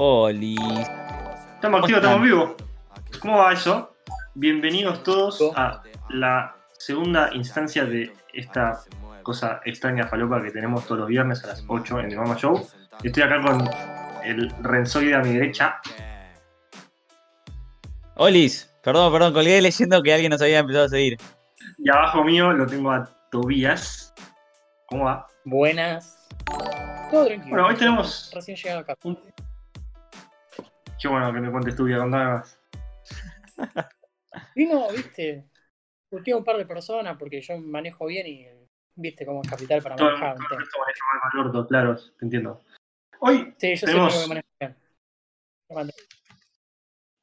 Oli. 0.00 0.54
Estamos 1.56 1.80
activos, 1.80 2.02
estamos 2.04 2.22
vivos. 2.22 2.50
¿Cómo 3.20 3.38
va 3.38 3.52
eso? 3.52 3.96
Bienvenidos 4.34 5.02
todos 5.02 5.42
a 5.56 5.82
la 6.10 6.54
segunda 6.70 7.30
instancia 7.34 7.84
de 7.84 8.12
esta 8.32 8.78
cosa 9.24 9.60
extraña 9.64 10.06
falopa 10.06 10.40
que 10.40 10.52
tenemos 10.52 10.84
todos 10.84 11.00
los 11.00 11.08
viernes 11.08 11.42
a 11.42 11.48
las 11.48 11.64
8 11.66 11.98
en 11.98 12.12
el 12.12 12.16
Mama 12.16 12.36
Show. 12.36 12.64
Estoy 13.02 13.24
acá 13.24 13.42
con 13.42 13.68
el 14.22 14.50
Renzoide 14.62 15.16
a 15.16 15.18
mi 15.18 15.32
derecha. 15.32 15.80
Olis, 18.14 18.72
perdón, 18.84 19.12
perdón, 19.12 19.32
colgué 19.32 19.60
leyendo 19.60 20.00
que 20.00 20.14
alguien 20.14 20.30
nos 20.30 20.40
había 20.40 20.60
empezado 20.60 20.84
a 20.84 20.90
seguir. 20.90 21.18
Y 21.76 21.90
abajo 21.90 22.22
mío 22.22 22.52
lo 22.52 22.68
tengo 22.68 22.92
a 22.92 23.10
Tobías. 23.32 24.14
¿Cómo 24.86 25.06
va? 25.06 25.26
Buenas. 25.44 26.24
Todo 27.10 27.26
tranquilo. 27.26 27.48
Bueno, 27.48 27.66
hoy 27.66 27.74
tenemos. 27.74 28.30
Recién 28.32 28.56
llegado 28.56 28.80
acá. 28.82 28.94
Un... 29.02 29.18
Qué 31.00 31.08
bueno 31.08 31.32
que 31.32 31.40
me 31.40 31.50
cuentes 31.50 31.76
tu 31.76 31.84
vida, 31.84 31.98
contame 31.98 32.24
más. 32.24 32.60
Vino, 34.54 34.88
viste, 34.92 35.44
a 36.32 36.36
un 36.36 36.44
par 36.44 36.56
de 36.56 36.66
personas 36.66 37.16
porque 37.16 37.40
yo 37.40 37.58
manejo 37.58 38.06
bien 38.06 38.26
y 38.26 38.46
viste 38.96 39.24
cómo 39.24 39.42
es 39.42 39.48
capital 39.48 39.82
para 39.82 39.96
Todo, 39.96 40.10
manejar. 40.10 40.34
todo 40.36 40.58
esto 40.60 40.78
maneja 40.78 41.04
mal 41.12 41.30
al 41.32 41.46
orto, 41.46 41.66
claro, 41.66 41.96
te 41.96 42.24
entiendo. 42.24 42.60
Hoy 43.20 43.54
Sí, 43.58 43.76
yo 43.76 43.86
tenemos 43.86 44.12
siempre 44.14 44.42
que 44.60 44.66
manejo 45.74 45.94
bien. 45.94 45.94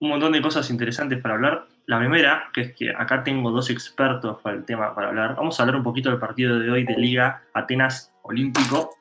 Un 0.02 0.10
montón 0.10 0.32
de 0.34 0.42
cosas 0.42 0.70
interesantes 0.70 1.22
para 1.22 1.36
hablar. 1.36 1.68
La 1.88 2.00
primera, 2.00 2.50
que 2.54 2.62
es 2.62 2.76
que 2.76 2.90
acá 2.92 3.24
tengo 3.24 3.52
dos 3.52 3.70
expertos 3.70 4.42
para 4.42 4.56
el 4.56 4.66
tema 4.66 4.94
para 4.94 5.08
hablar. 5.08 5.36
Vamos 5.36 5.60
a 5.60 5.64
hablar 5.64 5.78
un 5.78 5.84
poquito 5.84 6.10
del 6.10 6.20
partido 6.20 6.60
de 6.60 6.70
hoy 6.70 6.84
de 6.86 6.96
Liga 6.98 7.44
Atenas 7.54 8.14
Olímpico. 8.24 8.92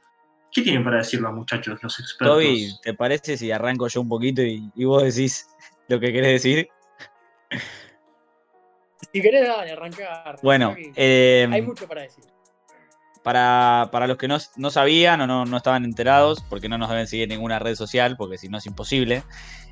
¿Qué 0.54 0.62
tienen 0.62 0.84
para 0.84 0.98
decir 0.98 1.20
los 1.20 1.32
muchachos, 1.34 1.82
los 1.82 1.98
expertos? 1.98 2.36
Toby, 2.36 2.72
¿te 2.82 2.94
parece 2.94 3.36
si 3.36 3.50
arranco 3.50 3.88
yo 3.88 4.00
un 4.00 4.08
poquito 4.08 4.40
y, 4.40 4.70
y 4.76 4.84
vos 4.84 5.02
decís 5.02 5.48
lo 5.88 5.98
que 5.98 6.12
querés 6.12 6.42
decir? 6.42 6.68
Si 9.12 9.20
querés, 9.20 9.48
dale, 9.48 9.72
arrancar. 9.72 10.38
Bueno, 10.42 10.74
Hay 10.76 10.92
eh, 10.96 11.62
mucho 11.64 11.86
para 11.88 12.02
decir. 12.02 12.24
para, 13.22 13.88
para 13.92 14.06
los 14.06 14.16
que 14.16 14.28
no, 14.28 14.38
no 14.56 14.70
sabían 14.70 15.20
o 15.20 15.26
no, 15.26 15.44
no 15.44 15.56
estaban 15.56 15.84
enterados, 15.84 16.42
porque 16.48 16.68
no 16.68 16.78
nos 16.78 16.88
deben 16.88 17.06
seguir 17.06 17.24
en 17.24 17.30
ninguna 17.30 17.58
red 17.58 17.74
social, 17.74 18.16
porque 18.16 18.38
si 18.38 18.48
no 18.48 18.58
es 18.58 18.66
imposible. 18.66 19.22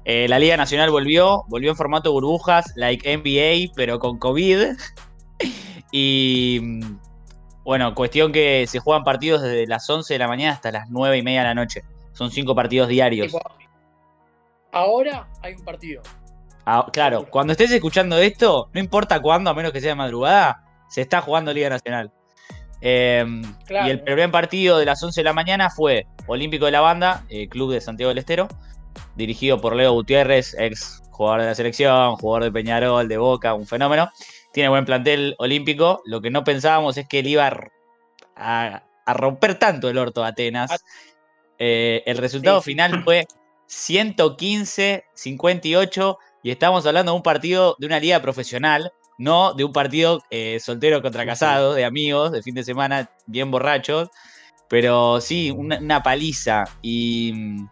eh, 0.04 0.26
la 0.28 0.38
Liga 0.38 0.56
Nacional 0.56 0.90
volvió, 0.90 1.44
volvió 1.48 1.70
en 1.70 1.76
formato 1.76 2.12
burbujas, 2.12 2.72
like 2.76 3.16
NBA, 3.16 3.72
pero 3.76 3.98
con 4.00 4.18
COVID. 4.18 4.76
y 5.92 6.60
bueno, 7.64 7.94
cuestión 7.94 8.32
que 8.32 8.66
se 8.66 8.78
juegan 8.80 9.04
partidos 9.04 9.42
desde 9.42 9.66
las 9.66 9.88
11 9.88 10.14
de 10.14 10.18
la 10.18 10.28
mañana 10.28 10.52
hasta 10.54 10.70
las 10.72 10.90
9 10.90 11.18
y 11.18 11.22
media 11.22 11.40
de 11.40 11.48
la 11.48 11.54
noche. 11.54 11.82
Son 12.12 12.30
cinco 12.30 12.54
partidos 12.54 12.88
diarios. 12.88 13.32
Ahora 14.72 15.28
hay 15.42 15.54
un 15.54 15.64
partido. 15.64 16.02
Ah, 16.64 16.86
claro, 16.92 17.18
Seguro. 17.18 17.30
cuando 17.30 17.52
estés 17.52 17.70
escuchando 17.72 18.18
esto, 18.18 18.68
no 18.72 18.80
importa 18.80 19.20
cuándo, 19.20 19.50
a 19.50 19.54
menos 19.54 19.72
que 19.72 19.80
sea 19.80 19.90
de 19.90 19.96
madrugada, 19.96 20.64
se 20.88 21.00
está 21.00 21.20
jugando 21.20 21.52
Liga 21.52 21.68
Nacional. 21.70 22.10
Eh, 22.80 23.24
Claro. 23.66 23.88
Y 23.88 23.90
el 23.90 24.00
primer 24.02 24.30
partido 24.30 24.78
de 24.78 24.84
las 24.86 25.02
11 25.02 25.20
de 25.20 25.24
la 25.24 25.32
mañana 25.32 25.70
fue 25.70 26.06
Olímpico 26.26 26.66
de 26.66 26.72
la 26.72 26.80
Banda, 26.80 27.24
eh, 27.28 27.48
Club 27.48 27.72
de 27.72 27.80
Santiago 27.80 28.08
del 28.10 28.18
Estero, 28.18 28.48
dirigido 29.16 29.60
por 29.60 29.74
Leo 29.74 29.92
Gutiérrez, 29.92 30.54
ex 30.58 31.02
jugador 31.10 31.42
de 31.42 31.46
la 31.48 31.54
selección, 31.54 32.16
jugador 32.16 32.44
de 32.44 32.52
Peñarol, 32.52 33.08
de 33.08 33.16
Boca, 33.18 33.54
un 33.54 33.66
fenómeno. 33.66 34.10
Tiene 34.52 34.68
buen 34.68 34.84
plantel 34.84 35.34
olímpico. 35.38 36.02
Lo 36.04 36.20
que 36.20 36.30
no 36.30 36.44
pensábamos 36.44 36.98
es 36.98 37.08
que 37.08 37.20
él 37.20 37.28
iba 37.28 37.50
a, 38.36 38.82
romper 39.06 39.58
tanto 39.58 39.88
el 39.88 39.96
orto 39.98 40.22
a 40.24 40.28
Atenas. 40.28 40.84
Eh, 41.58 42.04
el 42.06 42.18
resultado 42.18 42.60
Sí, 42.60 42.72
final 42.72 43.02
fue 43.04 43.26
115-58 43.68 46.18
y 46.42 46.50
estamos 46.50 46.84
hablando 46.86 47.12
de 47.12 47.16
un 47.16 47.22
partido 47.22 47.76
de 47.78 47.86
una 47.86 48.00
liga 48.00 48.20
profesional, 48.20 48.92
no 49.18 49.54
de 49.54 49.62
un 49.64 49.72
partido 49.72 50.22
eh, 50.30 50.58
soltero 50.60 51.00
contra 51.00 51.24
casado, 51.24 51.72
de 51.74 51.84
amigos, 51.84 52.32
de 52.32 52.42
fin 52.42 52.54
de 52.54 52.64
semana, 52.64 53.10
bien 53.26 53.50
borrachos. 53.50 54.10
Pero 54.68 55.20
sí, 55.20 55.50
una, 55.50 55.78
una 55.78 56.02
paliza. 56.02 56.64
Y 56.80 57.32
mm, 57.34 57.68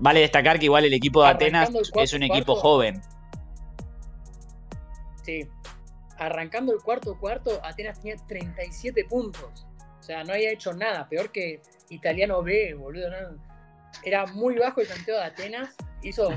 vale 0.00 0.20
destacar 0.20 0.58
que 0.58 0.66
igual 0.66 0.84
el 0.84 0.94
equipo 0.94 1.22
de 1.22 1.30
Atenas 1.30 1.70
es 1.94 2.12
un 2.12 2.22
equipo 2.22 2.54
joven. 2.56 3.00
Sí. 5.24 5.46
Arrancando 6.22 6.72
el 6.72 6.80
cuarto 6.80 7.18
cuarto, 7.18 7.60
Atenas 7.64 8.00
tenía 8.00 8.14
37 8.28 9.06
puntos. 9.06 9.66
O 9.98 10.02
sea, 10.04 10.22
no 10.22 10.32
había 10.34 10.52
hecho 10.52 10.72
nada. 10.72 11.08
Peor 11.08 11.32
que 11.32 11.60
Italiano 11.88 12.44
B, 12.44 12.74
boludo. 12.74 13.10
¿no? 13.10 13.42
Era 14.04 14.26
muy 14.26 14.56
bajo 14.56 14.80
el 14.80 14.86
canteo 14.86 15.16
de 15.16 15.24
Atenas. 15.24 15.74
Hizo 16.00 16.28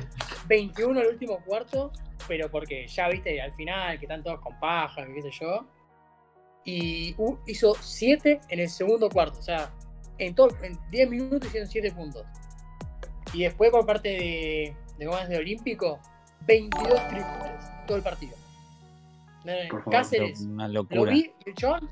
21 0.47 1.01
el 1.01 1.07
último 1.07 1.39
cuarto, 1.45 1.91
pero 2.27 2.49
porque 2.49 2.87
ya 2.87 3.09
viste 3.09 3.39
al 3.39 3.53
final 3.53 3.99
que 3.99 4.05
están 4.05 4.23
todos 4.23 4.39
con 4.39 4.59
paja, 4.59 5.05
qué 5.05 5.21
sé 5.21 5.29
yo. 5.39 5.67
Y 6.63 7.15
hizo 7.45 7.75
7 7.79 8.41
en 8.49 8.59
el 8.59 8.69
segundo 8.69 9.07
cuarto. 9.07 9.37
O 9.37 9.43
sea, 9.43 9.71
en, 10.17 10.33
todo, 10.33 10.49
en 10.63 10.79
10 10.89 11.09
minutos 11.11 11.47
hicieron 11.47 11.69
7 11.69 11.91
puntos. 11.91 12.25
Y 13.33 13.43
después 13.43 13.69
por 13.69 13.85
parte 13.85 14.09
de, 14.09 14.75
de, 14.97 15.05
¿cómo 15.05 15.19
es? 15.19 15.29
de 15.29 15.37
Olímpico, 15.37 15.99
22 16.47 17.07
triples 17.07 17.25
todo 17.85 17.97
el 17.97 18.03
partido. 18.03 18.44
Eh, 19.47 19.67
Por 19.69 19.79
favor, 19.83 19.93
Cáceres, 19.93 20.41
Una 20.41 20.67
lo 20.67 20.73
locura. 20.81 21.11
vi, 21.11 21.31
el 21.45 21.53
chabón, 21.53 21.89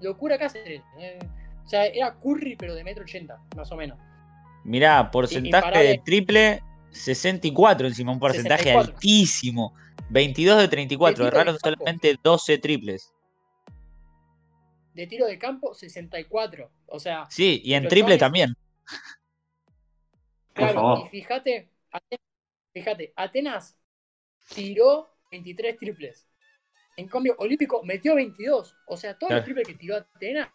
locura 0.00 0.38
Cáceres. 0.38 0.82
eh. 0.98 1.18
o 1.64 1.68
sea, 1.68 1.86
era 1.86 2.14
Curry, 2.18 2.56
pero 2.56 2.74
de 2.74 2.84
metro 2.84 3.02
ochenta, 3.02 3.40
más 3.56 3.70
o 3.72 3.76
menos. 3.76 3.98
Mirá, 4.64 5.10
porcentaje 5.10 5.78
de 5.82 5.98
triple, 6.04 6.62
64 6.90 7.86
encima, 7.86 8.12
un 8.12 8.18
porcentaje 8.18 8.64
64. 8.64 8.94
altísimo. 8.94 9.74
22 10.10 10.58
de 10.58 10.68
34, 10.68 11.24
De 11.24 11.30
tiro 11.30 11.36
de 11.36 11.40
erraron 11.42 11.58
solamente 11.58 12.16
12 12.22 12.58
triples. 12.58 13.12
De 14.94 15.06
tiro 15.06 15.26
de 15.26 15.38
campo, 15.38 15.74
64. 15.74 16.70
O 16.86 16.98
sea, 16.98 17.26
Sí, 17.30 17.60
y 17.64 17.74
en 17.74 17.88
triple 17.88 18.18
también. 18.18 18.54
Claro, 20.54 21.04
y 21.06 21.08
fíjate, 21.08 21.70
Atenas, 21.92 22.20
fíjate, 22.72 23.12
Atenas 23.16 23.76
tiró 24.54 25.08
23 25.30 25.76
triples. 25.78 26.26
En 26.98 27.06
cambio, 27.08 27.34
Olímpico 27.38 27.82
metió 27.84 28.16
22. 28.16 28.74
O 28.88 28.96
sea, 28.96 29.14
todos 29.14 29.28
Claro. 29.28 29.36
los 29.40 29.44
triples 29.44 29.68
que 29.68 29.74
tiró 29.74 29.96
Atenas 29.96 30.48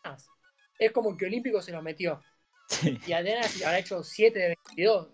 es 0.77 0.91
como 0.91 1.15
que 1.15 1.25
Olímpico 1.25 1.61
se 1.61 1.71
los 1.71 1.81
metió. 1.81 2.19
Sí. 2.67 2.97
Y 3.07 3.13
Atenas 3.13 3.61
habrá 3.63 3.79
hecho 3.79 4.03
7 4.03 4.37
de 4.39 4.47
22. 4.75 5.07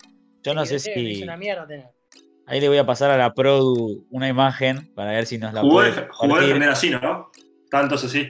Yo 0.44 0.54
no 0.54 0.64
Y 0.64 0.68
sé 0.68 0.80
si. 0.80 1.24
una 1.24 1.38
mierda 1.38 1.64
Atenas. 1.64 1.92
Ahí 2.48 2.60
le 2.60 2.68
voy 2.68 2.78
a 2.80 2.86
pasar 2.86 3.12
a 3.12 3.18
la 3.18 3.34
Produ 3.36 4.08
una 4.10 4.28
imagen 4.28 4.92
para 4.96 5.12
ver 5.12 5.28
si 5.28 5.38
nos 5.38 5.54
la 5.54 5.62
Jugó, 5.62 5.74
puede 5.76 5.92
de, 5.92 6.02
jugó 6.02 6.10
compartir. 6.18 6.48
defender 6.48 6.70
así, 6.70 6.90
¿no? 6.90 7.30
Tantos 7.70 8.04
así. 8.04 8.30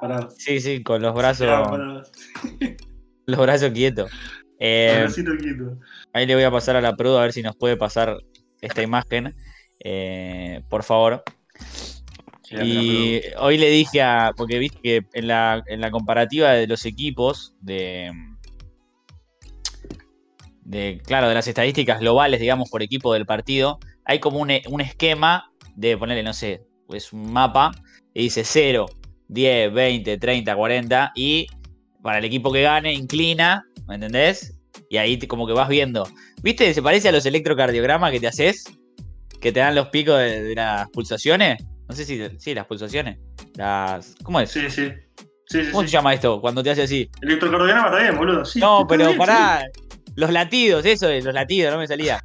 Para, 0.00 0.28
Sí, 0.30 0.60
sí, 0.60 0.82
con 0.82 1.00
los 1.02 1.14
brazos, 1.14 1.46
para, 1.46 2.02
los 3.26 3.38
brazos 3.40 3.70
quietos. 3.70 4.10
Eh, 4.58 5.06
quieto. 5.14 5.78
ahí 6.12 6.26
le 6.26 6.34
voy 6.34 6.42
a 6.44 6.50
pasar 6.50 6.74
a 6.74 6.80
la 6.80 6.96
Produ 6.96 7.16
a 7.18 7.22
ver 7.22 7.32
si 7.32 7.42
nos 7.42 7.54
puede 7.54 7.76
pasar 7.76 8.16
esta 8.60 8.82
imagen. 8.82 9.36
Eh, 9.78 10.62
por 10.68 10.82
favor. 10.82 11.22
Y 12.64 13.20
hoy 13.38 13.58
le 13.58 13.70
dije 13.70 14.02
a. 14.02 14.32
Porque 14.36 14.58
viste 14.58 14.78
que 14.82 15.02
en 15.12 15.28
la, 15.28 15.62
en 15.66 15.80
la 15.80 15.90
comparativa 15.90 16.50
de 16.52 16.66
los 16.66 16.84
equipos, 16.86 17.54
de. 17.60 18.10
de 20.64 21.00
claro, 21.04 21.28
de 21.28 21.34
las 21.34 21.48
estadísticas 21.48 22.00
globales, 22.00 22.40
digamos, 22.40 22.68
por 22.70 22.82
equipo 22.82 23.12
del 23.14 23.26
partido, 23.26 23.78
hay 24.04 24.18
como 24.18 24.38
un, 24.38 24.50
un 24.68 24.80
esquema 24.80 25.50
de 25.74 25.96
ponerle, 25.96 26.22
no 26.22 26.32
sé, 26.32 26.62
pues 26.86 27.12
un 27.12 27.32
mapa, 27.32 27.72
y 28.14 28.22
dice 28.24 28.42
0, 28.44 28.86
10, 29.28 29.72
20, 29.72 30.18
30, 30.18 30.54
40, 30.56 31.12
y 31.14 31.46
para 32.02 32.18
el 32.18 32.24
equipo 32.24 32.52
que 32.52 32.62
gane, 32.62 32.92
inclina, 32.92 33.64
¿me 33.86 33.94
entendés? 33.96 34.56
Y 34.88 34.96
ahí 34.96 35.16
te- 35.16 35.28
como 35.28 35.46
que 35.46 35.52
vas 35.52 35.68
viendo. 35.68 36.08
¿Viste? 36.42 36.72
Se 36.74 36.82
parece 36.82 37.08
a 37.08 37.12
los 37.12 37.26
electrocardiogramas 37.26 38.10
que 38.12 38.20
te 38.20 38.26
haces, 38.26 38.64
que 39.40 39.52
te 39.52 39.60
dan 39.60 39.74
los 39.74 39.88
picos 39.88 40.18
de, 40.18 40.42
de 40.42 40.54
las 40.54 40.88
pulsaciones. 40.90 41.62
No 41.90 41.96
sé 41.96 42.04
si, 42.04 42.20
sí, 42.38 42.54
las 42.54 42.66
pulsaciones. 42.66 43.18
Las, 43.56 44.14
¿Cómo 44.22 44.38
es? 44.40 44.48
Sí, 44.52 44.70
sí. 44.70 44.92
Sí, 45.44 45.64
sí, 45.64 45.70
¿Cómo 45.72 45.82
sí. 45.82 45.88
se 45.88 45.92
llama 45.92 46.14
esto 46.14 46.40
cuando 46.40 46.62
te 46.62 46.70
hace 46.70 46.82
así? 46.82 47.10
Electrocardiograma 47.20 47.88
está 47.88 47.98
bien, 47.98 48.16
boludo. 48.16 48.44
Sí, 48.44 48.60
No, 48.60 48.86
pero 48.86 49.06
bien, 49.06 49.18
pará. 49.18 49.64
Los 50.14 50.30
latidos, 50.30 50.86
eso 50.86 51.08
es, 51.08 51.24
los 51.24 51.34
latidos, 51.34 51.72
no 51.72 51.80
me 51.80 51.88
salía. 51.88 52.24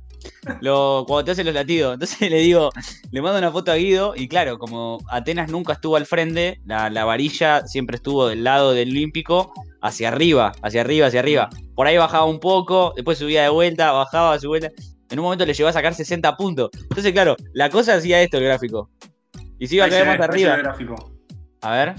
Lo, 0.62 1.04
cuando 1.08 1.26
te 1.26 1.32
hacen 1.32 1.48
los 1.48 1.56
latidos. 1.56 1.96
Entonces 1.96 2.30
le 2.30 2.38
digo, 2.42 2.70
le 3.10 3.22
mando 3.24 3.40
una 3.40 3.52
foto 3.52 3.72
a 3.72 3.76
Guido 3.76 4.14
y 4.16 4.28
claro, 4.28 4.60
como 4.60 5.00
Atenas 5.10 5.50
nunca 5.50 5.74
estuvo 5.74 5.96
al 5.96 6.06
frente, 6.06 6.62
la, 6.64 6.92
la 6.92 7.04
varilla 7.04 7.66
siempre 7.66 7.96
estuvo 7.96 8.28
del 8.28 8.44
lado 8.44 8.74
del 8.74 8.90
Olímpico, 8.90 9.52
hacia 9.82 10.10
arriba, 10.10 10.52
hacia 10.62 10.82
arriba, 10.82 11.08
hacia 11.08 11.22
arriba. 11.22 11.50
Por 11.74 11.88
ahí 11.88 11.98
bajaba 11.98 12.26
un 12.26 12.40
poco, 12.40 12.94
después 12.96 13.18
subía 13.18 13.42
de 13.42 13.50
vuelta, 13.50 13.92
bajaba, 13.94 14.38
su 14.38 14.48
vuelta. 14.48 14.70
En 15.10 15.18
un 15.18 15.24
momento 15.24 15.44
le 15.44 15.56
llegó 15.56 15.70
a 15.70 15.74
sacar 15.74 15.96
60 15.96 16.38
puntos. 16.38 16.70
Entonces, 16.74 17.12
claro, 17.14 17.36
la 17.54 17.72
cosa 17.72 17.96
hacía 17.96 18.22
esto 18.22 18.38
el 18.38 18.44
gráfico. 18.44 18.92
Y 19.60 19.68
se 19.68 19.76
iba 19.76 19.84
a 19.84 19.86
Ahí 19.86 19.92
se 19.92 19.98
caer 19.98 20.08
ve, 20.12 20.18
más 20.18 20.30
arriba. 20.30 20.56
gráfico. 20.58 21.12
A 21.62 21.72
ver. 21.72 21.96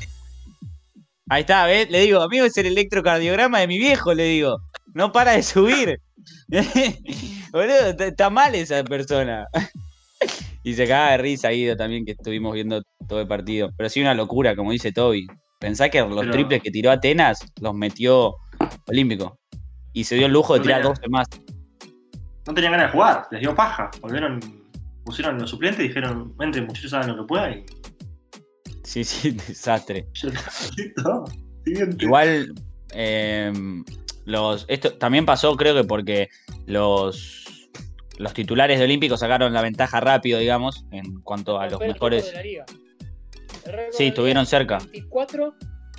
Ahí 1.29 1.41
está, 1.41 1.67
¿ves? 1.67 1.91
Le 1.91 2.01
digo, 2.03 2.21
amigo, 2.23 2.45
es 2.45 2.57
el 2.57 2.67
electrocardiograma 2.67 3.61
de 3.61 3.67
mi 3.67 3.79
viejo, 3.79 4.15
le 4.15 4.25
digo. 4.25 4.59
No 4.95 5.11
para 5.13 5.33
de 5.33 5.43
subir. 5.43 6.01
Boludo, 7.53 7.95
está- 7.99 8.31
mal 8.31 8.55
esa 8.55 8.83
persona. 8.85 9.47
y 10.63 10.75
se 10.75 10.87
caga 10.87 11.13
de 11.13 11.19
risa 11.19 11.51
Guido 11.51 11.77
también, 11.77 12.05
que 12.05 12.13
estuvimos 12.13 12.55
viendo 12.55 12.83
todo 13.09 13.21
el 13.21 13.27
partido. 13.29 13.71
Pero 13.77 13.89
sí 13.89 14.01
una 14.01 14.15
locura, 14.15 14.55
como 14.55 14.73
dice 14.73 14.93
Toby. 14.93 15.27
Pensá 15.59 15.89
que 15.89 16.01
los 16.01 16.21
Pero- 16.21 16.33
triples 16.33 16.63
que 16.63 16.71
tiró 16.71 16.91
Atenas 16.91 17.39
los 17.61 17.75
metió 17.75 18.37
Olímpico. 18.87 19.39
Y 19.93 20.05
se 20.05 20.15
dio 20.17 20.27
el 20.27 20.33
lujo 20.33 20.55
de 20.55 20.61
tirar 20.61 20.83
tenía- 20.83 20.89
12 20.95 21.09
más. 21.09 21.27
No 22.47 22.55
tenían 22.55 22.73
ganas 22.73 22.89
de 22.89 22.93
jugar, 22.93 23.27
les 23.33 23.41
dio 23.41 23.55
paja. 23.55 23.91
Volvieron, 24.01 24.39
pusieron 25.07 25.39
los 25.39 25.49
suplentes 25.49 25.83
y 25.85 25.89
dijeron, 25.89 26.37
vente 26.37 26.61
muchachos, 26.61 26.93
hagan 26.93 27.17
lo 27.17 27.23
que 27.23 27.29
puedan. 27.29 27.61
Y 27.61 27.65
Sí, 28.83 29.05
sí, 29.05 29.31
desastre. 29.49 30.07
yo 30.13 30.29
no, 31.05 31.25
siguiente. 31.65 32.05
Igual, 32.05 32.55
eh, 32.93 33.53
los, 34.25 34.67
esto 34.69 34.93
también 34.95 35.25
pasó, 35.25 35.57
creo 35.57 35.75
que 35.75 35.85
porque 35.85 36.29
los, 36.67 37.71
los 38.19 38.35
titulares 38.35 38.79
de 38.79 38.85
Olímpico 38.85 39.17
sacaron 39.17 39.53
la 39.53 39.63
ventaja 39.63 40.01
rápido, 40.01 40.39
digamos, 40.39 40.85
en 40.91 41.21
cuanto 41.23 41.59
a 41.59 41.69
los 41.69 41.81
mejores. 41.81 42.33
Sí, 43.93 44.09
estuvieron 44.09 44.47
cerca. 44.47 44.79
24, 44.79 45.55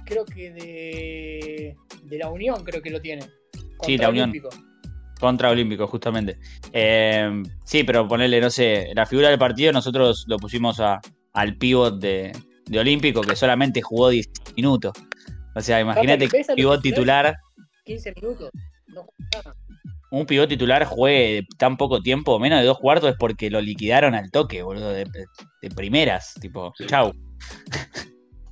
creo 0.06 0.26
que 0.26 0.52
de, 0.52 1.76
de 2.04 2.18
la 2.18 2.30
Unión, 2.30 2.64
creo 2.64 2.82
que 2.82 2.90
lo 2.90 3.02
tiene. 3.02 3.26
Sí, 3.84 3.98
la 3.98 4.10
Unión. 4.10 4.30
Olímpico. 4.30 4.50
Contra 5.20 5.50
Olímpico, 5.50 5.88
justamente. 5.88 6.38
Eh, 6.74 7.44
sí, 7.64 7.84
pero 7.84 8.08
ponerle, 8.08 8.40
no 8.40 8.50
sé, 8.50 8.92
la 8.96 9.06
figura 9.06 9.30
del 9.30 9.40
partido 9.40 9.72
nosotros 9.72 10.26
lo 10.28 10.38
pusimos 10.38 10.80
a, 10.80 11.02
al 11.34 11.58
pivot 11.58 12.00
de, 12.00 12.32
de 12.66 12.80
Olímpico, 12.80 13.22
que 13.22 13.36
solamente 13.36 13.82
jugó 13.82 14.10
10 14.10 14.28
minutos. 14.56 14.94
O 15.56 15.62
sea, 15.62 15.80
imagínate 15.80 16.28
que 16.28 16.46
un 16.50 16.56
pivot 16.56 16.82
titular, 16.82 17.36
15 17.86 18.14
minutos. 18.22 18.52
No 18.88 19.06
un 20.10 20.26
pivot 20.26 20.48
titular 20.48 20.86
juegue 20.86 21.46
tan 21.58 21.78
poco 21.78 22.02
tiempo, 22.02 22.40
menos 22.40 22.60
de 22.60 22.66
dos 22.66 22.80
cuartos, 22.80 23.10
es 23.10 23.16
porque 23.18 23.50
lo 23.50 23.60
liquidaron 23.62 24.16
al 24.16 24.32
toque, 24.32 24.64
boludo, 24.64 24.92
de, 24.92 25.06
de 25.62 25.70
primeras. 25.70 26.34
Tipo, 26.40 26.74
chau. 26.88 27.12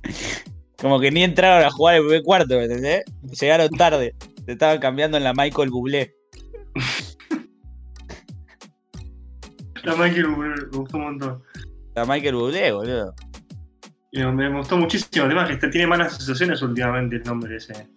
Como 0.78 1.00
que 1.00 1.10
ni 1.10 1.22
entraron 1.24 1.64
a 1.64 1.70
jugar 1.70 1.96
el 1.96 2.02
primer 2.02 2.22
cuarto, 2.22 2.56
¿me 2.56 2.64
entendés? 2.64 3.04
Llegaron 3.40 3.70
tarde. 3.70 4.14
Se 4.44 4.52
estaban 4.52 4.78
cambiando 4.78 5.16
en 5.16 5.24
la 5.24 5.32
Michael 5.32 5.70
Bublé. 5.70 6.14
La 9.84 9.94
Michael 9.94 10.28
me 10.28 10.54
gustó 10.76 10.96
un 10.96 11.02
montón. 11.04 11.42
La 11.94 12.04
Michael 12.04 12.34
Bublé, 12.34 12.72
boludo. 12.72 13.14
Y 14.12 14.24
me, 14.24 14.48
gustó 14.56 14.76
muchísimo. 14.76 15.24
El 15.24 15.30
tema 15.30 15.42
es 15.42 15.48
que 15.48 15.54
este- 15.54 15.68
tiene 15.68 15.86
malas 15.86 16.14
asociaciones 16.14 16.60
últimamente 16.62 17.16
el 17.16 17.22
nombre 17.24 17.56
ese. 17.56 17.88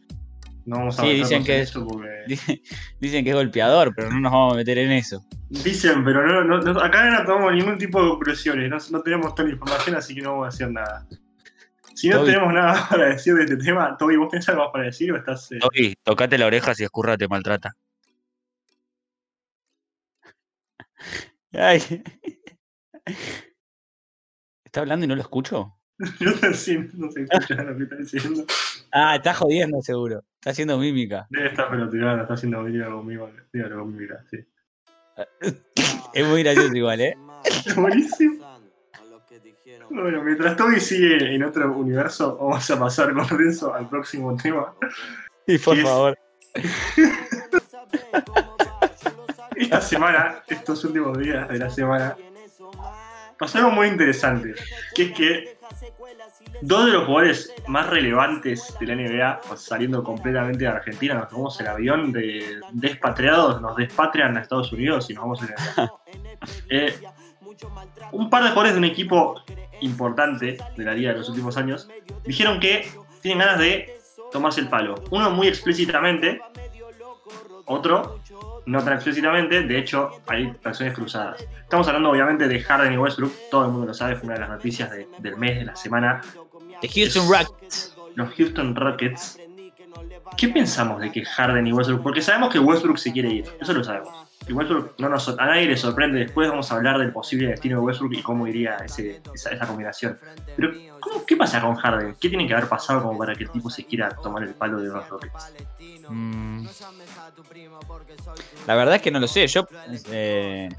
No 0.65 0.77
vamos 0.77 0.99
a 0.99 1.03
Sí, 1.03 1.13
dicen 1.13 1.43
que 1.43 1.61
eso 1.61 1.87
porque... 1.87 2.25
Dicen, 2.99 3.23
que 3.23 3.29
es 3.31 3.35
golpeador, 3.35 3.93
pero 3.95 4.11
no 4.11 4.19
nos 4.19 4.31
vamos 4.31 4.53
a 4.53 4.57
meter 4.57 4.77
en 4.77 4.91
eso. 4.91 5.23
Dicen, 5.49 6.03
pero 6.03 6.27
no, 6.27 6.43
no- 6.43 6.61
no- 6.73 6.79
acá 6.81 7.09
no 7.09 7.25
tomamos 7.25 7.53
ningún 7.53 7.77
tipo 7.77 8.03
de 8.03 8.09
conclusiones. 8.09 8.69
No, 8.69 8.77
no 8.97 9.01
tenemos 9.03 9.33
toda 9.33 9.47
la 9.47 9.53
información, 9.55 9.95
así 9.95 10.13
que 10.13 10.21
no 10.21 10.31
vamos 10.33 10.47
a 10.47 10.49
decir 10.51 10.71
nada. 10.73 11.07
Si 11.95 12.07
no 12.09 12.17
Toby. 12.19 12.27
tenemos 12.33 12.53
nada 12.53 12.87
para 12.89 13.09
decir 13.09 13.33
de 13.33 13.43
este 13.45 13.57
tema, 13.57 13.97
Toby, 13.97 14.17
¿vos 14.17 14.29
tenés 14.29 14.47
algo 14.49 14.63
más 14.65 14.71
para 14.71 14.83
decir 14.85 15.11
o 15.11 15.17
estás...? 15.17 15.51
eh, 15.51 15.59
Toby, 15.59 15.95
tocate 16.03 16.37
la 16.37 16.45
oreja 16.45 16.75
si 16.75 16.83
escurra 16.83 17.17
te 17.17 17.27
maltrata. 17.27 17.75
Ay. 21.53 21.81
¿Está 24.65 24.81
hablando 24.81 25.05
y 25.05 25.07
no 25.07 25.15
lo 25.15 25.21
escucho? 25.21 25.75
no 26.19 26.53
si 26.53 26.77
no 26.93 27.11
se 27.11 27.23
escucha 27.23 27.55
lo 27.63 27.77
que 27.77 27.83
está 27.83 27.95
diciendo. 27.95 28.45
Ah, 28.91 29.17
está 29.17 29.35
jodiendo 29.35 29.79
seguro. 29.83 30.23
Está 30.39 30.49
haciendo 30.49 30.75
mímica. 30.79 31.27
Debe 31.29 31.49
estar 31.49 31.71
está 32.21 32.33
haciendo 32.33 32.63
mímica 32.63 32.89
conmigo. 32.89 33.29
Dígalo 33.53 33.81
con 33.81 33.95
mímica, 33.95 34.25
sí. 34.31 34.37
Es 36.15 36.25
muy 36.27 36.41
gracioso 36.41 36.75
igual, 36.75 36.99
¿eh? 37.01 37.15
Buenísimo. 37.75 38.43
Bueno, 39.91 40.23
mientras 40.23 40.55
Toby 40.57 40.79
sigue 40.79 41.35
en 41.35 41.43
otro 41.43 41.71
universo, 41.77 42.35
vamos 42.37 42.67
a 42.71 42.79
pasar 42.79 43.13
con 43.13 43.29
Renzo 43.29 43.71
al 43.75 43.87
próximo 43.87 44.35
tema. 44.37 44.73
Y 45.45 45.59
por 45.59 45.75
Sí, 45.75 45.81
es- 45.81 45.87
favor. 45.87 46.17
Esta 49.69 49.81
semana, 49.81 50.43
estos 50.47 50.83
últimos 50.83 51.15
días 51.19 51.47
de 51.47 51.59
la 51.59 51.69
semana, 51.69 52.17
pasó 53.37 53.59
algo 53.59 53.69
muy 53.69 53.87
interesante, 53.87 54.55
que 54.95 55.03
es 55.03 55.11
que 55.11 55.57
dos 56.63 56.87
de 56.87 56.93
los 56.93 57.05
jugadores 57.05 57.53
más 57.67 57.85
relevantes 57.85 58.75
de 58.79 58.85
la 58.87 58.95
NBA, 58.95 59.41
saliendo 59.57 60.03
completamente 60.03 60.63
de 60.63 60.71
Argentina, 60.71 61.13
nos 61.13 61.29
tomamos 61.29 61.61
el 61.61 61.67
avión 61.67 62.11
de 62.11 62.59
despatriados, 62.71 63.61
nos 63.61 63.75
despatrian 63.75 64.35
a 64.37 64.41
Estados 64.41 64.73
Unidos 64.73 65.07
y 65.11 65.13
nos 65.13 65.25
vamos 65.25 65.39
a 65.77 65.91
eh, 66.69 66.99
Un 68.11 68.27
par 68.27 68.41
de 68.41 68.49
jugadores 68.49 68.73
de 68.73 68.79
un 68.79 68.85
equipo 68.85 69.39
importante 69.81 70.57
de 70.77 70.83
la 70.83 70.95
liga 70.95 71.11
de 71.11 71.19
los 71.19 71.29
últimos 71.29 71.57
años 71.57 71.87
dijeron 72.25 72.59
que 72.59 72.89
tienen 73.21 73.37
ganas 73.37 73.59
de 73.59 73.99
tomarse 74.31 74.61
el 74.61 74.67
palo. 74.67 74.95
Uno 75.11 75.29
muy 75.29 75.47
explícitamente, 75.47 76.41
otro 77.69 78.19
no 78.65 78.83
tan 78.83 78.93
explícitamente, 78.93 79.63
de 79.63 79.77
hecho 79.79 80.11
hay 80.27 80.53
versiones 80.63 80.93
cruzadas. 80.93 81.43
Estamos 81.61 81.87
hablando 81.87 82.09
obviamente 82.11 82.47
de 82.47 82.59
Harden 82.61 82.93
y 82.93 82.97
Westbrook, 82.97 83.31
todo 83.49 83.65
el 83.65 83.71
mundo 83.71 83.87
lo 83.87 83.93
sabe, 83.93 84.15
fue 84.15 84.25
una 84.25 84.33
de 84.35 84.41
las 84.41 84.49
noticias 84.49 84.91
de- 84.91 85.07
del 85.19 85.37
mes, 85.37 85.57
de 85.59 85.65
la 85.65 85.75
semana. 85.75 86.21
The 86.81 86.87
Houston 86.89 87.27
Rockets. 87.31 87.95
Los 88.15 88.33
Houston 88.35 88.75
Rockets. 88.75 89.39
¿Qué 90.37 90.49
pensamos 90.49 91.01
de 91.01 91.11
que 91.11 91.25
Harden 91.25 91.65
y 91.67 91.73
Westbrook? 91.73 92.03
Porque 92.03 92.21
sabemos 92.21 92.51
que 92.51 92.59
Westbrook 92.59 92.97
se 92.97 93.11
quiere 93.11 93.29
ir, 93.29 93.45
eso 93.59 93.73
lo 93.73 93.83
sabemos. 93.83 94.13
Y 94.47 94.53
Westbrook 94.53 94.95
no 94.97 95.09
nos, 95.09 95.29
a 95.29 95.45
nadie 95.45 95.65
le 95.67 95.77
sorprende. 95.77 96.19
Después 96.19 96.49
vamos 96.49 96.71
a 96.71 96.75
hablar 96.75 96.97
del 96.97 97.11
posible 97.11 97.49
destino 97.49 97.79
de 97.79 97.85
Westbrook 97.85 98.13
y 98.13 98.21
cómo 98.23 98.47
iría 98.47 98.77
ese- 98.77 99.21
esa, 99.33 99.51
esa 99.51 99.67
combinación. 99.67 100.17
Pero, 100.55 100.71
¿cómo- 100.99 101.25
¿qué 101.25 101.35
pasa 101.37 101.61
con 101.61 101.75
Harden? 101.75 102.15
¿Qué 102.19 102.29
tiene 102.29 102.47
que 102.47 102.53
haber 102.53 102.67
pasado 102.67 103.03
como 103.03 103.17
para 103.17 103.35
que 103.35 103.43
el 103.43 103.51
tipo 103.51 103.69
se 103.69 103.85
quiera 103.85 104.09
tomar 104.09 104.43
el 104.43 104.53
palo 104.55 104.79
de 104.81 104.87
los 104.87 105.07
Rockets? 105.07 105.53
Mm. 106.09 106.65
La 108.65 108.75
verdad 108.75 108.95
es 108.95 109.01
que 109.01 109.11
no 109.11 109.19
lo 109.19 109.27
sé. 109.27 109.45
Yo. 109.47 109.67
Eh... 110.11 110.69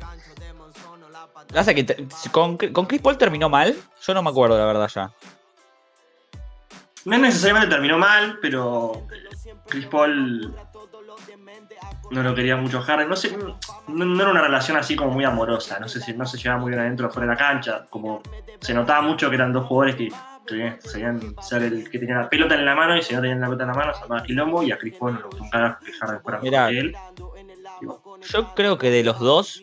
Pasa 1.52 1.74
que 1.74 1.84
te- 1.84 2.06
con, 2.32 2.56
con 2.56 2.86
Chris 2.86 3.00
Paul 3.00 3.18
terminó 3.18 3.48
mal. 3.48 3.76
Yo 4.02 4.14
no 4.14 4.22
me 4.22 4.30
acuerdo, 4.30 4.58
la 4.58 4.64
verdad, 4.66 4.88
ya. 4.92 5.12
No 7.04 7.18
necesariamente 7.18 7.70
terminó 7.74 7.98
mal, 7.98 8.38
pero 8.42 9.06
Chris 9.68 9.86
Paul 9.86 10.54
no 12.10 12.22
lo 12.22 12.34
quería 12.34 12.56
mucho 12.56 12.80
Harden. 12.80 13.08
No, 13.08 13.16
sé, 13.16 13.36
no, 13.36 14.04
no 14.04 14.22
era 14.22 14.30
una 14.30 14.42
relación 14.42 14.76
así 14.76 14.96
como 14.96 15.12
muy 15.12 15.24
amorosa. 15.24 15.78
No 15.78 15.88
sé 15.88 16.00
si 16.00 16.12
no 16.12 16.26
se 16.26 16.38
llevaba 16.38 16.60
muy 16.60 16.70
bien 16.70 16.80
adentro 16.80 17.08
o 17.08 17.10
fuera 17.10 17.28
de 17.28 17.34
la 17.34 17.38
cancha. 17.38 17.86
Como 17.88 18.20
se 18.60 18.74
notaba 18.74 19.02
mucho 19.02 19.28
que 19.28 19.36
eran 19.36 19.52
dos 19.52 19.66
jugadores 19.66 19.96
que 19.96 20.08
querían, 20.46 20.80
sabían 20.80 21.34
ser 21.40 21.62
el 21.62 21.88
que 21.88 21.98
tenía 21.98 22.16
la 22.16 22.28
pelota 22.28 22.54
en 22.56 22.64
la 22.64 22.74
mano 22.74 22.96
y 22.96 23.02
si 23.02 23.14
no 23.14 23.20
tenían 23.20 23.40
la 23.40 23.46
pelota 23.46 23.64
en 23.64 23.68
la 23.68 23.74
mano 23.74 23.94
se 23.94 24.02
llamaba 24.02 24.22
quilombo 24.24 24.62
y 24.62 24.72
a 24.72 24.78
Chris 24.78 24.96
Paul 24.98 25.14
no 25.14 25.18
le 25.20 25.26
gustó 25.26 25.42
un 25.44 25.50
carajo 25.50 25.84
que 25.84 25.92
Harden 25.92 26.22
fuera 26.22 26.40
Mirá. 26.40 26.68
que 26.68 26.78
él. 26.78 26.96
Yo 28.28 28.54
creo 28.54 28.76
que 28.76 28.90
de 28.90 29.04
los 29.04 29.18
dos, 29.20 29.62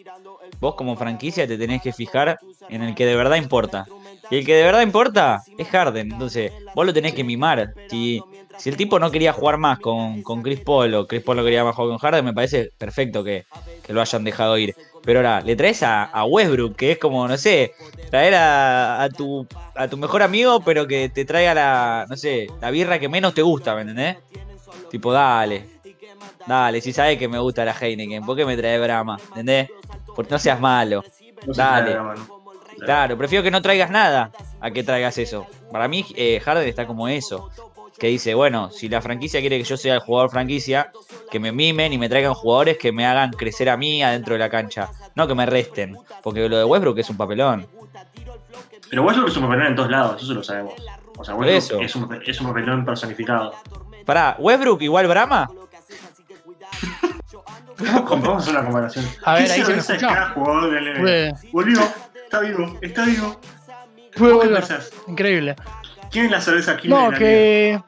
vos 0.59 0.75
como 0.75 0.95
franquicia 0.95 1.47
te 1.47 1.57
tenés 1.57 1.81
que 1.81 1.93
fijar 1.93 2.39
en 2.69 2.81
el 2.81 2.95
que 2.95 3.05
de 3.05 3.15
verdad 3.15 3.35
importa. 3.35 3.85
Y 4.29 4.37
el 4.37 4.45
que 4.45 4.55
de 4.55 4.63
verdad 4.63 4.81
importa 4.81 5.41
es 5.57 5.67
Harden. 5.69 6.11
Entonces, 6.11 6.51
vos 6.75 6.85
lo 6.85 6.93
tenés 6.93 7.13
que 7.13 7.23
mimar. 7.23 7.73
Si, 7.89 8.21
si 8.57 8.69
el 8.69 8.77
tipo 8.77 8.99
no 8.99 9.09
quería 9.11 9.33
jugar 9.33 9.57
más 9.57 9.79
con, 9.79 10.21
con 10.21 10.41
Chris 10.41 10.59
Paul 10.61 10.93
o 10.95 11.07
Chris 11.07 11.23
Paul 11.23 11.37
no 11.37 11.43
quería 11.43 11.63
más 11.63 11.75
jugar 11.75 11.89
con 11.91 11.97
Harden, 11.97 12.25
me 12.25 12.33
parece 12.33 12.71
perfecto 12.77 13.23
que, 13.23 13.45
que 13.85 13.93
lo 13.93 14.01
hayan 14.01 14.23
dejado 14.23 14.57
ir. 14.57 14.75
Pero 15.03 15.19
ahora, 15.19 15.41
le 15.41 15.55
traes 15.55 15.83
a, 15.83 16.03
a 16.03 16.25
Westbrook, 16.25 16.75
que 16.75 16.91
es 16.93 16.97
como, 16.97 17.27
no 17.27 17.37
sé, 17.37 17.71
traer 18.09 18.35
a, 18.35 19.03
a 19.03 19.09
tu, 19.09 19.47
a 19.75 19.87
tu 19.87 19.95
mejor 19.95 20.21
amigo, 20.21 20.59
pero 20.61 20.85
que 20.85 21.09
te 21.09 21.23
traiga 21.23 21.53
la, 21.53 22.05
no 22.09 22.17
sé, 22.17 22.47
la 22.59 22.71
birra 22.71 22.99
que 22.99 23.07
menos 23.07 23.33
te 23.33 23.41
gusta, 23.41 23.75
¿me 23.75 23.81
entendés? 23.81 24.17
Tipo, 24.89 25.13
dale. 25.13 25.65
Dale, 26.45 26.81
si 26.81 26.93
sabes 26.93 27.17
que 27.17 27.27
me 27.27 27.39
gusta 27.39 27.65
la 27.65 27.73
Heineken, 27.73 28.25
¿por 28.25 28.35
qué 28.35 28.45
me 28.45 28.57
trae 28.57 28.79
Brahma? 28.79 29.17
¿Entendés? 29.29 29.69
Porque 30.15 30.31
no 30.31 30.39
seas 30.39 30.59
malo. 30.59 31.03
No 31.45 31.53
Dale. 31.53 31.97
Claro, 32.79 33.17
prefiero 33.17 33.43
que 33.43 33.51
no 33.51 33.61
traigas 33.61 33.89
nada 33.89 34.31
a 34.59 34.71
que 34.71 34.83
traigas 34.83 35.17
eso. 35.17 35.47
Para 35.71 35.87
mí, 35.87 36.05
eh, 36.15 36.39
Harden 36.43 36.67
está 36.67 36.85
como 36.85 37.07
eso. 37.07 37.49
Que 37.97 38.07
dice, 38.07 38.35
bueno, 38.35 38.69
si 38.69 38.89
la 38.89 39.01
franquicia 39.01 39.39
quiere 39.39 39.57
que 39.57 39.63
yo 39.63 39.75
sea 39.75 39.95
el 39.95 39.99
jugador 40.01 40.29
franquicia, 40.29 40.91
que 41.31 41.39
me 41.39 41.51
mimen 41.51 41.93
y 41.93 41.97
me 41.97 42.07
traigan 42.09 42.35
jugadores 42.35 42.77
que 42.77 42.91
me 42.91 43.05
hagan 43.07 43.31
crecer 43.31 43.69
a 43.69 43.77
mí 43.77 44.03
adentro 44.03 44.33
de 44.33 44.39
la 44.39 44.49
cancha. 44.49 44.89
No 45.15 45.27
que 45.27 45.33
me 45.33 45.47
resten. 45.47 45.97
Porque 46.21 46.47
lo 46.47 46.57
de 46.57 46.63
Westbrook 46.63 46.99
es 46.99 47.09
un 47.09 47.17
papelón. 47.17 47.65
Pero 48.89 49.03
Westbrook 49.03 49.29
es 49.29 49.37
un 49.37 49.43
papelón 49.43 49.67
en 49.67 49.75
todos 49.75 49.89
lados, 49.89 50.21
eso 50.21 50.33
lo 50.33 50.43
sabemos. 50.43 50.75
O 51.17 51.25
sea, 51.25 51.33
Westbrook 51.33 51.57
eso. 51.57 51.81
es 51.81 51.95
un, 51.95 52.21
es 52.25 52.39
un 52.39 52.47
papelón 52.47 52.85
personificado. 52.85 53.53
Pará, 54.05 54.35
¿Westbrook 54.39 54.81
igual 54.83 55.07
Brahma? 55.07 55.49
Vamos 58.09 58.27
a 58.27 58.37
hacer 58.37 58.53
una 58.53 58.63
comparación. 58.63 59.05
A 59.23 59.35
ver, 59.35 59.45
¿Qué 59.45 59.51
ahí 59.51 59.81
se 59.81 59.97
cada 59.97 60.29
jugador 60.29 60.71
del 60.71 60.93
NBA? 61.01 61.39
Está 62.27 62.39
vivo, 62.41 62.77
está 62.81 63.05
vivo. 63.05 63.39
puede 64.15 64.33
¿Vos 64.33 64.41
qué 64.43 64.47
volver. 64.49 64.67
pensás? 64.67 64.91
Increíble. 65.07 65.55
¿Quién 66.11 66.25
es 66.25 66.31
la 66.31 66.41
cerveza 66.41 66.77
Killer 66.77 66.97
No, 66.97 67.11
la 67.11 67.17
que. 67.17 67.81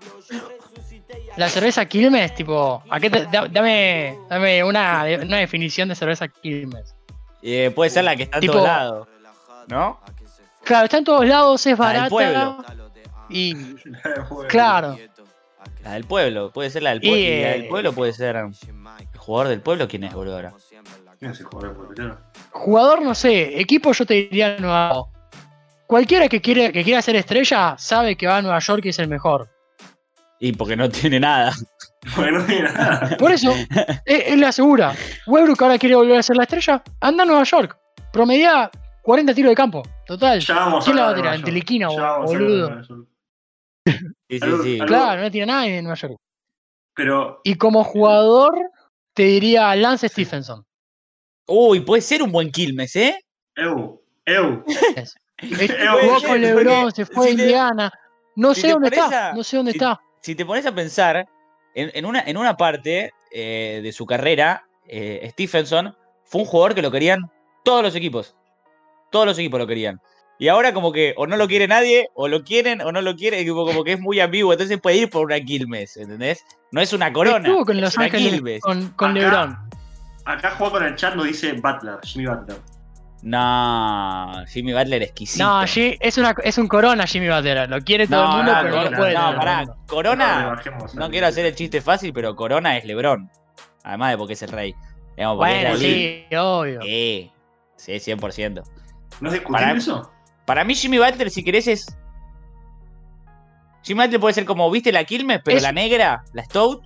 la 1.37 1.49
cerveza 1.49 1.85
Quilmes, 1.85 2.33
tipo, 2.35 2.83
¿a 2.89 2.99
qué 2.99 3.09
te- 3.09 3.25
da- 3.25 3.47
dame, 3.49 4.17
dame 4.29 4.63
una, 4.63 5.05
una 5.21 5.37
definición 5.37 5.87
de 5.89 5.95
cerveza 5.95 6.27
Quilmes. 6.27 6.95
Eh, 7.41 7.71
puede 7.73 7.89
ser 7.89 8.03
la 8.03 8.15
que 8.15 8.23
está 8.23 8.39
en 8.39 8.47
todos 8.47 8.63
lados. 8.63 9.07
¿No? 9.67 9.99
Claro, 10.63 10.85
está 10.85 10.97
en 10.97 11.03
todos 11.05 11.25
lados, 11.25 11.65
es 11.65 11.79
La 11.79 11.85
del 11.87 11.93
barata. 11.95 12.09
pueblo. 12.09 12.65
Y 13.29 13.55
claro, 14.49 14.97
La 15.83 15.93
del 15.93 16.03
pueblo, 16.03 16.51
puede 16.51 16.69
ser 16.69 16.83
la 16.83 16.89
del 16.91 16.99
Y, 17.03 17.07
pueblo. 17.07 17.23
Y, 17.25 17.41
la 17.41 17.49
eh, 17.49 17.59
del 17.59 17.67
pueblo 17.67 17.93
puede 17.93 18.13
ser. 18.13 18.35
¿El 18.35 18.51
jugador 19.17 19.47
del 19.49 19.61
pueblo 19.61 19.87
quién 19.87 20.03
es, 20.03 20.13
boludo? 20.13 20.51
Ahora? 21.21 21.31
¿Quién 21.31 21.31
es 21.31 21.39
el 21.39 21.45
jugador 21.45 22.17
jugador, 22.51 23.01
no 23.01 23.15
sé, 23.15 23.59
equipo 23.59 23.91
yo 23.91 24.05
te 24.05 24.13
diría 24.15 24.57
Nueva 24.59 24.93
York. 24.93 25.09
Cualquiera 25.87 26.27
que 26.27 26.41
quiere, 26.41 26.71
que 26.71 26.83
quiera 26.83 27.01
ser 27.01 27.15
estrella 27.15 27.75
sabe 27.77 28.15
que 28.15 28.27
va 28.27 28.37
a 28.37 28.41
Nueva 28.41 28.59
York 28.59 28.85
y 28.85 28.89
es 28.89 28.99
el 28.99 29.07
mejor. 29.07 29.49
Y 30.39 30.53
porque 30.53 30.75
no 30.75 30.89
tiene 30.89 31.19
nada. 31.19 31.53
Porque 32.15 32.31
no 32.31 32.45
tiene 32.45 32.63
nada. 32.63 33.17
Por 33.17 33.31
eso, 33.31 33.53
él, 34.05 34.23
él 34.27 34.39
le 34.39 34.45
asegura. 34.45 34.93
Westbrook 35.27 35.61
ahora 35.63 35.77
quiere 35.77 35.95
volver 35.95 36.19
a 36.19 36.23
ser 36.23 36.37
la 36.37 36.43
estrella. 36.43 36.81
Anda 37.01 37.23
a 37.23 37.25
Nueva 37.25 37.43
York. 37.43 37.77
Promedia 38.13 38.71
40 39.01 39.33
tiros 39.33 39.49
de 39.49 39.55
campo. 39.55 39.83
Total. 40.05 40.39
Ya 40.39 40.55
vamos 40.55 40.85
¿Quién 40.85 40.95
la 40.95 41.05
va 41.05 41.09
a 41.09 41.15
tirar? 41.15 41.35
En. 41.35 41.43
Telequina, 41.43 41.87
a 41.87 42.19
boludo. 42.19 42.83
Sí, 43.85 44.39
sí, 44.39 44.39
sí. 44.63 44.79
Claro, 44.85 45.21
no 45.23 45.31
tiene 45.31 45.47
nadie 45.47 45.77
en 45.77 45.83
Nueva 45.83 45.95
York. 45.95 46.15
Pero 46.93 47.41
Y 47.43 47.55
como 47.55 47.83
jugador, 47.83 48.53
te 49.13 49.23
diría 49.23 49.75
Lance 49.75 50.07
Stephenson. 50.07 50.65
Uy, 51.49 51.79
puede 51.81 52.01
ser 52.01 52.21
un 52.23 52.31
buen 52.31 52.51
Quilmes, 52.51 52.95
¿eh? 52.95 53.19
Eu, 53.55 54.01
Eu. 54.25 54.63
Es- 54.95 55.15
Eh, 55.41 55.69
Jugó 56.01 56.21
con 56.21 56.41
LeBron, 56.41 56.91
se 56.91 57.05
fue 57.05 57.23
a 57.25 57.27
si 57.29 57.31
Indiana. 57.41 57.91
No 58.35 58.53
si 58.53 58.61
sé 58.61 58.71
dónde 58.71 58.89
está. 58.89 59.29
a- 59.29 59.33
No 59.33 59.41
sé 59.43 59.55
dónde 59.57 59.71
si- 59.71 59.77
está. 59.77 59.99
Si 60.21 60.35
te 60.35 60.45
pones 60.45 60.65
a 60.65 60.75
pensar, 60.75 61.27
en, 61.75 61.91
en 61.93 62.05
una, 62.05 62.21
en 62.21 62.35
una 62.35 62.57
parte 62.57 63.11
eh, 63.31 63.79
de 63.81 63.91
su 63.93 64.05
carrera, 64.05 64.65
eh, 64.87 65.27
Stephenson 65.31 65.95
fue 66.25 66.41
un 66.41 66.47
jugador 66.47 66.75
que 66.75 66.81
lo 66.81 66.91
querían 66.91 67.31
todos 67.63 67.81
los 67.83 67.95
equipos. 67.95 68.35
Todos 69.11 69.25
los 69.27 69.39
equipos 69.39 69.59
lo 69.59 69.65
querían. 69.67 70.01
Y 70.39 70.47
ahora 70.49 70.73
como 70.73 70.91
que 70.91 71.13
o 71.17 71.25
no 71.27 71.37
lo 71.37 71.47
quiere 71.47 71.67
nadie, 71.67 72.09
o 72.15 72.27
lo 72.27 72.43
quieren 72.43 72.81
o 72.81 72.91
no 72.91 73.01
lo 73.01 73.15
quieren, 73.15 73.47
como, 73.47 73.65
como 73.65 73.83
que 73.85 73.93
es 73.93 73.99
muy 73.99 74.19
ambiguo. 74.19 74.51
Entonces 74.51 74.79
puede 74.81 74.97
ir 74.97 75.09
por 75.09 75.25
una 75.25 75.39
Quilmes, 75.39 75.95
¿entendés? 75.95 76.43
No 76.71 76.81
es 76.81 76.91
una 76.91 77.13
corona. 77.13 77.47
Estuvo 77.47 77.65
con 77.65 77.75
es 77.77 77.81
Los 77.83 77.97
Ángeles, 77.97 78.61
con, 78.95 79.13
LeBron. 79.13 79.57
Acá 80.31 80.51
jugó 80.51 80.71
con 80.71 80.83
el 80.83 80.95
chat, 80.95 81.15
nos 81.15 81.25
dice 81.25 81.53
Butler, 81.53 81.97
Jimmy 82.03 82.27
Butler. 82.27 82.57
No, 83.21 84.43
Jimmy 84.47 84.73
Butler 84.73 85.03
exquisito. 85.03 85.43
No, 85.43 85.61
G- 85.63 85.97
es, 85.99 86.17
una, 86.17 86.35
es 86.43 86.57
un 86.57 86.67
corona 86.67 87.05
Jimmy 87.07 87.27
Butler. 87.29 87.69
Lo 87.69 87.81
quiere 87.81 88.07
todo 88.07 88.23
No, 88.23 88.31
el 88.31 88.37
mundo, 88.37 88.51
no, 88.53 88.61
pero 88.61 88.75
no 88.75 88.83
no, 88.83 88.89
lo 88.91 88.97
puede. 88.97 89.13
no, 89.13 89.35
pará. 89.35 89.65
Corona, 89.87 90.61
no 90.93 91.09
quiero 91.09 91.27
hacer 91.27 91.45
el 91.45 91.55
chiste 91.55 91.81
fácil, 91.81 92.13
pero 92.13 92.35
Corona 92.35 92.77
es 92.77 92.85
Lebrón. 92.85 93.29
Además 93.83 94.11
de 94.11 94.17
porque 94.17 94.33
es 94.33 94.41
el 94.43 94.49
rey. 94.49 94.75
Digamos, 95.17 95.37
Bueno, 95.37 95.75
sí, 95.77 96.25
obvio. 96.37 96.81
Sí, 96.81 97.31
sí, 97.75 97.91
100%. 97.93 98.63
¿No 99.19 99.33
es 99.33 99.41
Para- 99.41 99.71
eso? 99.73 100.11
Para 100.45 100.63
mí 100.63 100.75
Jimmy 100.75 100.97
Butler, 100.99 101.29
si 101.29 101.43
querés, 101.43 101.67
es... 101.67 101.97
Jimmy 103.83 104.03
Butler 104.03 104.19
puede 104.19 104.33
ser 104.33 104.45
como, 104.45 104.69
¿viste 104.71 104.91
la 104.91 105.03
Quilmes? 105.03 105.41
Pero 105.43 105.57
Es- 105.57 105.63
la 105.63 105.71
negra, 105.71 106.23
la 106.33 106.43
Stout, 106.45 106.83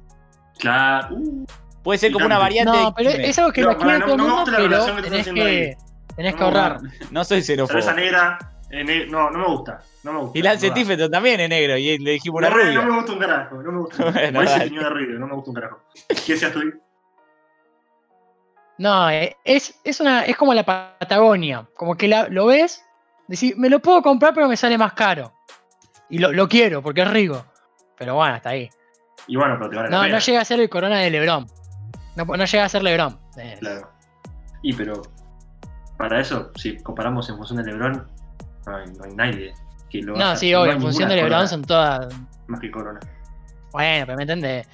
Claro. 0.59 1.15
Uh, 1.15 1.45
puede 1.83 1.99
ser 1.99 2.11
como 2.11 2.25
una 2.25 2.37
variante 2.39 2.71
No, 2.71 2.85
de 2.87 2.93
pero 2.95 3.09
es 3.11 3.37
algo 3.39 3.51
que 3.51 3.61
No, 3.61 3.71
lo 3.71 3.77
quiere 3.77 3.99
no, 3.99 4.05
todo 4.05 4.11
el 4.13 4.17
no 4.17 4.23
me 4.23 4.29
mundo, 4.29 4.41
gusta 4.45 4.51
la 4.51 4.57
pero 4.85 4.95
que 4.95 5.01
tenés 5.09 5.27
que, 5.27 5.77
tenés 6.15 6.35
que 6.35 6.43
ahorrar. 6.43 6.79
No 7.11 7.23
soy 7.23 7.41
xenófobo. 7.43 7.67
cerveza 7.81 7.93
negra. 7.93 8.39
eh, 8.71 8.83
ne- 8.83 9.05
no, 9.07 9.29
no 9.29 9.39
me 9.39 9.45
gusta. 9.47 9.81
No 10.03 10.13
me 10.13 10.19
gusta. 10.21 10.39
Y 10.39 10.41
Lance. 10.41 10.69
Stephenson 10.69 11.11
también 11.11 11.39
es 11.41 11.49
negro, 11.49 11.77
y 11.77 11.97
le 11.99 12.11
dijimos 12.11 12.39
una 12.39 12.49
no, 12.49 12.55
me- 12.55 12.63
rubia. 12.63 12.81
no 12.81 12.85
me 12.91 12.95
gusta 12.97 13.11
un 13.13 13.19
carajo. 13.19 13.55
No 13.61 13.71
me 13.71 13.79
gusta. 13.79 14.03
Bueno, 14.11 14.39
Por 14.39 14.43
eso 14.45 14.59
tenía 14.59 14.79
de 14.81 14.89
ruido, 14.89 15.19
no 15.19 15.27
me 15.27 15.33
gusta 15.35 15.49
un 15.51 15.55
carajo. 15.55 15.79
¿Qué 16.25 16.33
decías 16.33 16.51
tú? 16.51 16.59
No, 18.79 19.09
eh, 19.09 19.35
es, 19.43 19.79
es, 19.83 19.99
una, 19.99 20.23
es 20.25 20.35
como 20.35 20.53
la 20.53 20.63
Patagonia. 20.63 21.65
Como 21.75 21.95
que 21.95 22.07
la- 22.07 22.27
lo 22.29 22.47
ves, 22.47 22.83
decís, 23.27 23.55
me 23.57 23.69
lo 23.69 23.79
puedo 23.79 24.01
comprar, 24.01 24.33
pero 24.33 24.47
me 24.47 24.57
sale 24.57 24.77
más 24.77 24.93
caro. 24.93 25.31
Y 26.09 26.17
lo, 26.17 26.31
lo 26.31 26.47
quiero, 26.47 26.81
porque 26.81 27.01
es 27.01 27.11
rico. 27.11 27.45
Pero 27.97 28.15
bueno, 28.15 28.35
hasta 28.35 28.49
ahí. 28.49 28.69
Y 29.27 29.35
bueno, 29.35 29.55
pero 29.57 29.69
te 29.69 29.75
vale 29.75 29.89
la 29.89 29.95
No, 29.97 30.03
pena. 30.03 30.15
no 30.15 30.19
llega 30.19 30.41
a 30.41 30.45
ser 30.45 30.59
el 30.59 30.69
corona 30.69 30.97
de 30.99 31.09
Lebron. 31.11 31.45
No, 32.15 32.25
no 32.25 32.45
llega 32.45 32.65
a 32.65 32.69
ser 32.69 32.83
Lebron. 32.83 33.17
Eh, 33.37 33.57
Claro. 33.59 33.89
Y 34.61 34.73
pero 34.73 35.01
para 35.97 36.19
eso, 36.21 36.51
si 36.55 36.77
comparamos 36.77 37.29
en 37.29 37.37
función 37.37 37.63
de 37.63 37.71
LeBron, 37.71 38.07
no 38.65 38.75
hay, 38.77 38.85
no 38.97 39.03
hay 39.05 39.15
nadie 39.15 39.53
que 39.89 40.01
lo 40.01 40.15
No, 40.15 40.23
haga. 40.25 40.35
sí, 40.35 40.53
obvio, 40.53 40.71
en 40.73 40.81
función 40.81 41.09
de 41.09 41.15
Lebron 41.15 41.31
corona 41.31 41.47
son 41.47 41.61
todas. 41.63 42.13
Más 42.47 42.59
que 42.59 42.71
Corona. 42.71 42.99
Bueno, 43.71 44.05
pero 44.05 44.15
me 44.17 44.23
entendés. 44.23 44.67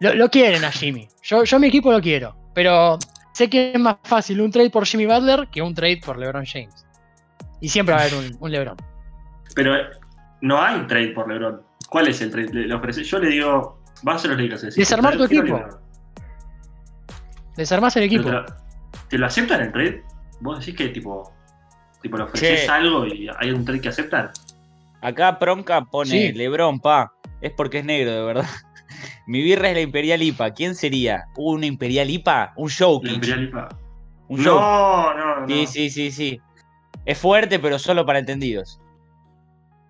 Lo, 0.00 0.14
lo 0.14 0.28
quieren 0.28 0.64
a 0.64 0.72
Jimmy. 0.72 1.08
Yo, 1.22 1.44
yo 1.44 1.58
mi 1.58 1.68
equipo 1.68 1.92
lo 1.92 2.00
quiero. 2.00 2.34
Pero 2.54 2.98
sé 3.32 3.48
que 3.48 3.72
es 3.72 3.80
más 3.80 3.96
fácil 4.02 4.40
un 4.40 4.50
trade 4.50 4.70
por 4.70 4.84
Jimmy 4.84 5.06
Butler 5.06 5.48
que 5.48 5.62
un 5.62 5.74
trade 5.74 6.00
por 6.04 6.18
LeBron 6.18 6.44
James. 6.44 6.84
Y 7.60 7.68
siempre 7.68 7.94
va 7.94 8.00
a 8.00 8.04
haber 8.04 8.14
un, 8.16 8.36
un 8.40 8.50
LeBron. 8.50 8.76
Pero 9.54 9.76
eh, 9.76 9.82
no 10.40 10.60
hay 10.60 10.86
trade 10.86 11.08
por 11.08 11.28
LeBron. 11.32 11.62
¿Cuál 11.88 12.08
es 12.08 12.20
el 12.20 12.30
trade? 12.30 12.52
Le, 12.52 12.66
le 12.66 12.74
ofrece- 12.74 13.04
Yo 13.04 13.18
le 13.18 13.28
digo, 13.28 13.80
vas 14.02 14.24
a 14.24 14.28
los 14.28 14.38
Lakers. 14.40 14.74
Desarmar 14.74 15.16
tu 15.16 15.24
equipo. 15.24 15.60
LeBron. 17.52 17.56
Desarmás 17.56 17.96
el 17.96 18.02
equipo. 18.04 18.24
¿Te 18.24 18.30
lo, 18.30 18.44
te 19.08 19.18
lo 19.18 19.26
aceptan 19.26 19.60
el 19.62 19.72
trade? 19.72 20.02
¿Vos 20.40 20.58
decís 20.60 20.74
que 20.76 20.88
tipo, 20.88 21.32
tipo 22.02 22.16
le 22.16 22.24
ofreces 22.24 22.68
algo 22.68 23.06
y 23.06 23.28
hay 23.38 23.50
un 23.50 23.64
trade 23.64 23.80
que 23.80 23.88
aceptan? 23.88 24.30
Acá 25.00 25.38
Pronca 25.38 25.84
pone 25.84 26.10
Sí. 26.10 26.32
Lebrón, 26.32 26.80
pa. 26.80 27.12
Es 27.40 27.52
porque 27.52 27.78
es 27.78 27.84
negro, 27.84 28.12
de 28.12 28.22
verdad. 28.22 28.46
Mi 29.26 29.42
birra 29.42 29.68
es 29.68 29.74
la 29.74 29.80
Imperial 29.80 30.22
IPA. 30.22 30.50
¿Quién 30.52 30.74
sería? 30.74 31.24
¿Una 31.36 31.66
Imperial 31.66 32.08
IPA? 32.10 32.52
Un 32.56 32.68
La 32.68 32.74
Jokic. 32.86 33.12
Imperial 33.14 33.42
IPA. 33.44 33.68
Un 34.28 34.36
Jokic. 34.38 34.46
No, 34.46 35.14
no, 35.14 35.40
no. 35.40 35.48
Sí, 35.48 35.66
sí, 35.66 35.90
sí, 35.90 36.10
sí. 36.10 36.40
Es 37.04 37.18
fuerte, 37.18 37.58
pero 37.58 37.78
solo 37.78 38.04
para 38.06 38.18
entendidos. 38.20 38.80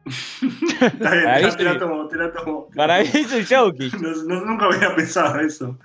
Está 0.80 1.10
bien, 1.12 1.24
Para 1.24 1.56
te, 1.56 1.64
la- 1.64 1.72
la 1.74 1.78
tomo, 1.78 2.08
te 2.08 2.16
la 2.16 2.32
tomo. 2.32 2.68
Para 2.74 3.00
mí 3.00 3.06
es 3.12 3.32
un. 3.52 3.74
No- 4.00 4.22
no- 4.34 4.44
nunca 4.46 4.68
hubiera 4.68 4.94
pensado 4.94 5.38
eso. 5.40 5.78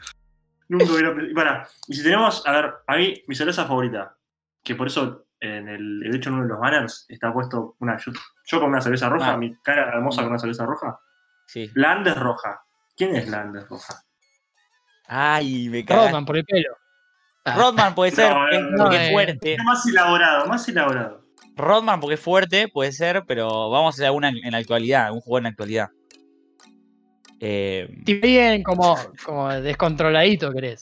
Nunca 0.69 0.91
hubiera 0.91 1.09
pensado. 1.09 1.31
Y 1.31 1.33
para, 1.33 1.67
y 1.87 1.93
si 1.95 2.03
tenemos, 2.03 2.45
a 2.45 2.51
ver, 2.51 2.73
a 2.87 2.95
mí, 2.97 3.23
mi 3.27 3.35
cerveza 3.35 3.65
favorita, 3.65 4.15
que 4.63 4.75
por 4.75 4.87
eso 4.87 5.25
en 5.39 5.67
el, 5.69 5.99
de 5.99 6.17
hecho 6.17 6.29
en 6.29 6.35
uno 6.35 6.43
de 6.43 6.49
los 6.49 6.59
banners 6.59 7.05
está 7.09 7.31
puesto 7.31 7.75
una. 7.79 7.97
Yo, 7.97 8.11
yo 8.45 8.59
con 8.59 8.69
una 8.69 8.81
cerveza 8.81 9.07
roja, 9.09 9.33
Ah. 9.33 9.37
mi 9.37 9.55
cara 9.61 9.89
hermosa 9.89 10.21
con 10.21 10.31
una 10.31 10.39
cerveza 10.39 10.65
roja. 10.65 10.99
Sí. 11.45 11.71
La 11.75 11.91
Andes 11.93 12.17
roja. 12.17 12.61
¿Quién 12.95 13.15
es 13.15 13.27
la 13.29 13.41
Andes 13.41 13.67
roja? 13.69 14.01
Ay, 15.07 15.69
me 15.69 15.85
cago. 15.85 16.05
Rodman 16.05 16.25
por 16.25 16.37
el 16.37 16.45
pelo. 16.45 16.75
Ah, 17.45 17.55
Rodman 17.57 17.95
puede 17.95 18.11
ser, 18.11 18.29
No, 18.33 18.49
es- 18.49 18.61
no, 18.61 18.77
porque 18.83 18.97
no, 18.97 19.01
es 19.03 19.09
eh. 19.09 19.11
fuerte. 19.13 19.53
Es 19.53 19.63
más 19.63 19.85
elaborado, 19.87 20.45
más 20.47 20.67
elaborado. 20.67 21.23
Rodman 21.55 21.99
porque 22.01 22.15
es 22.15 22.19
fuerte, 22.19 22.67
puede 22.67 22.91
ser, 22.91 23.23
pero 23.25 23.69
vamos 23.69 23.93
a 23.93 23.95
hacer 23.95 24.05
alguna 24.07 24.29
en 24.29 24.51
la 24.51 24.57
actualidad, 24.57 25.11
un 25.11 25.21
juego 25.21 25.37
en 25.37 25.43
la 25.45 25.49
actualidad. 25.49 25.89
Eh, 27.39 27.87
Te 28.05 28.15
bien 28.15 28.63
como, 28.63 28.97
como 29.23 29.49
descontroladito, 29.49 30.51
¿querés? 30.51 30.81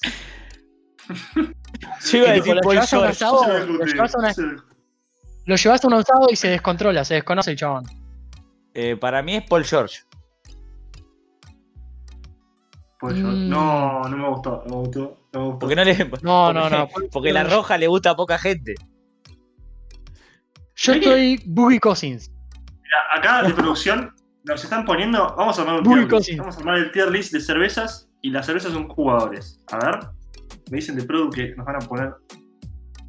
yo 2.11 2.17
iba 2.17 2.29
a 2.29 2.33
decir 2.33 2.55
Paul 2.63 2.75
llevas 2.75 2.93
a 2.93 2.99
un 2.99 3.13
George. 3.13 3.67
lo 3.73 3.85
llevas 3.85 4.15
a 4.15 4.19
una- 4.19 4.33
se 4.33 4.41
lo- 4.41 4.63
Lo 5.47 5.55
llevas 5.57 5.83
a 5.83 5.87
un 5.87 5.93
asado 5.93 6.27
y 6.31 6.35
se 6.35 6.47
descontrola, 6.47 7.03
se 7.05 7.15
desconoce 7.15 7.51
el 7.51 7.57
chabón. 7.57 7.83
Eh, 8.73 8.95
para 8.95 9.21
mí 9.21 9.35
es 9.35 9.43
Paul 9.47 9.63
George. 9.65 9.99
Mm. 13.01 13.49
No, 13.49 14.01
no 14.03 14.17
me 14.17 14.29
gustó, 14.29 14.63
no 14.65 14.75
me 14.77 14.81
gustó, 14.87 15.27
no 15.33 15.39
me 15.39 15.45
gustó. 15.47 15.59
Porque 15.59 15.75
no 15.75 15.83
le. 15.83 15.95
No, 16.23 16.53
no, 16.53 16.61
porque- 16.61 16.75
no. 16.77 17.09
Porque 17.11 17.33
la 17.33 17.43
roja 17.43 17.77
le 17.77 17.87
gusta 17.87 18.11
a 18.11 18.15
poca 18.15 18.37
gente. 18.39 18.73
Yo 20.77 20.93
estoy 20.93 21.41
Boogie 21.45 21.79
Cousins. 21.79 22.31
Mira, 22.81 22.97
acá 23.15 23.43
de 23.47 23.53
producción 23.53 24.11
nos 24.45 24.63
están 24.63 24.85
poniendo. 24.85 25.33
Vamos 25.37 25.57
a 25.57 25.61
armar 25.63 25.77
un 25.79 25.83
tier 25.83 26.11
list. 26.11 26.37
Vamos 26.37 26.55
a 26.55 26.59
armar 26.59 26.77
el 26.77 26.91
tier 26.91 27.09
list 27.11 27.33
de 27.33 27.39
cervezas 27.41 28.09
y 28.21 28.29
las 28.29 28.45
cervezas 28.45 28.71
son 28.73 28.87
jugadores. 28.87 29.63
A 29.71 29.77
ver, 29.77 29.99
me 30.71 30.77
dicen 30.77 30.95
de 30.95 31.03
Produ 31.03 31.29
que 31.29 31.55
nos 31.55 31.65
van 31.65 31.75
a 31.77 31.79
poner. 31.79 32.13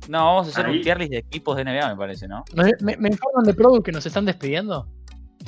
No, 0.08 0.24
vamos 0.24 0.46
a 0.46 0.50
hacer 0.50 0.66
Ahí. 0.66 0.76
un 0.76 0.82
tier 0.82 0.98
list 0.98 1.10
de 1.10 1.18
equipos 1.18 1.56
de 1.56 1.64
NBA, 1.64 1.88
me 1.88 1.96
parece, 1.96 2.28
¿no? 2.28 2.44
Me, 2.54 2.72
me- 2.80 2.96
me 2.96 3.08
informan 3.08 3.44
de 3.44 3.54
Produ 3.54 3.82
que 3.82 3.92
nos 3.92 4.06
están 4.06 4.24
despidiendo. 4.24 4.88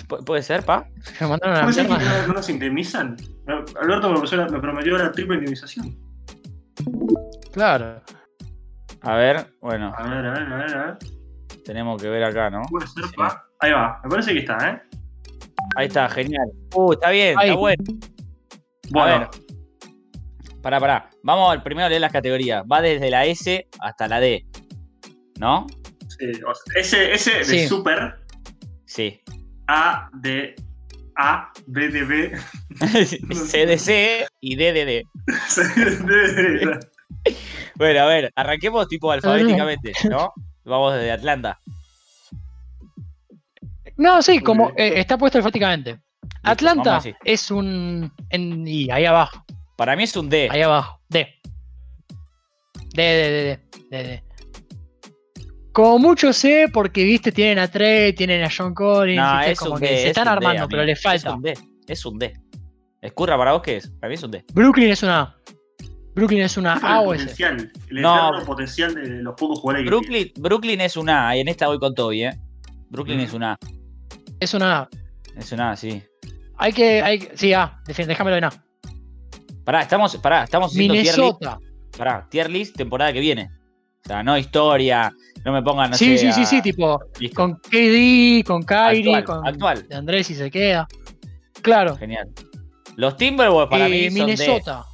Pu- 0.09 0.25
¿Puede 0.25 0.43
ser, 0.43 0.65
pa? 0.65 0.87
Me 1.21 1.27
mandaron 1.29 1.55
a 1.57 1.59
la 1.59 1.63
¿Puede 1.65 1.75
ser 1.75 1.87
que 1.87 1.93
no, 1.93 2.27
no 2.29 2.33
nos 2.35 2.49
indemnizan? 2.51 3.17
Alberto 3.81 4.09
me 4.11 4.15
prometió, 4.21 4.47
me 4.51 4.61
prometió 4.61 4.99
la 4.99 5.13
triple 5.13 5.35
indemnización. 5.37 5.97
Claro. 7.53 8.03
A 9.03 9.15
ver, 9.15 9.47
bueno, 9.61 9.93
A 9.97 10.03
ver, 10.09 10.27
a 10.27 10.31
ver, 10.33 10.43
a 10.53 10.57
ver, 10.57 10.75
a 10.77 10.87
ver. 10.87 10.99
tenemos 11.65 12.01
que 12.03 12.09
ver 12.09 12.25
acá, 12.25 12.51
¿no? 12.51 12.63
Puede 12.71 12.87
ser, 12.89 13.05
Sí. 13.05 13.15
pa. 13.17 13.45
Ahí 13.61 13.73
va, 13.73 14.01
me 14.05 14.11
parece 14.11 14.33
que 14.33 14.41
está, 14.41 14.57
¿eh? 14.71 14.83
Ahí 15.77 15.87
está, 15.87 16.09
genial. 16.09 16.49
Uh, 16.75 16.93
está 16.93 17.11
bien, 17.11 17.39
Ahí. 17.39 17.49
está 17.49 17.59
bueno. 17.59 17.85
Bueno, 18.91 19.19
ver. 19.21 20.61
Pará, 20.63 20.81
pará. 20.81 21.11
Vamos 21.23 21.53
al 21.53 21.63
primero 21.63 21.87
a 21.87 21.89
leer 21.89 22.01
las 22.01 22.13
categorías. 22.13 22.65
Va 22.71 22.81
desde 22.81 23.11
la 23.11 23.25
S 23.27 23.67
hasta 23.81 24.09
la 24.09 24.21
D. 24.21 24.45
¿No? 25.39 25.67
sí, 26.09 26.27
o 26.43 26.55
sea, 26.55 26.81
ese, 26.81 27.13
ese 27.13 27.31
de 27.39 27.45
Sí. 27.45 27.69
super 27.69 28.17
Sí. 28.87 29.21
A 29.69 30.09
de 30.15 30.55
A, 31.17 31.53
B 31.67 31.89
de 31.89 32.05
B. 32.05 32.33
C 33.35 33.67
de 33.67 33.79
C 33.79 34.27
y 34.41 34.57
D 34.57 34.73
de 34.73 34.85
D. 34.85 35.05
C 35.49 35.63
de 35.75 36.67
D. 36.67 36.81
Bueno, 37.77 38.01
a 38.01 38.07
ver, 38.07 38.33
arranquemos 38.35 38.89
tipo 38.89 39.13
alfabéticamente, 39.13 39.93
¿no? 40.11 40.33
Vamos 40.65 40.95
desde 40.95 41.13
Atlanta. 41.13 41.61
No, 43.99 44.23
sí, 44.23 44.41
como 44.41 44.71
eh, 44.77 44.95
está 44.97 45.19
puesto 45.19 45.39
alfabéticamente. 45.39 45.99
Atlanta 46.43 46.99
vamos 46.99 47.09
es 47.25 47.51
un. 47.51 48.13
En, 48.31 48.67
y 48.67 48.91
ahí 48.91 49.05
abajo, 49.05 49.45
Para 49.77 49.95
mí 49.97 50.05
es 50.05 50.17
un 50.17 50.29
D. 50.29 50.49
ahí 50.51 50.63
abajo. 50.63 51.01
D. 51.09 51.27
D, 52.95 53.03
D, 53.03 53.31
D, 53.31 53.61
D, 53.91 54.03
D, 54.03 54.09
D. 54.09 54.25
Como 55.73 55.99
mucho 55.99 56.33
sé, 56.33 56.67
porque 56.73 57.05
viste, 57.05 57.31
tienen 57.31 57.59
a 57.61 57.69
Trey, 57.69 58.13
tienen 58.13 58.43
a 58.43 58.49
John 58.57 58.75
Collins, 58.75 59.17
No, 59.23 59.41
es 59.43 59.59
como 59.59 59.75
un 59.75 59.81
que 59.81 59.87
D. 59.87 59.97
se 59.97 60.03
es 60.05 60.09
están 60.09 60.27
un 60.27 60.33
armando, 60.35 60.69
pero 60.69 60.85
les 60.85 61.01
falta. 61.01 61.29
Es 61.31 61.35
un 61.35 61.43
D. 61.43 61.55
Es 61.87 62.07
un 62.07 62.19
D. 62.19 62.33
Escurra 63.01 63.37
para 63.39 63.53
vos 63.53 63.63
qué 63.63 63.77
es. 63.77 63.89
Para 63.91 64.09
mí 64.09 64.15
es 64.15 64.23
un 64.23 64.31
D. 64.33 64.45
Brooklyn 64.53 64.91
es 64.91 65.03
una 65.05 65.21
A. 65.21 65.37
Brooklyn 66.15 66.41
es 66.43 66.57
una 66.57 66.75
A 66.75 67.01
o 67.03 67.15
S. 67.15 67.23
potencial, 67.25 67.73
el 67.91 68.01
No. 68.03 68.43
potencial 68.45 68.95
de 68.95 69.23
los 69.23 69.35
pocos 69.37 69.61
jugadores 69.61 69.85
que. 69.85 69.91
Brooklyn, 69.91 70.33
Brooklyn 70.37 70.81
es 70.81 70.97
una 70.97 71.29
A, 71.29 71.37
y 71.37 71.41
en 71.41 71.49
esta 71.49 71.69
voy 71.69 71.79
con 71.79 71.95
Toby, 71.95 72.25
¿eh? 72.25 72.39
Brooklyn 72.91 73.21
es 73.21 73.33
una 73.35 73.53
A. 73.53 73.59
Es 74.41 74.55
una 74.55 74.81
A. 74.81 74.89
Es 75.37 75.53
una 75.53 75.73
A, 75.73 75.77
sí. 75.77 76.03
Hay 76.57 76.73
que. 76.73 77.03
Hay, 77.03 77.29
sí, 77.35 77.53
A. 77.53 77.81
Déjamelo 77.87 78.37
en 78.37 78.45
A. 78.45 78.53
Pará, 79.65 79.83
estamos, 79.83 80.17
pará, 80.17 80.45
estamos 80.45 80.73
haciendo 80.73 80.95
tier 80.95 81.05
list. 81.07 81.19
Minnesota. 81.19 81.59
Pará, 81.97 82.27
tier 82.31 82.51
list 82.51 82.77
temporada 82.77 83.13
que 83.13 83.21
viene. 83.21 83.51
O 84.05 84.09
sea, 84.09 84.23
no 84.23 84.39
historia, 84.39 85.13
no 85.45 85.53
me 85.53 85.63
pongan, 85.63 85.91
no 85.91 85.97
sí, 85.97 86.17
sé, 86.17 86.33
sí, 86.33 86.33
sí, 86.33 86.47
sí, 86.47 86.63
tipo. 86.63 86.99
listo. 87.21 87.37
Con 87.37 87.55
KD, 87.57 88.45
con 88.47 88.63
Kyrie, 88.63 89.15
Actual, 89.17 89.25
con 89.25 89.47
actual. 89.47 89.89
de 89.89 89.95
Andrés 89.97 90.27
si 90.27 90.35
se 90.35 90.51
queda. 90.51 90.87
Claro. 91.61 91.97
Genial. 91.97 92.31
Los 92.97 93.17
Timberwolves 93.17 93.69
para 93.69 93.87
Eh, 93.89 94.09
mí. 94.11 94.11
Minnesota. 94.11 94.85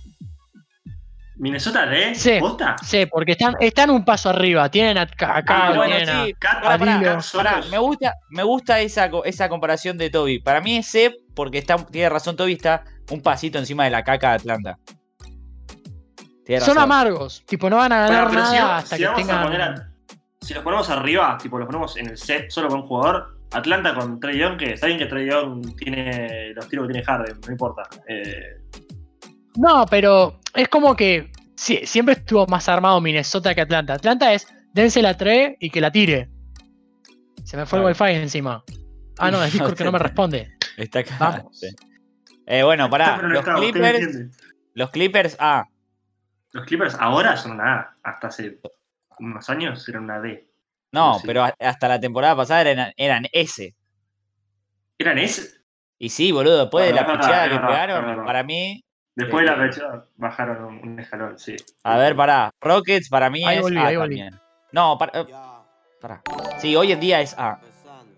Minnesota 1.45 1.85
D, 1.85 2.15
Sí. 2.15 2.39
¿posta? 2.41 2.77
Sí, 2.83 3.05
porque 3.05 3.33
están, 3.33 3.55
están 3.61 3.91
un 3.91 4.03
paso 4.03 4.31
arriba. 4.31 4.71
Tienen 4.71 4.97
a, 4.97 5.03
a 5.03 5.43
Ah, 5.47 5.73
bueno, 5.77 5.95
tienen 5.95 6.09
a- 6.09 6.25
sí. 6.25 6.35
Pará, 6.41 6.79
pará, 6.79 7.21
pará, 7.35 7.61
me 7.71 7.77
gusta, 7.79 8.15
me 8.31 8.43
gusta 8.43 8.81
esa, 8.81 9.11
esa 9.27 9.49
comparación 9.51 9.99
de 9.99 10.09
Toby. 10.09 10.39
Para 10.39 10.63
mí 10.63 10.79
es 10.79 10.87
C 10.87 11.15
porque 11.35 11.59
está, 11.59 11.77
tiene 11.77 12.09
razón 12.09 12.35
Toby, 12.37 12.55
está 12.55 12.85
un 13.11 13.21
pasito 13.21 13.59
encima 13.59 13.85
de 13.85 13.91
la 13.91 14.03
caca 14.03 14.31
de 14.31 14.35
Atlanta. 14.37 14.79
Son 16.61 16.79
amargos. 16.79 17.43
Tipo, 17.47 17.69
no 17.69 17.77
van 17.77 17.93
a 17.93 18.01
ganar 18.07 18.25
Bueno, 18.25 18.31
pero 18.31 18.47
si, 18.47 18.57
nada 18.57 18.77
hasta 18.79 18.97
si 18.97 19.03
que 19.03 19.07
vamos 19.09 19.21
a 19.21 19.27
tengan. 19.27 19.43
poner 19.45 19.63
a- 19.63 19.89
si 20.41 20.55
los 20.55 20.63
ponemos 20.65 20.91
arriba, 20.91 21.39
tipo 21.43 21.59
los 21.59 21.67
ponemos 21.67 21.97
en 21.99 22.09
el 22.09 22.17
set 22.19 22.51
solo 22.51 22.69
con 22.69 22.81
un 22.81 22.87
jugador, 22.87 23.39
Atlanta 23.53 23.95
con 23.95 24.19
Trey 24.21 24.39
Young, 24.39 24.57
que 24.59 24.73
está 24.73 24.87
bien 24.87 24.99
que 24.99 25.07
Trey 25.07 25.27
Young 25.29 25.77
tiene 25.77 26.53
los 26.55 26.69
tiros 26.69 26.87
que 26.87 26.93
tiene 26.95 27.07
Harden, 27.07 27.39
no 27.47 27.53
importa. 27.53 27.83
Eh, 28.09 28.57
No, 29.57 29.87
pero 29.89 30.41
es 30.55 30.69
como 30.69 30.95
que 30.97 31.31
sí, 31.57 31.81
siempre 31.85 32.15
estuvo 32.15 32.47
más 32.47 32.69
armado 32.69 33.01
Minnesota 33.01 33.55
que 33.55 33.61
Atlanta. 33.61 33.95
Atlanta 33.95 34.33
es 34.33 34.47
dense 34.73 35.01
la 35.03 35.17
3 35.17 35.57
y 35.61 35.71
que 35.71 35.81
la 35.81 35.91
tire. 35.91 36.29
Se 37.45 37.57
me 37.57 37.67
fue 37.67 37.79
Claro. 37.79 37.89
el 37.89 37.95
wifi 38.01 38.23
encima. 38.23 38.65
Ah, 39.19 39.31
no, 39.31 39.43
es 39.43 39.53
Discord 39.53 39.77
que 39.77 39.85
no 39.85 39.93
me 39.93 39.99
responde. 39.99 40.53
Está 40.77 41.01
acá. 41.01 41.17
Vamos. 41.19 41.61
Eh, 42.47 42.63
bueno, 42.63 42.91
pará. 42.91 43.19
no 43.19 43.29
Los 43.29 43.45
Clippers, 43.45 44.19
los 44.75 44.91
Clippers 44.91 45.37
A. 45.39 45.65
Los 46.53 46.65
Clippers 46.67 46.95
ahora 46.99 47.37
son 47.37 47.53
una 47.53 47.81
A, 47.81 47.95
hasta 48.03 48.29
hace 48.29 48.61
unos 49.19 49.49
años 49.51 49.89
eran 49.89 50.05
una 50.05 50.21
D. 50.21 50.49
No, 50.93 51.19
pero 51.25 51.45
hasta 51.59 51.89
la 51.89 51.99
temporada 52.01 52.37
pasada 52.37 52.63
eran, 52.71 52.93
eran 52.97 53.27
S. 53.33 53.75
¿Eran 54.99 55.19
S? 55.19 55.51
Y 55.99 56.09
sí, 56.09 56.31
boludo, 56.33 56.61
después 56.63 56.87
de 56.93 56.99
Ah, 56.99 57.03
la 57.03 57.13
pichada 57.13 57.49
que 57.49 57.57
pegaron, 57.59 58.25
para 58.25 58.43
mí. 58.45 58.85
Después 59.17 59.45
de 59.47 59.53
Eh, 59.53 59.57
la 59.57 59.63
fecha 59.69 60.05
bajaron 60.17 60.65
un, 60.65 60.89
un 60.89 60.99
escalón, 61.01 61.39
sí. 61.39 61.57
A 61.85 61.97
ver, 61.99 62.17
pará. 62.17 62.51
Rockets 62.61 63.09
para 63.09 63.31
mí 63.31 63.45
Ahí 63.47 63.57
es 63.57 63.63
volví, 63.63 63.79
A 63.79 63.93
también. 63.99 64.41
No, 64.73 64.99
para, 64.99 65.21
eh, 65.21 65.27
pará. 66.01 66.21
Sí, 66.59 66.75
hoy 66.75 66.91
en 66.93 67.01
día 67.01 67.21
es 67.21 67.35
A. 67.39 67.59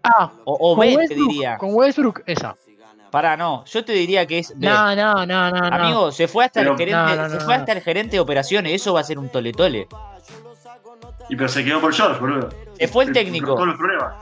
Ah, 0.03 0.31
O, 0.45 0.73
o 0.73 0.77
B 0.77 0.97
te 1.09 1.15
diría. 1.15 1.57
con 1.59 1.75
Westbrook, 1.75 2.23
esa. 2.27 2.57
Pará, 3.11 3.37
no. 3.37 3.65
Yo 3.67 3.85
te 3.85 3.93
diría 3.93 4.27
que 4.27 4.39
es 4.39 4.53
B. 4.59 4.67
No, 4.67 4.95
no, 4.97 5.27
no, 5.27 5.51
no, 5.51 5.61
no. 5.61 5.67
Amigo, 5.77 6.13
se 6.13 6.29
fue 6.29 6.45
hasta 6.45 6.61
Pero- 6.61 6.73
el 6.73 6.79
gerente, 6.79 7.01
No, 7.01 7.17
no, 7.17 7.31
se 7.31 7.41
fue 7.41 7.55
hasta 7.55 7.73
el 7.73 7.81
gerente 7.83 8.13
de 8.17 8.21
operaciones, 8.21 8.73
eso 8.73 8.95
va 8.95 9.01
a 9.01 9.05
ser 9.05 9.19
un 9.19 9.29
tole 9.29 9.53
tole. 9.53 9.87
Y 11.29 11.37
pero 11.37 11.49
se 11.49 11.65
quedó 11.65 11.81
por 11.81 11.93
George, 11.95 12.21
boludo. 12.21 12.49
Se 12.79 12.89
fue 12.89 13.05
el 13.05 13.09
Se- 13.09 13.15
técnico. 13.15 13.55
Todos 13.55 13.67
los 13.69 13.77
problemas. 13.77 14.15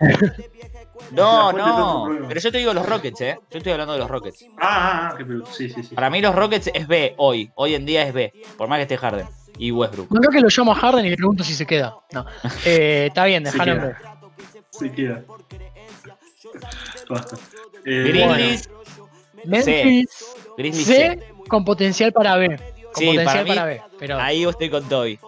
No, 1.10 1.52
no. 1.52 2.26
Pero 2.28 2.40
yo 2.40 2.52
te 2.52 2.58
digo 2.58 2.72
los 2.72 2.86
Rockets, 2.86 3.20
eh. 3.20 3.38
Yo 3.50 3.58
estoy 3.58 3.72
hablando 3.72 3.92
de 3.94 3.98
los 3.98 4.08
Rockets. 4.10 4.44
Ah, 4.58 4.60
ah, 4.60 5.10
ah, 5.12 5.14
qué 5.18 5.24
peludo. 5.24 5.46
Sí, 5.46 5.68
sí, 5.68 5.82
sí. 5.82 5.94
Para 5.94 6.08
mí 6.10 6.20
los 6.20 6.34
Rockets 6.34 6.70
es 6.72 6.86
B 6.86 7.14
hoy. 7.18 7.50
Hoy 7.54 7.74
en 7.74 7.84
día 7.84 8.02
es 8.06 8.12
B. 8.14 8.32
Por 8.56 8.68
más 8.68 8.78
que 8.78 8.82
esté 8.82 8.96
Harden. 8.96 9.26
Y 9.58 9.70
Westbrook. 9.70 10.10
No 10.10 10.20
creo 10.20 10.30
que 10.30 10.40
lo 10.40 10.48
llamo 10.48 10.72
a 10.72 10.74
Harden 10.74 11.04
y 11.04 11.10
le 11.10 11.16
pregunto 11.16 11.44
si 11.44 11.54
se 11.54 11.66
queda. 11.66 11.94
No. 12.12 12.24
Eh, 12.64 13.06
está 13.08 13.24
bien, 13.26 13.44
queda. 13.44 13.64
ver. 13.74 13.96
Se 14.70 14.90
queda. 14.90 15.22
Basta. 17.08 17.36
Eh, 17.84 18.04
Grizzlies. 18.06 18.70
Memphis 19.44 20.34
Grizzlies 20.56 20.86
C 20.86 20.94
C. 20.94 21.34
con 21.48 21.64
potencial 21.64 22.12
para 22.12 22.36
B. 22.36 22.48
Con 22.92 22.94
Sí, 22.94 23.06
potencial 23.06 23.46
para 23.46 23.64
B. 23.64 23.82
Pero 23.98 24.18
Ahí 24.18 24.44
estoy 24.44 24.70
con 24.70 24.88
Toby. 24.88 25.18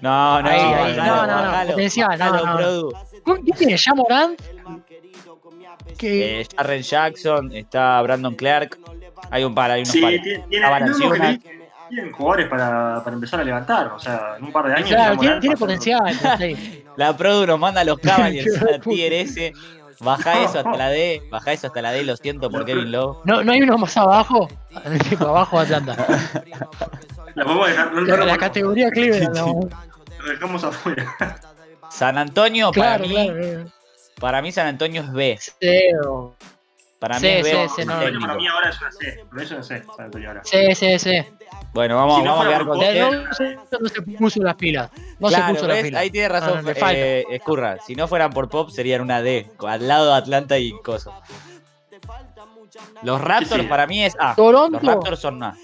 No, 0.00 0.40
no, 0.42 0.48
Ahí, 0.48 0.58
ahí. 0.60 0.96
bajalo, 0.96 1.26
No, 1.26 1.42
no, 1.42 1.64
no, 1.64 1.70
potencial, 1.72 2.18
no, 2.18 2.30
bajalo, 2.32 2.90
no. 2.92 3.09
¿Quién 3.24 3.56
tiene? 3.56 3.76
¿Ya 3.76 3.94
Morant? 3.94 4.40
Eh, 6.02 6.46
Jarren 6.56 6.82
Jackson, 6.82 7.52
está 7.54 8.00
Brandon 8.02 8.34
Clark. 8.34 8.78
Hay 9.30 9.44
un 9.44 9.54
par, 9.54 9.70
hay 9.70 9.80
unos 9.82 9.92
Sí, 9.92 10.00
pares. 10.00 10.22
tiene, 10.22 10.44
tiene, 10.48 11.40
tienen 11.88 12.12
jugadores 12.12 12.48
para, 12.48 13.02
para 13.04 13.14
empezar 13.14 13.40
a 13.40 13.44
levantar. 13.44 13.88
O 13.88 13.98
sea, 13.98 14.34
en 14.38 14.44
un 14.44 14.52
par 14.52 14.66
de 14.66 14.74
años. 14.74 14.88
claro, 14.88 15.16
tiene, 15.18 15.40
tiene 15.40 15.56
potencial. 15.56 16.00
sí. 16.38 16.84
La 16.96 17.16
Produ 17.16 17.46
nos 17.46 17.58
manda 17.58 17.80
a 17.80 17.84
los 17.84 17.98
Cavaliers 18.02 18.60
a 18.62 18.78
tier 18.80 19.12
S. 19.12 19.52
Baja 20.00 20.42
eso 20.44 20.58
hasta 20.58 20.76
la 20.76 20.88
D. 20.88 21.22
Baja 21.30 21.52
eso 21.52 21.66
hasta 21.66 21.82
la 21.82 21.92
D, 21.92 22.04
lo 22.04 22.16
siento 22.16 22.50
por 22.50 22.64
Kevin 22.64 22.90
Love. 22.90 23.18
No, 23.24 23.44
no 23.44 23.52
hay 23.52 23.60
uno 23.62 23.76
más 23.78 23.96
abajo. 23.98 24.48
abajo 25.20 25.64
de 25.64 25.74
Atlanta. 25.76 26.06
La 27.34 27.44
podemos 27.44 27.68
dejar. 27.68 27.92
No, 27.92 28.00
no, 28.00 28.06
La, 28.06 28.16
no, 28.16 28.24
la 28.26 28.32
no, 28.32 28.38
categoría 28.38 28.90
Cleveland. 28.90 29.36
Lo 29.36 30.30
dejamos 30.30 30.64
afuera. 30.64 31.14
San 31.90 32.16
Antonio, 32.18 32.70
Claro, 32.70 33.04
para 33.04 33.08
mí, 33.08 33.26
claro. 33.26 33.42
eh. 33.44 33.64
para 34.20 34.42
mí 34.42 34.52
San 34.52 34.66
Antonio 34.66 35.02
es 35.02 35.12
B. 35.12 35.38
Para 36.98 37.14
mí 37.14 37.20
Sí, 37.20 37.26
es 37.28 37.42
B. 37.42 37.50
sí, 37.50 37.56
no, 37.56 37.68
San 37.68 37.80
Antonio 37.90 38.04
técnico. 38.06 38.20
para 38.26 38.34
mí 38.34 38.46
ahora 38.48 38.68
es 38.70 38.80
una 38.80 38.92
C. 38.92 39.24
Pero 39.30 39.42
eso 39.42 39.62
sé. 39.62 39.82
San 39.96 40.04
Antonio 40.06 40.28
ahora. 40.28 40.42
sí, 40.44 40.74
sí, 40.74 40.98
sí. 40.98 41.24
Bueno, 41.72 41.96
vamos, 41.96 42.16
Si 42.18 42.22
no 42.24 42.30
vamos 42.36 42.44
a 42.44 42.48
quedar 42.48 42.66
por 42.66 42.76
con 42.76 43.82
no 43.82 43.88
se 43.88 44.02
puso 44.02 44.42
las 44.42 44.54
pilas. 44.56 44.90
No 45.18 45.28
claro, 45.28 45.46
se 45.46 45.52
puso 45.54 45.66
las 45.68 45.76
¿ves? 45.76 45.84
pilas. 45.84 46.00
ahí 46.02 46.10
tiene 46.10 46.28
razón, 46.28 46.56
no, 46.56 46.62
le 46.62 46.74
falta. 46.74 46.98
eh, 46.98 47.24
Escurra. 47.30 47.76
Si 47.86 47.94
no 47.94 48.08
fueran 48.08 48.32
por 48.32 48.48
Pop, 48.48 48.70
serían 48.70 49.00
una 49.02 49.22
D, 49.22 49.50
al 49.66 49.86
lado 49.88 50.06
de 50.10 50.14
Atlanta 50.14 50.58
y 50.58 50.72
cosas. 50.82 51.14
Los 53.02 53.20
Raptors 53.20 53.62
sí. 53.62 53.66
para 53.68 53.86
mí 53.86 54.04
es 54.04 54.14
A. 54.18 54.28
Los 54.28 54.36
Toronto, 54.36 54.80
Raptors 54.82 55.20
son 55.20 55.42
A. 55.42 55.56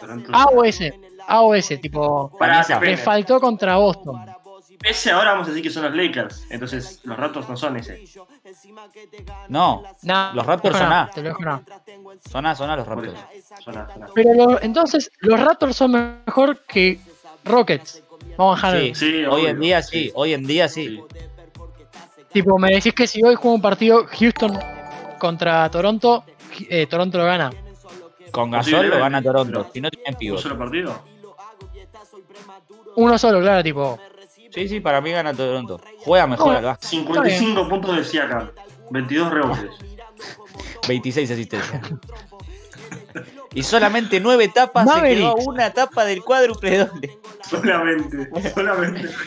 Toronto. 0.00 0.30
A 0.32 0.44
o 0.46 0.64
S. 0.64 0.92
A 1.26 1.40
o 1.42 1.54
S, 1.54 1.76
tipo. 1.78 2.30
Depende. 2.68 2.96
faltó 2.96 3.40
contra 3.40 3.76
Boston. 3.76 4.26
Ese 4.84 5.10
ahora 5.12 5.32
vamos 5.32 5.46
a 5.46 5.50
decir 5.50 5.62
que 5.62 5.70
son 5.70 5.82
los 5.84 5.94
Lakers. 5.94 6.46
Entonces 6.50 7.00
los 7.04 7.16
Raptors 7.16 7.48
no 7.48 7.56
son 7.56 7.76
ese. 7.76 8.04
No, 9.48 9.82
Nah, 10.02 10.32
Los 10.34 10.44
Raptors 10.46 10.76
son 10.76 10.92
A. 10.92 11.04
no, 11.06 11.10
te 11.10 11.22
lo 11.22 11.28
dejo 11.28 11.42
no. 11.42 11.62
son 12.30 12.46
A, 12.46 12.54
son 12.54 12.70
A 12.70 12.76
los 12.76 12.86
Raptors. 12.86 13.12
eso. 13.32 13.54
Son 13.62 13.78
A, 13.78 13.88
son 13.92 14.02
A. 14.02 14.06
Pero 14.14 14.34
lo- 14.34 14.62
entonces, 14.62 15.10
los 15.20 15.40
Raptors 15.40 15.76
son 15.76 16.22
mejor 16.26 16.58
que 16.66 17.00
Rockets. 17.44 18.02
Vamos 18.36 18.62
a 18.64 18.72
dejar. 18.72 18.94
Sí, 18.94 18.94
Sí, 18.94 19.24
hoy 19.24 19.42
obvio, 19.42 19.48
en 19.50 19.60
día 19.60 19.82
sí, 19.82 20.04
sí. 20.04 20.12
hoy 20.14 20.34
en 20.34 20.46
día 20.46 20.68
sí. 20.68 21.00
Tipo, 22.32 22.58
me 22.58 22.70
decís 22.74 22.92
que 22.94 23.06
si 23.06 23.22
hoy 23.22 23.36
juega 23.36 23.54
un 23.54 23.62
partido 23.62 24.06
Houston 24.06 24.58
contra 25.18 25.70
Toronto, 25.70 26.24
eh, 26.68 26.86
Toronto 26.86 27.18
lo 27.18 27.24
gana. 27.24 27.50
Con 28.32 28.50
Gasol 28.50 28.88
lo 28.88 28.98
gana 28.98 29.22
Toronto, 29.22 29.60
pero- 29.62 29.72
si 29.72 29.80
no 29.80 29.90
tienen 29.90 30.14
¿Un 30.14 30.18
pivot. 30.18 30.40
solo 30.40 30.58
partido? 30.58 31.00
Uno 32.96 33.18
solo, 33.18 33.40
claro, 33.40 33.62
tipo. 33.62 33.98
Sí, 34.54 34.68
sí, 34.68 34.78
para 34.80 35.00
mí 35.00 35.10
gana 35.10 35.34
Toronto. 35.34 35.80
Juega 36.04 36.26
mejor 36.28 36.54
al 36.56 36.64
básquet. 36.64 36.88
55 36.90 37.68
puntos 37.68 37.96
de 37.96 38.04
Siakam. 38.04 38.50
22 38.90 39.32
rebotes. 39.32 39.70
26 40.88 41.30
asistencias. 41.30 41.80
Y 43.52 43.62
solamente 43.62 44.20
9 44.20 44.48
tapas, 44.48 44.88
se 44.94 45.00
quedó 45.02 45.34
una 45.36 45.70
tapa 45.70 46.04
del 46.04 46.22
cuádruple 46.22 46.78
doble. 46.78 47.18
Solamente. 47.48 48.28
Solamente. 48.54 49.08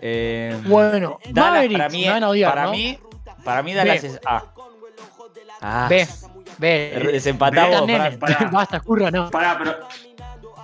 Eh, 0.00 0.60
Bueno, 0.66 1.18
Dallas 1.30 1.66
para 1.72 1.88
mí, 1.88 2.02
me 2.04 2.10
van 2.10 2.24
a 2.24 2.28
odiar, 2.28 2.50
para 2.52 2.64
¿no? 2.66 2.72
mí, 2.72 2.98
para 3.42 3.62
mí 3.62 3.72
Dallas 3.72 4.02
B. 4.02 4.08
es 4.08 4.20
A. 4.26 4.44
Ah, 5.62 5.86
B. 5.88 6.06
B. 6.58 7.08
Desempatado, 7.12 7.86
Basta, 8.52 8.80
curra, 8.80 9.10
no. 9.10 9.30
Pará, 9.30 9.56
pero. 9.58 9.78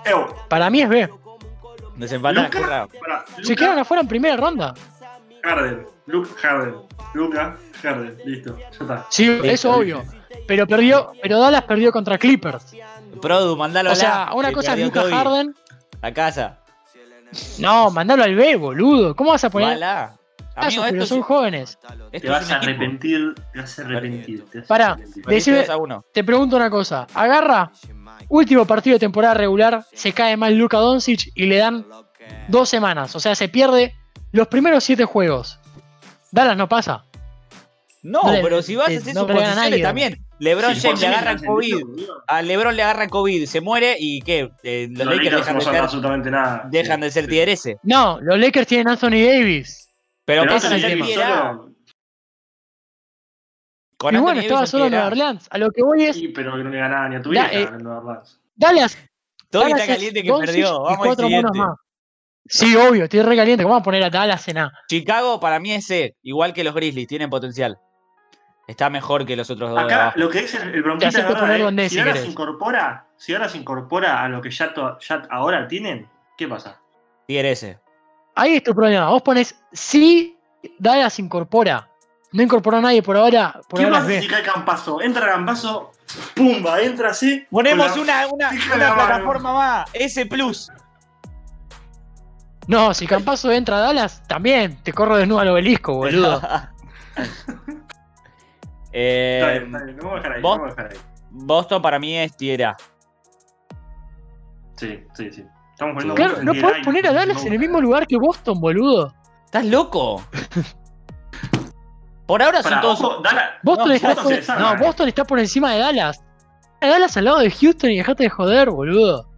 Ew, 0.05 0.27
Para 0.49 0.69
mí 0.69 0.83
es 0.83 0.89
B. 0.89 1.09
Pará, 2.09 3.25
Se 3.37 3.43
Luka 3.43 3.55
quedaron 3.57 3.79
afuera 3.79 4.01
en 4.03 4.09
primera 4.09 4.37
ronda. 4.37 4.75
Harden. 5.43 5.87
Luke 6.07 6.29
Harden. 6.41 6.75
Luca 7.15 7.57
Harden, 7.83 8.17
listo, 8.25 8.57
ya 8.59 8.69
está. 8.71 9.07
Sí, 9.11 9.39
eso 9.45 9.73
obvio. 9.73 10.03
Pero 10.47 10.67
perdió, 10.67 11.13
pero 11.23 11.39
Dallas 11.39 11.63
perdió 11.65 11.93
contra 11.93 12.19
Clippers. 12.19 12.75
Produ, 13.23 13.57
mandalo 13.57 13.91
O 13.91 13.93
a 13.93 13.95
la- 13.95 14.01
sea, 14.01 14.31
una 14.35 14.53
cosa 14.53 14.75
es 14.75 14.81
Luca. 14.85 15.03
Harden. 15.11 15.55
A 16.03 16.13
casa. 16.13 16.59
No, 17.59 17.91
mandalo 17.91 18.25
al 18.25 18.35
B, 18.35 18.57
boludo. 18.57 19.15
¿Cómo 19.15 19.31
vas 19.31 19.45
a 19.45 19.51
poner 19.51 19.69
Ojalá. 19.69 20.17
casos? 20.55 20.79
Amigo, 20.79 20.85
Pero 20.91 21.07
son 21.07 21.19
es- 21.21 21.25
jóvenes. 21.25 21.79
Te 22.11 22.29
vas 22.29 22.47
un 22.47 22.53
a 22.53 22.57
equipo. 22.57 22.71
arrepentir, 22.71 23.35
te 23.53 23.61
vas 23.61 23.79
a 23.79 23.83
arrepentir. 23.83 24.45
te 24.51 24.59
vas 24.59 24.65
a 24.65 24.69
Pará, 24.69 24.87
arrepentir. 24.93 25.25
Perdiste 25.25 25.51
Decime- 25.53 25.61
2 25.67 25.71
a 25.71 25.77
1. 25.77 26.05
Te 26.13 26.25
pregunto 26.25 26.57
una 26.57 26.71
cosa. 26.71 27.07
Agarra, 27.15 27.71
último 28.31 28.65
partido 28.65 28.95
de 28.95 29.01
temporada 29.01 29.35
regular, 29.35 29.85
se 29.93 30.13
cae 30.13 30.37
mal 30.39 30.57
Luka 30.57 30.79
Doncic 30.79 31.31
y 31.35 31.45
le 31.47 31.57
dan 31.59 31.85
dos 32.49 32.69
semanas. 32.71 33.15
O 33.15 33.21
sea, 33.21 33.35
se 33.35 33.49
pierde 33.49 33.95
los 34.33 34.49
primeros 34.49 34.83
siete 34.85 35.05
juegos. 35.05 35.59
Dallas 36.33 36.57
no 36.57 36.69
pasa. 36.69 37.05
No, 38.03 38.23
No 38.23 38.33
le- 38.33 38.41
pero 38.43 38.63
si 38.63 38.77
vas 38.77 38.89
a 38.89 38.93
eh, 38.93 38.97
hacer 38.97 39.15
no 39.15 39.21
a 39.21 39.25
suposiciones 39.25 39.71
nadie. 39.71 39.83
también. 39.83 40.25
LeBron 40.39 40.75
Sí, 40.75 40.81
James 40.81 41.01
le 41.03 41.07
agarra 41.09 41.37
COVID. 41.37 41.83
A 42.27 42.41
LeBron 42.41 42.75
le 42.75 42.83
agarra 42.83 43.09
COVID, 43.09 43.45
se 43.45 43.61
muere 43.61 43.97
y 43.99 44.23
¿qué? 44.23 44.51
Eh, 44.63 44.87
los, 44.91 44.99
Los 45.05 45.07
Lakers 45.17 45.25
Lakers 45.25 45.37
dejan 45.37 45.55
no 45.55 45.61
de 46.23 46.31
nada. 46.31 46.69
dejan 46.71 47.01
de 47.01 47.11
ser 47.11 47.27
S. 47.51 47.77
No, 47.83 48.19
los 48.23 48.39
Lakers 48.39 48.67
tienen 48.67 48.89
Anthony 48.89 49.23
Davis. 49.27 49.91
Pero, 50.25 50.43
Pero 50.43 50.55
pasan 50.55 50.73
a 50.73 51.59
Con 54.01 54.15
y 54.15 54.19
bueno, 54.19 54.41
estaba 54.41 54.67
solo 54.67 54.87
en. 54.87 54.93
Nueva 54.93 55.09
Orleans. 55.09 55.47
A 55.51 55.59
lo 55.59 55.71
que 55.71 55.83
voy 55.83 56.05
es, 56.05 56.17
sí, 56.17 56.29
pero 56.29 56.57
que 56.57 56.65
no 56.65 56.71
le 56.71 56.79
ganaba 56.79 57.07
ni 57.11 57.17
a 57.17 57.21
tu 57.21 57.29
vieja 57.29 57.53
eh, 57.53 57.65
en 57.65 57.83
Nueva 57.83 57.99
Orleans. 58.01 58.41
Dallas. 58.57 58.99
Dallas 59.51 59.69
está 59.73 59.85
es 59.85 59.91
caliente 59.91 60.23
que 60.23 60.33
perdió. 60.33 60.81
Vamos 60.81 60.99
cuatro 61.05 61.29
monos 61.29 61.51
siguiente. 61.53 61.59
más. 61.59 61.77
Sí, 62.47 62.75
obvio, 62.77 63.05
estoy 63.05 63.21
re 63.21 63.37
caliente. 63.37 63.63
¿Cómo 63.63 63.75
vamos 63.75 63.83
a 63.83 63.85
poner 63.85 64.03
a 64.03 64.09
Dallas 64.09 64.49
en 64.49 64.57
A? 64.57 64.73
Chicago 64.89 65.39
para 65.39 65.61
mí 65.61 65.73
es 65.73 65.87
C, 65.87 66.17
igual 66.23 66.55
que 66.55 66.65
los 66.65 66.75
Grizzlies, 66.75 67.07
tienen 67.09 67.29
potencial. 67.29 67.79
Está 68.67 68.89
mejor 68.89 69.27
que 69.27 69.37
los 69.37 69.51
otros 69.51 69.69
dos. 69.69 69.79
de 69.79 69.85
Acá 69.85 70.15
lo 70.17 70.31
que 70.31 70.41
dice 70.43 70.57
el 70.63 70.83
bronquita 70.83 71.09
es 71.11 71.15
verdad, 71.17 71.79
eh. 71.79 71.89
si 71.91 71.95
si 71.97 71.99
ahora 72.01 72.17
se 72.17 72.27
incorpora, 72.27 73.07
si 73.19 73.35
ahora 73.35 73.49
se 73.51 73.59
incorpora 73.59 74.25
a 74.25 74.29
lo 74.31 74.41
que 74.41 74.51
ya, 74.51 74.73
to- 74.73 74.99
ya 74.99 75.23
ahora 75.29 75.69
tienen, 75.69 76.09
¿qué 76.39 76.49
pasa? 76.49 76.81
Tier 77.27 77.45
S. 77.45 77.79
Ahí 78.35 78.55
es 78.55 78.63
tu 78.63 78.75
problema. 78.75 79.11
Vos 79.11 79.21
pones 79.21 79.55
si 79.73 80.39
Dallas 80.79 81.19
incorpora. 81.19 81.90
No 82.33 82.43
incorporó 82.43 82.77
a 82.77 82.81
nadie 82.81 83.03
por 83.03 83.17
ahora. 83.17 83.61
Por 83.69 83.81
¿Qué 83.81 83.87
ahora 83.87 84.01
pasa 84.01 84.21
si 84.21 84.29
cae 84.29 84.43
Campazo? 84.43 85.03
Entra 85.03 85.27
Campazo, 85.27 85.93
pumba, 86.35 86.81
entra 86.81 87.11
así. 87.11 87.45
Ponemos 87.51 87.97
una, 87.97 88.27
una, 88.29 88.51
plataforma 88.51 89.53
más. 89.55 89.91
S 89.93 90.27
Plus. 90.27 90.71
No, 92.69 92.95
si 92.95 93.07
Campazo 93.07 93.51
entra 93.51 93.79
a 93.79 93.81
Dallas, 93.81 94.23
también 94.29 94.81
te 94.83 94.93
corro 94.93 95.17
desnudo 95.17 95.41
al 95.41 95.49
obelisco, 95.49 95.95
boludo. 95.95 96.41
Eh, 98.93 99.39
Está 99.41 99.53
bien, 99.53 99.65
está 99.67 99.85
bien, 99.85 99.97
lo 99.97 100.03
vamos 100.03 100.15
a 100.15 100.17
dejar 100.17 100.33
ahí, 100.33 100.69
dejar 100.69 100.93
ahí. 100.93 100.99
Boston 101.31 101.81
para 101.81 101.99
mí 102.01 102.17
es 102.17 102.37
tier 102.37 102.65
A. 102.65 102.77
Sí, 104.77 105.05
sí, 105.15 105.31
sí. 105.31 105.45
Estamos 105.73 105.95
poniendo 105.95 106.15
Claro, 106.17 106.43
no 106.43 106.53
podés 106.55 106.85
poner 106.85 107.07
a 107.07 107.13
Dallas 107.13 107.45
en 107.45 107.53
el 107.53 107.59
mismo 107.59 107.81
lugar 107.81 108.07
que 108.07 108.17
Boston, 108.17 108.61
boludo. 108.61 109.15
¿Estás 109.45 109.65
loco? 109.67 110.25
Por 112.31 112.43
ahora 112.43 112.63
son 112.63 112.81
todos. 112.81 113.01
ojo, 113.01 113.23
Dallas- 113.23 113.51
Boston, 113.63 113.89
No, 113.89 113.95
está, 113.95 114.09
Boston 114.09 114.25
por, 114.25 114.33
se 114.33 114.41
desarma, 114.41 114.63
no, 114.71 114.75
eh. 114.75 114.87
Boston 114.87 115.09
está 115.09 115.25
por 115.25 115.39
encima 115.41 115.73
de 115.73 115.79
Dallas. 115.81 116.23
Dallas 116.81 117.17
al 117.17 117.25
lado 117.25 117.39
de 117.41 117.51
Houston 117.51 117.91
y 117.91 117.97
dejate 117.99 118.23
de 118.25 118.29
joder, 118.31 118.71
boludo. 118.71 119.29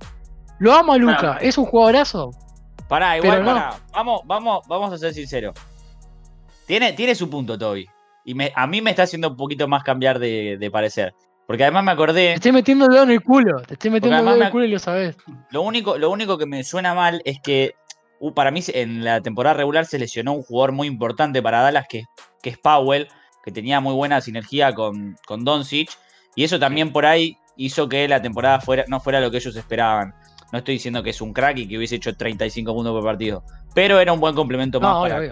Lo 0.59 0.73
amo 0.75 0.93
a 0.93 0.99
Luca, 0.99 1.39
es 1.41 1.57
un 1.59 1.65
jugadorazo. 1.65 2.31
Pará, 2.89 3.17
igual, 3.17 3.39
Pero 3.39 3.45
no. 3.45 3.55
pará. 3.55 3.75
Vamos, 3.93 4.21
vamos, 4.27 4.63
vamos 4.69 4.93
a 4.93 4.99
ser 4.99 5.15
sinceros. 5.15 5.55
Tiene, 6.67 6.93
tiene 6.93 7.15
su 7.15 7.29
punto, 7.29 7.59
Toby. 7.59 7.87
Y 8.25 8.35
me- 8.35 8.53
a 8.55 8.67
mí 8.67 8.81
me 8.81 8.91
está 8.91 9.03
haciendo 9.05 9.31
un 9.31 9.37
poquito 9.37 9.67
más 9.67 9.83
cambiar 9.83 10.19
de, 10.19 10.57
de 10.59 10.71
parecer. 10.71 11.15
Porque 11.47 11.65
además 11.65 11.83
me 11.85 11.91
Te 11.91 11.95
acordé. 11.95 12.33
estoy 12.35 12.53
metiendo 12.53 12.85
el 12.87 12.93
dedo 12.93 13.03
en 13.03 13.11
el 13.11 13.23
culo. 13.23 13.61
Te 13.63 13.75
estoy 13.75 13.91
metiendo 13.91 14.19
el 14.19 14.25
dedo 14.25 14.37
en 14.37 14.43
el 14.43 14.51
culo 14.51 14.65
y 14.65 14.71
lo 14.71 14.79
sabés. 14.79 15.17
Lo 15.51 15.63
único, 15.63 15.99
lo 15.99 16.11
único 16.11 16.39
que 16.39 16.47
me 16.47 16.63
suena 16.63 16.95
mal 16.95 17.21
es 17.25 17.41
que 17.43 17.75
para 18.31 18.51
mí 18.53 18.61
en 18.69 19.03
la 19.05 19.21
temporada 19.21 19.55
regular 19.55 19.85
se 19.87 19.99
lesionó 19.99 20.33
un 20.35 20.43
jugador 20.43 20.71
muy 20.73 20.87
importante 20.87 21.43
para 21.43 21.61
Dallas, 21.61 21.87
que, 21.89 22.05
que 22.41 22.51
es 22.51 22.59
Powell, 22.59 23.09
que 23.45 23.51
tenía 23.51 23.81
muy 23.81 23.95
buena 23.95 24.21
sinergia 24.21 24.73
con, 24.75 25.17
con 25.27 25.45
Doncic. 25.45 25.91
Y 26.37 26.45
eso 26.45 26.59
también 26.61 26.93
por 26.93 27.05
ahí 27.05 27.37
hizo 27.57 27.89
que 27.89 28.07
la 28.09 28.23
temporada 28.23 28.61
fuera, 28.61 28.85
no 28.89 29.01
fuera 29.01 29.21
lo 29.21 29.31
que 29.31 29.39
ellos 29.39 29.57
esperaban. 29.57 30.15
No 30.53 30.59
estoy 30.59 30.75
diciendo 30.75 31.03
que 31.03 31.11
es 31.11 31.21
un 31.21 31.33
crack 31.33 31.59
y 31.59 31.67
que 31.69 31.77
hubiese 31.79 31.97
hecho 31.97 32.17
35 32.17 32.73
puntos 32.73 32.93
por 32.93 33.03
partido. 33.05 33.43
Pero 33.75 33.99
era 33.99 34.13
un 34.13 34.21
buen 34.21 34.35
complemento 34.35 34.81
más 34.81 34.91
para 35.03 35.15
obvio. 35.21 35.31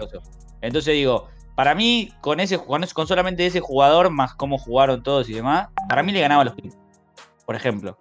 Entonces 0.61 0.93
digo, 0.95 1.29
para 1.55 1.73
mí, 1.75 2.09
con 2.21 2.39
ese 2.39 2.57
con, 2.57 2.83
ese- 2.83 2.93
con 2.93 3.07
solamente 3.07 3.45
ese 3.45 3.59
jugador, 3.61 4.09
más 4.09 4.33
cómo 4.35 4.57
jugaron 4.57 5.01
todos 5.03 5.29
y 5.29 5.33
demás, 5.33 5.69
para 5.87 6.03
mí 6.03 6.11
le 6.11 6.19
ganaba 6.21 6.41
a 6.41 6.45
los 6.45 6.55
Clippers. 6.55 6.77
Por 7.45 7.55
ejemplo. 7.55 7.97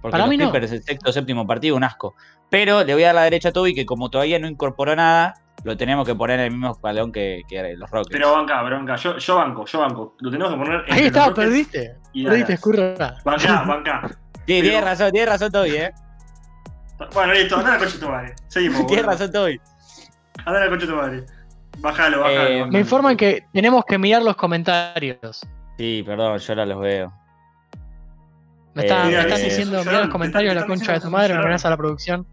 Porque 0.00 0.12
Para 0.12 0.24
los 0.24 0.30
mí 0.30 0.36
no. 0.38 0.50
Clippers, 0.50 0.72
el 0.72 0.82
sexto 0.82 1.12
séptimo 1.12 1.46
partido, 1.46 1.76
un 1.76 1.84
asco. 1.84 2.14
Pero 2.48 2.82
le 2.84 2.94
voy 2.94 3.02
a 3.02 3.06
dar 3.08 3.14
la 3.16 3.22
derecha 3.24 3.50
a 3.50 3.52
Toby, 3.52 3.74
que 3.74 3.84
como 3.86 4.10
todavía 4.10 4.38
no 4.38 4.48
incorporó 4.48 4.96
nada, 4.96 5.34
lo 5.62 5.76
tenemos 5.76 6.06
que 6.06 6.14
poner 6.14 6.40
en 6.40 6.46
el 6.46 6.50
mismo 6.52 6.72
escalón 6.72 7.12
que, 7.12 7.42
que 7.48 7.74
los 7.76 7.90
Rockets. 7.90 8.12
Pero 8.12 8.32
banca, 8.32 8.60
pero 8.64 8.76
banca. 8.76 8.96
Yo, 8.96 9.18
yo 9.18 9.36
banco, 9.36 9.66
yo 9.66 9.78
banco. 9.78 10.16
Lo 10.20 10.30
tenemos 10.30 10.52
que 10.52 10.58
poner 10.58 10.74
entre 10.80 10.94
Ahí 10.94 11.06
está, 11.06 11.34
perdiste. 11.34 11.96
y 12.14 12.24
Perdiste, 12.24 12.54
escurra. 12.54 13.16
Banca, 13.24 13.62
banca. 13.66 14.00
sí, 14.08 14.16
pero- 14.46 14.62
tienes 14.62 14.84
razón, 14.84 15.10
tienes 15.12 15.28
razón 15.28 15.52
Toby, 15.52 15.76
eh. 15.76 15.92
Bueno, 17.14 17.32
listo, 17.34 17.56
andá 17.56 17.70
a 17.70 17.72
la 17.74 17.78
coche 17.84 17.98
tu 17.98 18.08
madre. 18.08 18.34
Seguimos. 18.48 18.78
Tienes 18.86 19.04
boludo. 19.06 19.18
razón 19.18 19.32
Toby. 19.32 19.60
Andá 20.44 20.60
a 20.60 20.64
la 20.64 20.70
coche 20.70 20.86
tu 20.86 20.96
madre. 20.96 21.24
Bájalo, 21.78 22.20
bájalo. 22.20 22.40
Eh, 22.40 22.52
bájalo. 22.56 22.72
Me 22.72 22.80
informan 22.80 23.16
que 23.16 23.44
tenemos 23.52 23.84
que 23.86 23.98
mirar 23.98 24.22
los 24.22 24.36
comentarios. 24.36 25.40
Sí, 25.78 26.02
perdón, 26.04 26.38
yo 26.38 26.52
ahora 26.52 26.66
los 26.66 26.80
veo. 26.80 27.12
Me, 28.74 28.82
está- 28.82 29.08
Eh, 29.08 29.12
me 29.12 29.20
están 29.20 29.40
eh, 29.40 29.44
diciendo, 29.44 29.72
llorón, 29.78 29.86
mira 29.86 29.98
los 29.98 30.08
te 30.08 30.12
comentarios 30.12 30.54
de 30.54 30.60
la 30.60 30.66
concha 30.66 30.92
de 30.92 31.00
tu 31.00 31.10
madre, 31.10 31.34
me 31.34 31.40
amenaza 31.40 31.70
la 31.70 31.76
producción. 31.76 32.26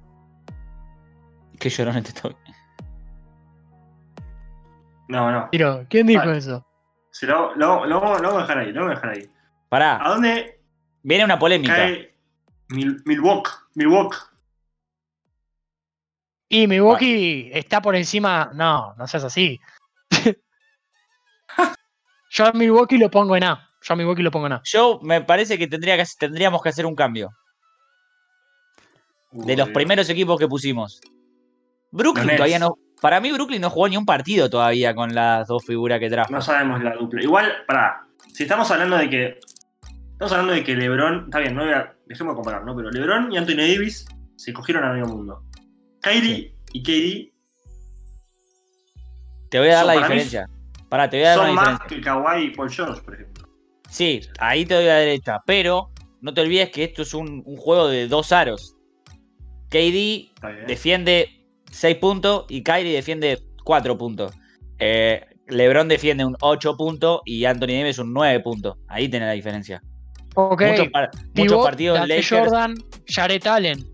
Qué 1.59 1.69
llorón 1.69 1.97
este 1.97 2.13
Toby. 2.21 2.35
No, 5.07 5.31
no. 5.31 5.49
Tiro, 5.51 5.85
¿quién 5.89 6.05
dijo 6.07 6.25
Vale. 6.25 6.37
eso? 6.37 6.65
Se 7.11 7.25
lo, 7.25 7.55
lo, 7.55 7.85
lo, 7.85 8.01
vamos- 8.01 8.21
lo 8.21 8.27
vamos 8.27 8.39
a 8.39 8.41
dejar 8.47 8.57
ahí, 8.59 8.71
lo 8.71 8.81
vamos 8.81 8.91
a 8.97 8.99
dejar 9.01 9.09
ahí. 9.17 9.31
Pará, 9.69 10.05
¿A 10.05 10.09
dónde 10.09 10.61
viene 11.01 11.25
una 11.25 11.39
polémica. 11.39 11.75
cae 11.75 12.15
Mil, 12.69 13.01
Milwaukee? 13.05 13.49
Milwaukee. 13.75 14.17
Y 16.49 16.67
Milwaukee 16.67 17.49
está 17.53 17.81
por 17.81 17.95
encima. 17.95 18.51
No, 18.53 18.93
no 18.95 19.07
seas 19.07 19.23
así. 19.23 19.59
Yo 22.29 22.45
a 22.45 22.51
Milwaukee 22.51 22.97
lo 22.97 23.09
pongo 23.09 23.35
en 23.35 23.43
A. 23.45 23.66
Yo 23.87 23.93
a 23.93 23.97
Milwaukee 23.97 24.23
lo 24.23 24.31
pongo 24.31 24.47
en 24.47 24.53
A. 24.53 24.61
Yo 24.65 24.99
me 25.01 25.21
parece 25.21 25.57
que, 25.57 25.67
tendría 25.67 25.95
que 25.97 26.03
tendríamos 26.19 26.61
que 26.61 26.69
hacer 26.69 26.85
un 26.85 26.95
cambio. 26.95 27.29
De 29.31 29.55
los 29.55 29.69
primeros 29.69 30.09
equipos 30.09 30.39
que 30.39 30.47
pusimos. 30.47 30.99
Brooklyn 31.91 32.25
Nets. 32.27 32.37
todavía 32.37 32.59
no. 32.59 32.77
Para 33.01 33.19
mí, 33.21 33.31
Brooklyn 33.31 33.61
no 33.61 33.69
jugó 33.69 33.87
ni 33.87 33.95
un 33.97 34.05
partido 34.05 34.49
todavía 34.49 34.95
con 34.95 35.13
las 35.13 35.47
dos 35.47 35.63
figuras 35.65 35.99
que 35.99 36.09
trajo. 36.09 36.31
No 36.31 36.41
sabemos 36.41 36.83
la 36.83 36.95
dupla. 36.95 37.21
Igual, 37.21 37.53
pará. 37.67 38.07
Si 38.33 38.43
estamos 38.43 38.69
hablando 38.71 38.97
de 38.97 39.09
que. 39.09 39.39
Estamos 40.13 40.31
hablando 40.31 40.53
de 40.53 40.63
que 40.63 40.75
LeBron. 40.75 41.25
Está 41.25 41.39
bien, 41.39 41.55
no 41.55 41.63
voy 41.63 41.73
a. 41.73 41.93
Dejemos 42.07 42.33
de 42.33 42.35
comparar, 42.35 42.65
¿no? 42.65 42.75
Pero 42.75 42.89
LeBron 42.89 43.31
y 43.31 43.37
Anthony 43.37 43.57
Davis 43.57 44.05
se 44.35 44.51
cogieron 44.51 44.83
a 44.83 44.91
medio 44.93 45.05
mundo. 45.05 45.43
Kyrie 46.01 46.55
y 46.73 46.81
KD 46.83 47.33
Te 49.49 49.59
voy 49.59 49.69
a 49.69 49.75
dar 49.75 49.85
la 49.85 49.93
para 49.93 50.07
mí- 50.09 50.13
diferencia. 50.15 50.49
Pará, 50.89 51.09
te 51.09 51.17
voy 51.17 51.25
a 51.25 51.29
dar 51.29 51.37
son 51.37 51.49
una 51.51 51.61
más 51.61 51.69
diferencia. 51.73 51.97
que 51.97 52.03
Kawhi 52.03 52.43
y 52.45 52.49
Paul 52.55 52.69
George, 52.71 53.01
por 53.01 53.13
ejemplo. 53.13 53.36
Sí, 53.89 54.21
ahí 54.39 54.65
te 54.65 54.73
doy 54.75 54.85
la 54.85 54.95
derecha. 54.95 55.39
Pero 55.45 55.89
no 56.21 56.33
te 56.33 56.41
olvides 56.41 56.69
que 56.71 56.83
esto 56.83 57.01
es 57.03 57.13
un, 57.13 57.43
un 57.45 57.57
juego 57.57 57.87
de 57.87 58.07
dos 58.07 58.31
aros. 58.31 58.75
KD 59.69 60.31
defiende 60.67 61.45
6 61.71 61.97
puntos 61.97 62.45
y 62.49 62.63
Kyrie 62.63 62.93
defiende 62.93 63.39
4 63.63 63.97
puntos. 63.97 64.33
Eh, 64.79 65.25
LeBron 65.47 65.87
defiende 65.87 66.25
un 66.25 66.35
8 66.41 66.75
puntos 66.77 67.21
y 67.25 67.45
Anthony 67.45 67.67
Davis 67.79 67.99
un 67.99 68.13
9 68.13 68.39
puntos. 68.41 68.77
Ahí 68.87 69.09
tenés 69.09 69.27
la 69.27 69.33
diferencia. 69.33 69.81
Ok. 70.35 70.61
Muchos, 70.61 70.87
par- 70.89 71.09
muchos 71.13 71.31
Pivot, 71.33 71.63
partidos 71.63 71.99
Dante 71.99 72.15
Lakers. 72.15 72.29
Jordan, 72.29 72.75
Jared 73.07 73.47
Allen. 73.47 73.85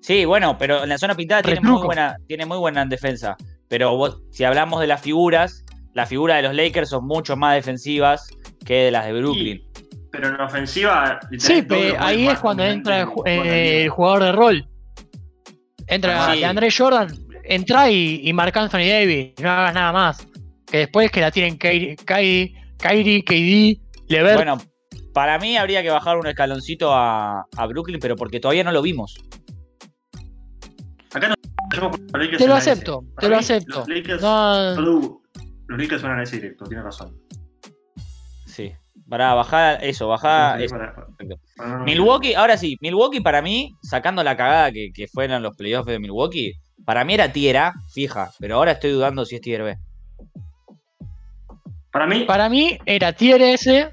Sí, 0.00 0.24
bueno, 0.24 0.56
pero 0.58 0.82
en 0.84 0.88
la 0.88 0.98
zona 0.98 1.14
pintada 1.14 1.42
tiene 1.42 1.60
muy, 1.60 1.82
buena, 1.82 2.16
tiene 2.26 2.46
muy 2.46 2.58
buena 2.58 2.84
defensa. 2.84 3.36
Pero 3.68 3.96
vos- 3.96 4.22
si 4.30 4.44
hablamos 4.44 4.80
de 4.80 4.86
las 4.86 5.00
figuras, 5.00 5.64
las 5.94 6.08
figuras 6.08 6.36
de 6.38 6.42
los 6.42 6.54
Lakers 6.54 6.90
son 6.90 7.06
mucho 7.06 7.36
más 7.36 7.54
defensivas 7.54 8.28
que 8.66 8.74
de 8.74 8.90
las 8.90 9.06
de 9.06 9.12
Brooklyn. 9.14 9.62
Pero 10.10 10.28
en 10.28 10.40
ofensiva. 10.40 11.18
literal, 11.30 11.56
Sí, 11.62 11.66
todos 11.66 11.80
pe- 11.82 11.88
los 11.90 11.98
ahí 12.00 12.26
es 12.28 12.38
cuando 12.38 12.64
entra 12.64 13.02
el, 13.02 13.08
eh, 13.26 13.82
el 13.84 13.88
la 13.88 13.92
jugador 13.94 14.22
de 14.24 14.32
rol. 14.32 14.68
Entra 15.86 16.32
Sí. 16.32 16.40
de 16.40 16.44
André 16.46 16.68
Jordan, 16.76 17.08
entra 17.44 17.90
y, 17.90 18.20
y 18.28 18.32
marca 18.32 18.60
Anthony 18.62 18.88
Davis. 18.88 19.34
No 19.40 19.50
hagas 19.50 19.74
nada 19.74 19.92
más. 19.92 20.26
Que 20.66 20.78
después 20.78 21.10
que 21.10 21.20
la 21.20 21.30
tienen 21.30 21.56
Kyrie, 21.58 21.96
Kyrie, 21.96 22.54
Kyrie 22.78 23.22
KD, 23.24 23.80
Levert. 24.08 24.36
Bueno, 24.36 24.58
para 25.14 25.38
mí 25.38 25.56
habría 25.56 25.82
que 25.82 25.90
bajar 25.90 26.16
un 26.18 26.26
escaloncito 26.26 26.92
a, 26.92 27.46
a 27.56 27.66
Brooklyn, 27.66 28.00
pero 28.00 28.16
porque 28.16 28.40
todavía 28.40 28.64
no 28.64 28.72
lo 28.72 28.82
vimos. 28.82 29.14
Acá 31.14 31.28
no. 31.28 31.34
te 31.70 32.40
lo 32.40 32.46
la 32.48 32.56
acepto, 32.56 33.04
te 33.18 33.28
lo 33.28 33.36
acepto. 33.36 33.78
Los 33.80 33.88
Lakers 33.88 34.22
No, 34.22 34.74
Los 35.68 35.78
Lakers 35.78 36.02
van 36.02 36.18
a 36.18 36.22
ese 36.22 36.36
directo, 36.36 36.64
tiene 36.66 36.82
razón. 36.82 37.16
Sí. 38.56 38.72
Para 39.08 39.34
bajar 39.34 39.84
eso, 39.84 40.08
bajar 40.08 40.58
Sí, 40.58 40.64
eso. 40.64 40.76
para- 40.76 40.94
perfecto. 40.94 41.36
para- 41.56 41.70
para- 41.72 41.84
Milwaukee, 41.84 42.34
ahora 42.34 42.56
sí, 42.56 42.76
Milwaukee 42.80 43.20
para 43.20 43.42
mí, 43.42 43.74
sacando 43.82 44.22
la 44.24 44.36
cagada 44.36 44.72
que, 44.72 44.90
que 44.94 45.06
fueron 45.08 45.42
los 45.42 45.54
playoffs 45.56 45.86
de 45.86 45.98
Milwaukee, 45.98 46.54
para 46.84 47.04
mí 47.04 47.14
era 47.14 47.32
tier 47.32 47.56
A, 47.58 47.74
fija, 47.92 48.30
pero 48.38 48.56
ahora 48.56 48.72
estoy 48.72 48.92
dudando 48.92 49.24
si 49.26 49.34
es 49.36 49.40
tier 49.42 49.62
B. 49.62 49.76
Para 51.92 52.06
mí, 52.06 52.24
Para 52.24 52.48
mí 52.48 52.78
era 52.84 53.12
tier 53.12 53.40
S, 53.42 53.90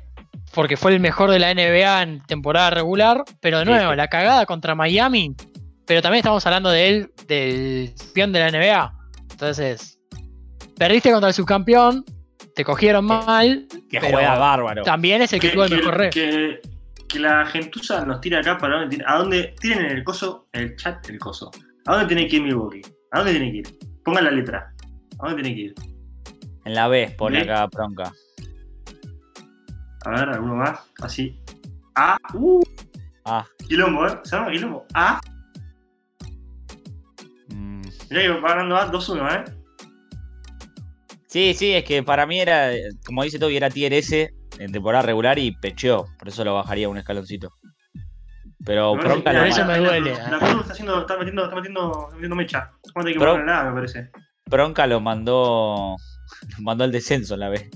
porque 0.54 0.78
fue 0.78 0.93
el 0.93 0.99
mejor 0.99 1.32
de 1.32 1.39
la 1.39 1.52
NBA 1.54 2.02
en 2.04 2.21
temporada 2.23 2.69
regular, 2.69 3.23
pero 3.41 3.60
de 3.60 3.65
Sí, 3.65 3.71
nuevo, 3.71 3.91
sí. 3.91 3.97
la 3.97 4.08
cagada 4.08 4.45
contra 4.45 4.76
Miami, 4.76 5.36
pero 5.86 6.02
también 6.02 6.19
estamos 6.19 6.45
hablando 6.45 6.69
de 6.69 6.88
él, 6.89 7.12
del 7.28 7.93
campeón 7.97 8.32
de 8.34 8.39
la 8.39 8.47
NBA. 8.52 8.93
Entonces, 9.32 9.99
perdiste 10.78 11.12
contra 11.12 11.30
el 11.30 11.34
subcampeón, 11.34 12.04
te 12.56 12.63
cogieron 12.63 13.06
mal, 13.06 13.68
Que 13.89 14.00
pero 14.00 14.13
juega 14.13 14.38
bárbaro. 14.38 14.84
también 14.84 15.22
es 15.22 15.34
el 15.34 15.39
que, 15.39 15.50
tuvo 15.50 15.63
el 15.66 15.72
mejor 15.76 15.98
red. 15.98 16.10
que, 16.12 16.62
que 17.08 17.20
la 17.20 17.46
gentuza 17.46 18.06
nos 18.06 18.22
tira 18.22 18.39
acá 18.39 18.58
para 18.58 18.80
dónde 18.82 19.04
a 19.06 19.18
dónde 19.18 19.56
tienen 19.60 19.86
en 19.86 19.98
el 19.98 20.04
coso, 20.04 20.48
en 20.54 20.62
el 20.63 20.76
chat 20.76 21.08
el 21.10 21.20
coso. 21.20 21.52
¿A 21.86 21.94
dónde 21.98 22.08
tiene 22.16 22.28
que 22.30 22.38
ir 22.38 22.44
Milwaukee? 22.44 22.82
¿A 23.12 23.18
dónde 23.20 23.34
tiene 23.34 23.52
que 23.52 23.58
ir? 23.58 23.78
Pongan 24.04 24.24
la 24.26 24.32
letra. 24.32 24.74
¿A 25.20 25.28
dónde 25.30 25.44
tiene 25.44 25.56
que 25.56 25.62
ir? 25.62 25.74
En 26.66 26.76
la 26.76 26.88
B 26.88 27.13
pone 27.18 27.42
acá 27.42 27.66
bronca. 27.68 28.12
A 30.06 30.10
ver, 30.12 30.30
alguno 30.30 30.56
más. 30.56 30.80
Así. 31.02 31.39
A. 31.96 32.18
Uh, 32.34 32.62
Ah, 33.26 33.46
quilombo, 33.70 34.06
¿eh? 34.06 34.20
Se 34.24 34.36
llama 34.36 34.52
quilombo. 34.52 34.86
A. 34.94 35.22
mm. 37.50 37.82
Mirá 38.10 38.22
que 38.22 38.30
va 38.42 38.50
ganando 38.50 38.76
A 38.76 38.92
2-1, 38.92 39.32
¿eh? 39.48 39.54
Sí, 41.34 41.56
sí, 41.56 41.74
es 41.74 41.84
que 41.84 42.04
para 42.04 42.28
mí 42.28 42.39
era, 42.39 42.69
como 43.08 43.24
dice 43.24 43.39
Toby, 43.39 43.58
era 43.58 43.72
tier 43.72 43.91
S 43.93 44.32
en 44.60 44.72
temporada 44.72 45.02
regular 45.02 45.39
y 45.39 45.52
pecheó, 45.52 46.06
por 46.19 46.28
eso 46.28 46.43
lo 46.46 46.54
bajaría 46.54 46.88
un 46.88 47.00
escaloncito. 47.00 47.50
Pero 48.63 48.93
Me 48.93 49.02
bronca 49.04 49.32
Por 49.34 49.48
eso 49.48 49.60
la- 49.62 49.65
me 49.65 49.80
la- 49.80 49.88
duele. 49.89 50.12
La, 50.13 50.38
Cruz 50.38 50.62
está, 50.62 50.74
haciendo, 50.74 51.02
está, 51.02 51.17
metiendo, 51.17 51.43
está, 51.46 51.56
metiendo, 51.56 51.91
está 52.04 52.13
metiendo 52.13 52.36
mecha. 52.36 52.69
Tener 52.93 53.13
que 53.13 53.19
Pro- 53.19 53.32
ponerle 53.32 53.52
la 53.52 53.62
A, 53.62 53.63
me 53.65 53.74
parece. 53.74 54.12
Bronca 54.46 54.86
lo 54.86 55.00
mandó 55.02 55.96
lo 56.58 56.62
mandó 56.62 56.84
al 56.84 56.91
descenso 56.91 57.34
en 57.34 57.39
la 57.39 57.50
B. 57.50 57.69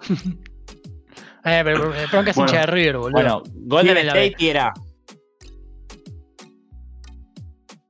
Eh, 1.46 1.60
pero 1.62 1.94
eh, 1.94 2.06
Bronca 2.10 2.30
es 2.30 2.36
Bueno. 2.36 2.50
hincha 2.50 2.60
de 2.62 2.66
River, 2.68 2.96
boludo. 2.96 3.12
Bueno, 3.12 3.42
Golden 3.52 3.94
la. 3.96 4.00
State 4.14 4.30
tier 4.38 4.58
A. 4.60 4.72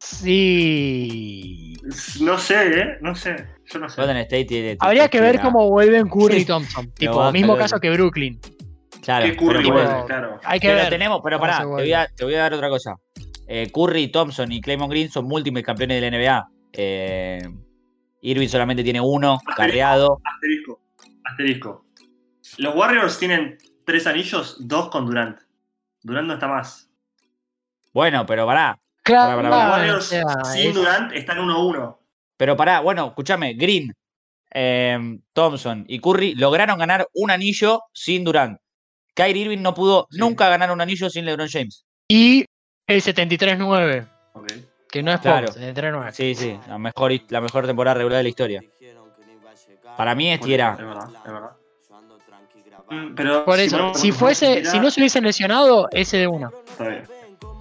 Sí. 0.01 1.77
No 2.21 2.37
sé, 2.39 2.81
¿eh? 2.81 2.99
No 3.01 3.15
sé. 3.15 3.47
Yo 3.67 3.79
no 3.79 3.89
sé. 3.89 4.01
Golden 4.01 4.17
State 4.19 4.45
tiene. 4.45 4.77
Habría 4.81 5.09
que 5.09 5.21
ver 5.21 5.41
cómo 5.41 5.69
vuelven 5.71 6.09
Curry 6.09 6.39
y 6.39 6.45
Thompson. 6.45 6.93
tipo, 6.93 7.31
mismo 7.33 7.57
caso 7.57 7.79
que 7.81 7.91
Brooklyn. 7.91 8.39
Claro, 9.03 9.27
¿Qué 9.27 9.37
Curry 9.37 9.59
pero 9.59 9.73
vuelve? 9.73 9.89
bueno, 9.91 10.07
Claro. 10.07 10.41
Hay 10.45 10.61
que 10.61 10.69
pero 10.69 10.81
ver. 10.81 10.89
tenemos, 10.91 11.21
pero 11.23 11.39
pará, 11.39 11.59
te 11.59 11.65
voy, 11.67 11.93
a, 11.93 12.07
te 12.07 12.25
voy 12.25 12.35
a 12.35 12.39
dar 12.41 12.55
otra 12.55 12.69
cosa. 12.69 12.95
Eh, 13.47 13.71
Curry, 13.73 14.09
Thompson 14.09 14.51
y 14.51 14.61
Claymon 14.63 14.89
Green 14.89 15.11
son 15.11 15.27
múltiples 15.27 15.65
campeones 15.65 16.01
de 16.01 16.11
la 16.11 16.17
NBA. 16.17 16.49
Eh, 16.73 17.43
Irving 18.23 18.49
solamente 18.49 18.83
tiene 18.83 19.01
uno, 19.01 19.39
carreado. 19.57 20.19
Asterisco. 20.25 20.81
Asterisco. 21.25 21.85
Los 22.59 22.75
Warriors 22.75 23.19
tienen 23.19 23.59
tres 23.85 24.07
anillos, 24.07 24.57
dos 24.61 24.89
con 24.89 25.05
Durant. 25.07 25.39
Durant 26.03 26.27
no 26.29 26.35
está 26.35 26.49
más. 26.49 26.89
Bueno, 27.93 28.25
pero 28.27 28.47
pará. 28.47 28.79
Claro, 29.03 29.37
Pará, 29.37 29.37
pará, 29.37 29.49
Los 29.49 29.59
pará. 29.59 29.71
Warriors 29.73 30.49
sin 30.53 30.69
es- 30.71 30.75
Durant 30.75 31.13
están 31.13 31.39
1-1. 31.39 31.99
Pero 32.37 32.57
pará, 32.57 32.81
bueno, 32.81 33.07
escúchame, 33.09 33.55
Green, 33.55 33.93
eh, 34.53 35.19
Thompson 35.33 35.85
y 35.89 35.99
Curry 36.01 36.35
lograron 36.35 36.79
ganar 36.79 37.07
un 37.15 37.31
anillo 37.31 37.83
sin 37.93 38.25
Durant. 38.25 38.59
Kyrie 39.15 39.43
Irving 39.45 39.63
no 39.63 39.75
pudo 39.75 40.09
Sí. 40.11 40.19
nunca 40.19 40.49
ganar 40.49 40.71
un 40.73 40.81
anillo 40.81 41.09
sin 41.09 41.25
LeBron 41.25 41.49
James. 41.49 41.85
Y 42.09 42.45
el 42.87 43.01
73-9, 43.01 44.07
Ok. 44.33 44.47
que 44.91 45.03
no 45.03 45.13
es 45.13 45.21
Claro. 45.21 45.47
poco, 45.49 45.59
73-9. 45.59 46.13
Sí, 46.13 46.35
sí, 46.35 46.59
la 46.69 46.79
mejor, 46.79 47.13
la 47.29 47.41
mejor 47.41 47.67
temporada 47.67 47.95
regular 47.95 48.19
de 48.19 48.23
la 48.25 48.29
historia. 48.29 48.61
Para 49.97 50.15
mí 50.17 50.33
es 50.33 50.41
Bueno, 50.41 50.49
tier 50.49 50.63
A. 50.63 50.71
Es 50.73 50.79
verdad, 50.79 51.09
es 51.25 51.33
verdad. 51.33 51.51
Mm, 52.91 53.15
Pero 53.15 53.45
Por 53.45 53.59
eso, 53.61 53.95
si 53.95 54.13
fuese, 54.13 54.65
si 54.65 54.79
no 54.81 54.91
se 54.91 55.01
hubiesen 55.01 55.25
lesionado, 55.25 55.89
ese 55.93 56.19
de 56.19 56.27
uno. 56.27 56.53
Está 56.69 56.89
bien. 56.89 57.05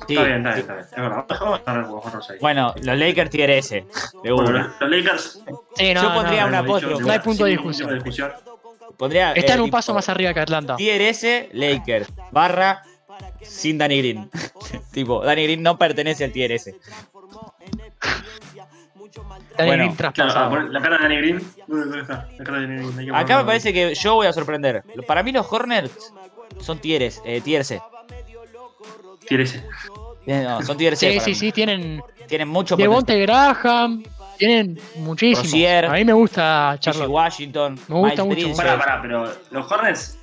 Sí. 0.08 0.14
Está 0.16 0.24
bien, 0.26 0.46
está 0.48 0.54
bien, 0.56 0.60
está 0.60 0.74
bien. 0.74 0.86
Es 0.86 0.96
verdad. 0.96 2.38
Bueno, 2.42 2.74
los 2.82 2.98
Lakers 2.98 3.30
tier 3.30 3.50
S, 3.52 3.86
de 4.24 4.32
Bueno, 4.32 4.50
una. 4.50 4.76
los- 4.80 4.90
Lakers. 4.90 5.40
Sí, 5.76 5.94
no, 5.94 6.04
Yo 6.04 6.14
pondría 6.14 6.42
no, 6.42 6.48
una 6.48 6.60
hemos 6.60 6.66
dicho, 6.82 6.88
apóstrofe. 6.88 7.04
No 7.06 7.12
hay 7.14 7.20
punto 7.20 7.46
de 7.46 7.52
ningún 7.56 7.74
tipo 7.74 7.92
discusión. 7.94 8.32
Pondría, 8.98 9.34
Está 9.34 9.54
eh, 9.54 9.56
en 9.56 9.62
un 9.62 9.66
tipo, 9.68 9.78
paso 9.78 9.94
más 9.94 10.08
arriba 10.10 10.34
que 10.34 10.40
Atlanta. 10.40 10.76
Tier 10.76 11.02
S, 11.02 11.50
Lakers, 11.54 12.08
barra, 12.32 12.84
sin 13.42 13.78
Danny 13.78 13.98
Green. 14.00 14.30
tipo, 14.92 15.24
Danny 15.24 15.44
Green 15.44 15.64
no 15.64 15.78
pertenece 15.78 16.24
al 16.26 16.32
tier 16.32 16.52
S. 16.52 16.76
Danny 19.58 19.70
bueno, 19.70 19.84
Green 19.84 19.98
traspasado. 19.98 20.62
la 20.62 20.82
cara 20.82 20.98
de 20.98 21.04
Danny 21.04 21.16
Green. 21.18 21.52
¿Dónde 21.68 22.02
está? 22.02 22.28
La 22.38 22.44
cara 22.44 22.60
de 22.60 22.68
Danny 22.68 22.78
Green. 22.82 23.00
Hay 23.00 23.06
que 23.06 23.12
Acá 23.16 23.38
me 23.38 23.46
parece 23.46 23.74
que 23.74 23.94
yo 23.96 24.16
voy 24.16 24.28
a 24.28 24.34
sorprender. 24.34 24.84
Para 25.08 25.22
mí 25.24 25.32
los 25.32 25.52
Hornets 25.52 26.14
son 26.60 26.80
tieres, 26.80 27.22
eh, 27.26 27.42
tier 27.42 27.64
C. 27.66 27.82
Eh, 30.26 30.44
no, 30.48 30.62
son 30.62 30.78
tier 30.78 30.96
C. 30.96 31.14
Sí, 31.14 31.20
sí, 31.20 31.30
mí. 31.32 31.36
sí, 31.36 31.52
tienen 31.52 32.02
Tienen 32.28 32.48
mucho. 32.48 32.76
Devonte 32.78 33.20
Graham, 33.20 34.04
tienen 34.38 34.80
muchísimos. 34.98 35.44
Rozier, 35.52 35.86
A 35.86 35.92
mí 35.94 36.06
me 36.06 36.14
gusta. 36.14 36.78
Charlotte. 36.80 37.10
Washington, 37.10 37.80
Me 37.88 37.96
gusta 37.96 38.24
Miles 38.24 38.46
mucho. 38.48 38.58
Pará, 38.58 38.78
pará, 38.80 39.02
pero 39.02 39.30
los 39.52 39.72
Hornets 39.72 40.18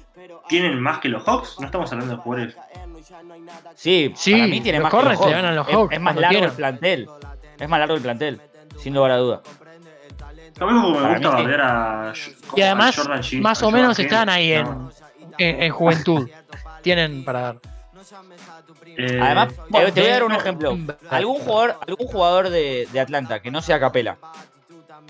tienen 0.49 0.81
más 0.81 0.99
que 1.01 1.09
los 1.09 1.23
Hawks. 1.25 1.57
No 1.61 1.67
estamos 1.67 1.93
hablando 1.93 2.17
de 2.17 2.23
jugadores. 2.23 2.57
Sí, 3.77 4.13
Sí, 4.17 4.33
para 4.33 4.47
mí 4.47 4.61
tiene 4.61 4.79
los 4.79 4.85
más 4.85 4.91
que 4.91 4.97
los 4.97 5.05
Hornets 5.05 5.21
le 5.21 5.27
Hawks. 5.27 5.37
ganan 5.37 5.53
a 5.53 5.55
los 5.57 5.69
Es- 5.69 5.75
Hawks 5.75 5.93
Es, 5.95 6.01
más 6.01 6.05
cuando 6.15 6.21
largo 6.23 6.33
quieran. 6.33 6.51
el 6.51 6.57
plantel. 6.57 7.09
Es 7.59 7.69
más 7.69 7.79
largo 7.79 7.95
el 7.95 8.03
plantel, 8.03 8.41
sin 8.79 8.95
lugar 8.95 9.11
a 9.11 9.17
duda. 9.17 9.43
Como 10.59 10.91
me 10.91 10.97
Para 11.01 11.13
gusta 11.15 11.29
bardear 11.31 11.61
a. 11.61 12.13
Y 12.57 12.61
además, 12.63 12.99
a 12.99 13.03
Jordan 13.03 13.23
G, 13.23 13.41
más 13.41 13.63
a 13.63 13.67
o 13.67 13.71
menos 13.71 13.97
Jordan 13.97 14.05
están 14.07 14.29
ahí 14.29 14.53
en, 14.53 14.65
No. 14.65 14.91
en, 15.39 15.63
en 15.63 15.73
juventud. 15.73 16.29
Tienen 16.83 17.25
para 17.25 17.41
dar. 17.41 17.57
Eh, 18.97 19.19
Además, 19.21 19.55
bueno, 19.69 19.87
te, 19.89 19.93
te 19.93 20.01
voy 20.01 20.11
a 20.11 20.13
dar 20.13 20.25
un 20.25 20.33
ejemplo. 20.33 20.77
Algún 21.11 21.39
jugador, 21.41 21.77
algún 21.87 22.07
jugador 22.07 22.51
de, 22.51 22.89
de 22.93 23.01
Atlanta 23.01 23.41
que 23.41 23.51
no 23.51 23.63
sea 23.63 23.79
Capela, 23.81 24.17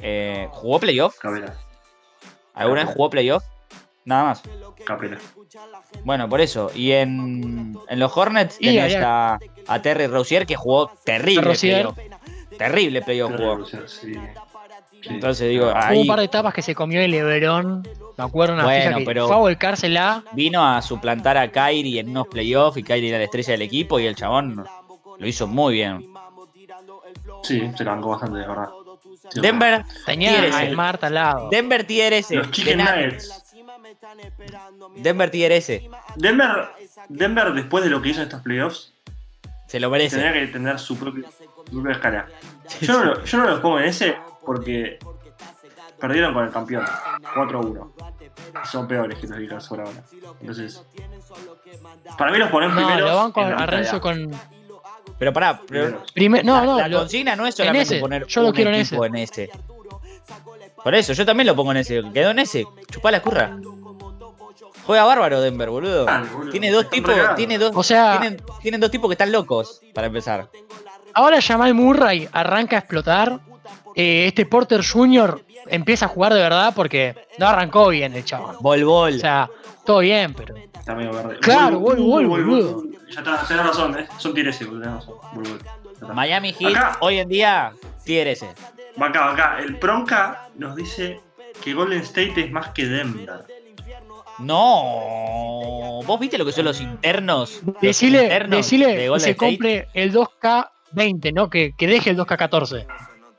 eh, 0.01 0.49
¿jugó 0.53 0.81
playoff? 0.81 1.19
Capela, 1.19 1.55
¿Alguna 2.55 2.85
vez 2.85 2.95
jugó 2.95 3.11
playoff? 3.11 3.45
Nada 4.05 4.25
más. 4.25 4.43
Capela. 4.85 5.19
Bueno, 6.05 6.29
por 6.29 6.41
eso. 6.41 6.71
Y 6.75 6.93
en, 6.93 7.77
en 7.89 7.99
los 7.99 8.17
Hornets 8.17 8.57
Y 8.59 8.67
tenés 8.77 8.97
a, 8.97 9.39
a 9.67 9.83
Terry 9.83 10.07
Rozier 10.07 10.47
que 10.47 10.57
jugó 10.57 10.91
terrible 11.05 11.55
playoff. 11.55 11.99
Terrible 12.59 13.03
playoff 13.03 13.33
jugó. 13.37 13.67
Sí. 13.87 14.15
Sí. 15.03 15.09
Entonces 15.09 15.49
digo, 15.49 15.67
Hubo 15.67 15.77
ahí 15.77 16.01
un 16.03 16.07
par 16.07 16.19
de 16.19 16.27
etapas 16.27 16.53
que 16.55 16.63
se 16.63 16.75
comió 16.75 17.01
el 17.01 17.11
Lebrón. 17.11 17.87
Me 18.19 18.25
acuerdo 18.25 18.55
una 18.55 18.65
Bueno, 18.65 18.99
que 18.99 19.05
pero- 19.05 19.27
fue 19.27 19.37
a 19.37 19.39
volcársela. 19.39 20.25
vino 20.33 20.67
a 20.67 20.83
suplantar 20.83 21.39
a 21.39 21.51
Kyrie 21.51 22.01
en 22.01 22.11
unos 22.11 22.27
playoffs 22.29 22.77
y 22.77 22.83
Kyrie 22.83 23.09
era 23.09 23.19
la 23.19 23.25
estrella 23.25 23.53
del 23.53 23.63
equipo 23.63 23.99
y 23.99 24.07
el 24.07 24.15
chabón 24.15 24.65
lo 25.19 25.27
hizo 25.27 25.47
muy 25.47 25.75
bien. 25.75 26.07
Sí, 27.43 27.63
se 27.77 27.85
la 27.85 27.93
bancó 27.93 28.11
bastante, 28.11 28.39
de 28.41 28.47
verdad. 28.47 28.69
Sí, 29.31 29.41
Denver, 29.41 29.85
Tenía 30.05 30.43
a. 30.43 30.69
Smart 30.71 31.03
al 31.05 31.15
lado. 31.15 31.49
Denver 31.51 31.85
tier 31.85 32.13
S. 32.13 32.35
Los 32.35 32.51
Chicken 32.51 32.79
de 32.79 32.85
Nuggets. 32.85 33.55
Denver 34.97 35.31
tier 35.31 35.53
S. 35.53 35.89
Denver, 36.17 36.69
Denver, 37.09 37.53
después 37.55 37.85
de 37.85 37.91
lo 37.91 38.03
que 38.03 38.11
hizo 38.11 38.21
en 38.21 38.27
estos 38.27 38.43
playoffs, 38.43 38.93
Se 39.67 39.81
lo 39.81 39.89
merece. 39.91 40.17
tendría 40.19 40.41
que 40.47 40.53
tener 40.53 40.79
su 40.79 40.97
propia, 40.99 41.25
su 41.31 41.73
propia 41.73 41.93
escala. 41.93 42.27
Yo 42.81 42.93
no, 42.99 43.05
lo- 43.05 43.25
yo 43.25 43.39
no 43.39 43.45
los 43.49 43.61
pongo 43.61 43.79
en 43.81 43.87
ese 43.87 44.17
porque 44.51 44.99
perdieron 46.01 46.35
con 46.35 46.45
el 46.45 46.51
campeón 46.51 46.85
4-1. 47.37 47.93
Son 48.65 48.89
peores 48.89 49.17
que 49.21 49.29
los 49.29 49.39
Lakers 49.39 49.69
por 49.69 49.79
ahora. 49.81 50.03
Entonces, 50.41 50.83
para 52.19 52.33
mí 52.33 52.39
los 52.39 52.51
ponen 52.51 52.71
No, 52.71 52.75
primero. 52.75 53.07
lo 53.07 53.17
van 53.17 53.31
con 53.31 53.45
a 53.45 53.65
Renzo 53.67 54.01
con. 54.01 54.29
Pero 55.21 55.33
pará, 55.33 55.61
pero 55.69 56.03
Primer, 56.13 56.45
no, 56.45 56.57
la, 56.57 56.65
no, 56.65 56.79
la 56.79 56.89
lo- 56.89 56.99
consigna 57.01 57.37
no 57.37 57.47
es 57.47 57.55
solamente 57.55 57.95
ese, 57.95 58.01
poner 58.01 58.27
yo 58.27 58.41
lo 58.43 58.49
un 58.49 58.55
quiero 58.55 58.71
en 58.71 58.77
equipo 58.81 59.05
en 59.05 59.15
ese. 59.17 59.51
Por 60.83 60.95
eso, 60.97 61.13
yo 61.13 61.25
también 61.25 61.47
lo 61.47 61.55
pongo 61.55 61.71
en 61.71 61.77
ese. 61.77 62.03
Quedó 62.13 62.31
en 62.31 62.41
ese. 62.41 62.65
Chupá 62.91 63.13
la 63.13 63.23
curra. 63.23 63.57
Juega 64.85 65.05
bárbaro 65.05 65.41
Denver, 65.41 65.71
boludo. 65.71 66.07
Tiene 66.51 66.73
dos 66.73 66.91
tipos, 66.91 67.15
tiene 67.37 67.57
dos, 67.57 67.71
O 67.77 67.85
sea- 67.85 68.19
tienen, 68.19 68.43
tienen 68.63 68.81
dos 68.81 68.91
tipos 68.91 69.09
que 69.09 69.13
están 69.15 69.31
locos, 69.31 69.81
para 69.95 70.09
empezar. 70.09 70.49
ahora 71.15 71.41
Jamal 71.41 71.73
Murray 71.75 72.29
arranca 72.33 72.75
a 72.75 72.79
explotar. 72.81 73.39
Eh, 73.95 74.27
este 74.27 74.47
Porter 74.47 74.83
Jr. 74.85 75.45
empieza 75.69 76.07
a 76.07 76.09
jugar 76.09 76.33
de 76.35 76.41
verdad 76.41 76.73
porque 76.75 77.15
no 77.39 77.47
arrancó 77.47 77.89
bien 77.89 78.15
el 78.15 78.25
chaval. 78.25 78.57
Bol 78.61 78.85
bol. 78.85 79.15
O 79.15 79.19
sea, 79.19 79.51
todo 79.85 79.99
bien, 80.01 80.35
pero. 80.35 80.55
Está 80.57 80.95
medio 80.95 81.13
verde. 81.13 81.39
Claro, 81.41 81.79
Bol, 81.81 81.97
bol, 81.99 82.27
bol, 82.27 82.45
bol. 82.45 82.91
Ya 83.11 83.21
está, 83.21 83.45
tenés 83.47 83.67
razón, 83.67 83.99
¿eh? 83.99 84.07
Son 84.19 84.33
tier 84.35 84.49
S. 84.49 84.65
Bol. 84.65 84.83
Miami 86.15 86.53
Heat, 86.53 86.71
Acá. 86.77 86.97
hoy 87.01 87.19
en 87.19 87.29
día, 87.29 87.73
tier 88.05 88.29
S. 88.29 88.49
Va 89.01 89.07
acá, 89.09 89.27
va 89.27 89.33
acá. 89.33 89.59
El 89.61 89.79
Pronca 89.79 90.49
nos 90.57 90.75
dice 90.77 91.21
que 91.63 91.75
Golden 91.75 92.01
State 92.01 92.35
es 92.41 92.51
más 92.51 92.69
que 92.71 92.87
Denver. 92.87 93.45
No. 94.39 96.01
¿Vos 96.07 96.19
viste 96.21 96.39
lo 96.39 96.45
que 96.45 96.53
son 96.53 96.65
los 96.65 96.81
internos? 96.81 97.61
Los 97.65 97.81
Decile, 97.81 98.23
internos 98.25 98.57
decile 98.59 98.87
de 98.87 98.97
que 98.97 99.09
Golden 99.09 99.25
se 99.25 99.31
State? 99.31 99.51
compre 99.51 99.89
el 99.95 100.13
2K20, 100.13 101.33
¿no? 101.35 101.51
Que, 101.51 101.75
que 101.77 101.87
deje 101.87 102.11
el 102.11 102.17
2K14. 102.19 102.87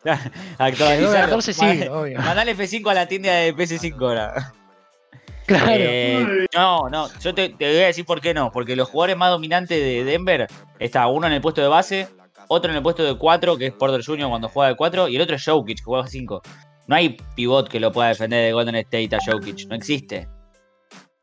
Actualizarlo. 0.57 1.11
14 1.41 1.53
sí. 1.53 1.61
Mandale 2.17 2.55
F5 2.55 2.89
a 2.89 2.93
la 2.93 3.07
tienda 3.07 3.31
de 3.33 3.55
PS5 3.55 3.95
ahora. 4.01 4.53
Claro. 5.47 5.71
Eh, 5.75 6.45
no, 6.55 6.87
no, 6.89 7.09
yo 7.19 7.33
te, 7.33 7.49
te 7.49 7.67
voy 7.73 7.81
a 7.83 7.87
decir 7.87 8.05
por 8.05 8.21
qué 8.21 8.33
no. 8.33 8.51
Porque 8.53 8.75
los 8.75 8.87
jugadores 8.87 9.17
más 9.17 9.31
dominantes 9.31 9.77
de 9.81 10.03
Denver 10.05 10.47
está 10.79 11.07
uno 11.07 11.27
en 11.27 11.33
el 11.33 11.41
puesto 11.41 11.61
de 11.61 11.67
base, 11.67 12.07
otro 12.47 12.71
en 12.71 12.77
el 12.77 12.83
puesto 12.83 13.03
de 13.03 13.17
4, 13.17 13.57
que 13.57 13.65
es 13.65 13.73
Porter 13.73 14.01
Jr. 14.05 14.29
cuando 14.29 14.47
juega 14.47 14.69
de 14.69 14.75
4, 14.77 15.09
y 15.09 15.15
el 15.17 15.21
otro 15.21 15.35
es 15.35 15.43
Jokic, 15.43 15.79
que 15.79 15.83
juega 15.83 16.07
5. 16.07 16.41
No 16.87 16.95
hay 16.95 17.17
pivot 17.35 17.67
que 17.67 17.81
lo 17.81 17.91
pueda 17.91 18.09
defender 18.09 18.45
de 18.45 18.53
Golden 18.53 18.75
State 18.75 19.09
a 19.13 19.19
Jokic, 19.25 19.67
no 19.67 19.75
existe. 19.75 20.29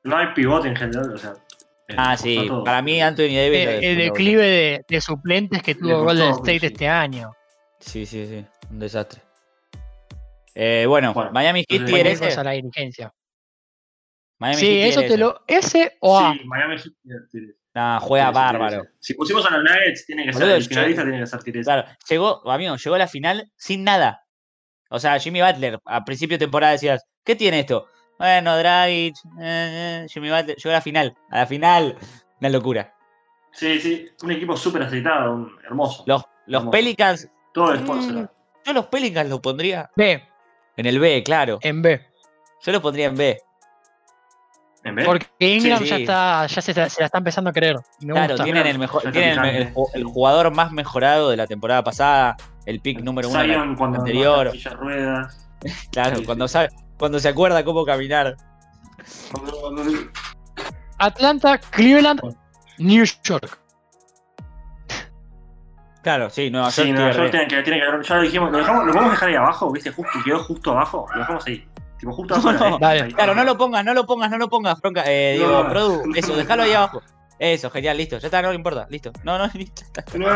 No 0.02 0.16
hay 0.18 0.26
pivote 0.34 0.68
en 0.68 0.76
general, 0.76 1.14
o 1.14 1.16
sea. 1.16 1.32
eh, 1.88 1.94
Ah, 1.96 2.14
sí, 2.16 2.44
todo. 2.48 2.64
para 2.64 2.82
mí 2.82 3.00
Anthony 3.00 3.34
Davis. 3.34 3.60
el 3.60 3.66
defiende, 3.80 4.04
declive 4.04 4.42
de, 4.46 4.84
de 4.86 5.00
suplentes 5.00 5.62
que 5.62 5.74
tuvo 5.74 6.02
Golden 6.02 6.34
sí. 6.44 6.58
este 6.60 6.86
año. 6.88 7.30
Sí, 7.80 8.04
sí, 8.04 8.26
sí, 8.26 8.44
un 8.70 8.78
desastre. 8.78 9.22
Eh, 10.54 10.86
bueno, 10.88 11.14
Bueno, 11.14 11.30
Miami 11.32 11.64
Heat 11.68 11.82
Cualquier 11.82 12.06
ese. 12.08 12.40
a 12.40 12.44
la 12.44 12.50
dirigencia. 12.52 13.12
Miami 14.38 14.58
Sí, 14.60 14.66
Heat 14.66 14.88
eso 14.90 15.00
te 15.00 15.06
ese. 15.06 15.18
lo. 15.18 15.40
¿Ese 15.46 15.96
o 16.00 16.18
A? 16.18 16.32
Sí, 16.32 16.40
Miami 16.44 16.74
Heat 16.78 16.94
tiene- 17.02 17.20
tiene- 17.30 17.52
Nah, 17.74 18.00
juega 18.00 18.24
tiene- 18.26 18.32
tiene- 18.40 18.58
bárbaro. 18.58 18.82
tiene- 18.82 18.94
Si 18.98 19.14
pusimos 19.14 19.46
a 19.46 19.50
los 19.50 19.62
Nuggets, 19.62 20.06
tiene 20.06 20.24
que 20.26 20.32
ser. 20.32 20.48
El 20.50 20.64
finalista 20.64 21.02
tiene 21.02 21.20
que 21.20 21.26
ser 21.26 21.42
Tirese. 21.42 21.64
Claro, 21.64 21.88
llegó, 22.08 22.50
amigo, 22.50 22.76
llegó 22.76 22.94
a 22.96 22.98
la 22.98 23.06
final 23.08 23.52
sin 23.56 23.84
nada. 23.84 24.24
O 24.90 24.98
sea, 24.98 25.18
Jimmy 25.18 25.42
Butler, 25.42 25.78
a 25.84 26.04
principio 26.04 26.36
de 26.36 26.44
temporada 26.46 26.72
decías, 26.72 27.04
¿qué 27.24 27.36
tiene 27.36 27.60
esto? 27.60 27.86
Bueno, 28.18 28.56
Dragic, 28.56 29.14
eh, 29.40 30.02
eh, 30.02 30.06
Jimmy 30.08 30.30
Butler, 30.30 30.56
llegó 30.56 30.70
a 30.70 30.72
la 30.72 30.80
final, 30.80 31.16
a 31.30 31.38
la 31.38 31.46
final, 31.46 31.96
una 32.40 32.48
locura. 32.48 32.94
Sí, 33.52 33.78
sí, 33.80 34.08
un 34.22 34.32
equipo 34.32 34.56
súper 34.56 34.82
aceitado, 34.82 35.34
un- 35.34 35.56
hermoso. 35.64 36.04
Los, 36.06 36.22
los 36.46 36.60
Hermoso. 36.60 36.70
Pelicans, 36.70 37.28
Todo 37.54 37.72
el 37.72 37.80
Mm. 37.80 37.84
sponsor. 37.84 38.30
Yo 38.68 38.72
los 38.74 38.86
Pelicans 38.86 39.28
los 39.30 39.40
pondría 39.40 39.90
B, 39.96 40.22
en 40.76 40.86
el 40.86 40.98
B, 41.00 41.22
claro. 41.24 41.58
en 41.62 41.82
B. 41.82 42.00
Yo 42.62 42.72
los 42.72 42.80
pondría 42.80 43.06
en 43.06 43.16
B. 43.16 43.38
Porque 45.04 45.26
Ingram 45.40 45.80
Sí. 45.80 45.86
ya 45.86 45.96
está, 45.96 46.46
ya 46.46 46.62
se, 46.62 46.72
se 46.72 47.00
la 47.00 47.06
está 47.06 47.18
empezando 47.18 47.50
a 47.50 47.52
creer. 47.52 47.76
Me 48.00 48.12
Claro, 48.14 48.34
gusta. 48.34 48.44
tienen 48.44 48.66
el 48.66 48.78
mejor, 48.78 49.02
tienen 49.12 49.44
el, 49.94 50.04
jugador 50.04 50.50
más 50.54 50.72
mejorado 50.72 51.28
de 51.30 51.36
la 51.36 51.46
temporada 51.46 51.82
pasada, 51.84 52.36
el 52.64 52.80
pick 52.80 53.00
número 53.00 53.28
uno 53.28 53.38
la 53.42 53.44
Zion 53.44 53.76
cuando 53.76 53.98
anterior. 53.98 54.50
ruedas. 54.76 55.44
Claro, 55.90 56.16
Sí, 56.18 56.24
cuando 56.24 56.46
sí. 56.48 56.52
sabe, 56.52 56.68
cuando 56.98 57.18
se 57.18 57.28
acuerda 57.28 57.64
cómo 57.64 57.84
caminar. 57.84 58.36
Atlanta, 60.98 61.58
Cleveland, 61.58 62.20
New 62.78 63.04
York. 63.24 63.58
Claro, 66.08 66.30
sí, 66.30 66.48
Nueva 66.50 66.70
York 66.70 66.86
Sí, 66.86 66.90
Nueva 66.92 67.12
York 67.12 67.30
tiene 67.30 67.46
que, 67.48 67.62
tiene 67.62 67.80
que 67.80 68.02
ya 68.08 68.14
lo 68.16 68.22
dijimos, 68.22 68.50
lo, 68.50 68.56
dejamos, 68.56 68.86
lo 68.86 68.92
podemos 68.92 69.12
dejar 69.12 69.28
ahí 69.28 69.34
abajo, 69.34 69.70
¿viste? 69.70 69.90
Justo, 69.90 70.18
quedó 70.24 70.38
justo 70.42 70.70
abajo, 70.70 71.06
lo 71.12 71.18
dejamos 71.20 71.46
ahí. 71.46 71.68
Tipo, 71.98 72.12
justo 72.14 72.34
No, 72.38 72.48
abajo. 72.48 72.64
no, 72.64 72.74
ahí, 72.76 72.80
dale. 72.80 73.02
ahí. 73.02 73.12
Claro, 73.12 73.34
no 73.34 73.44
lo 73.44 73.58
pongas, 73.58 73.84
no 73.84 73.92
lo 73.92 74.06
pongas, 74.06 74.30
no 74.30 74.38
lo 74.38 74.48
pongas, 74.48 74.80
Fronca. 74.80 75.02
Eh, 75.06 75.34
digo, 75.38 75.64
No. 75.64 75.68
Produ, 75.68 76.02
eso, 76.14 76.34
déjalo 76.34 76.62
ahí 76.62 76.72
abajo. 76.72 77.02
Eso, 77.38 77.68
genial, 77.70 77.96
listo. 77.98 78.16
Ya 78.18 78.26
está, 78.28 78.40
no 78.42 78.48
le 78.48 78.54
importa, 78.56 78.86
listo. 78.90 79.12
No, 79.22 79.36
no, 79.38 79.48
listo. 79.52 79.82
ya 79.94 80.00
está. 80.02 80.18
No, 80.18 80.26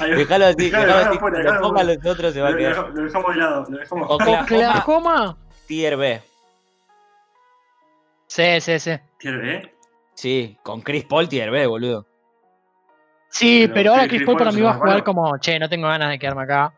ahí- 0.00 0.10
Déjalo 0.16 0.46
así, 0.46 0.56
Dejalo, 0.70 0.86
déjalo 0.86 1.10
así. 1.10 1.42
Lo 1.44 1.60
ponga 1.60 1.84
los 1.84 1.96
otros 2.06 2.32
se 2.34 2.40
va 2.40 2.48
Lo, 2.50 2.54
a 2.54 2.58
quedar. 2.58 2.76
lo- 2.76 2.88
lo 2.88 3.02
dejamos 3.04 3.34
de 3.34 3.40
lado, 3.40 3.64
lo 3.68 3.78
dejamos. 3.78 4.06
Oklahoma. 4.10 4.42
Oklahoma. 4.42 5.36
Tier 5.68 5.96
B. 5.98 6.22
Sí, 8.26 8.60
sí, 8.62 8.78
sí. 8.78 8.92
Tier 9.18 9.36
B. 9.38 9.74
Sí, 10.14 10.56
con 10.62 10.80
Chris 10.80 11.04
Paul 11.04 11.28
tier 11.28 11.50
B, 11.50 11.66
boludo. 11.66 12.06
Sí, 13.34 13.62
Pero 13.62 13.74
pero, 13.74 13.90
ahora 13.92 14.06
Chris 14.06 14.22
Paul 14.24 14.36
para 14.38 14.52
mí 14.52 14.60
va 14.60 14.70
a 14.70 14.74
jugar 14.74 15.02
como, 15.02 15.36
che, 15.38 15.58
no 15.58 15.68
tengo 15.68 15.88
ganas 15.88 16.08
de 16.10 16.18
quedarme 16.20 16.44
acá. 16.44 16.72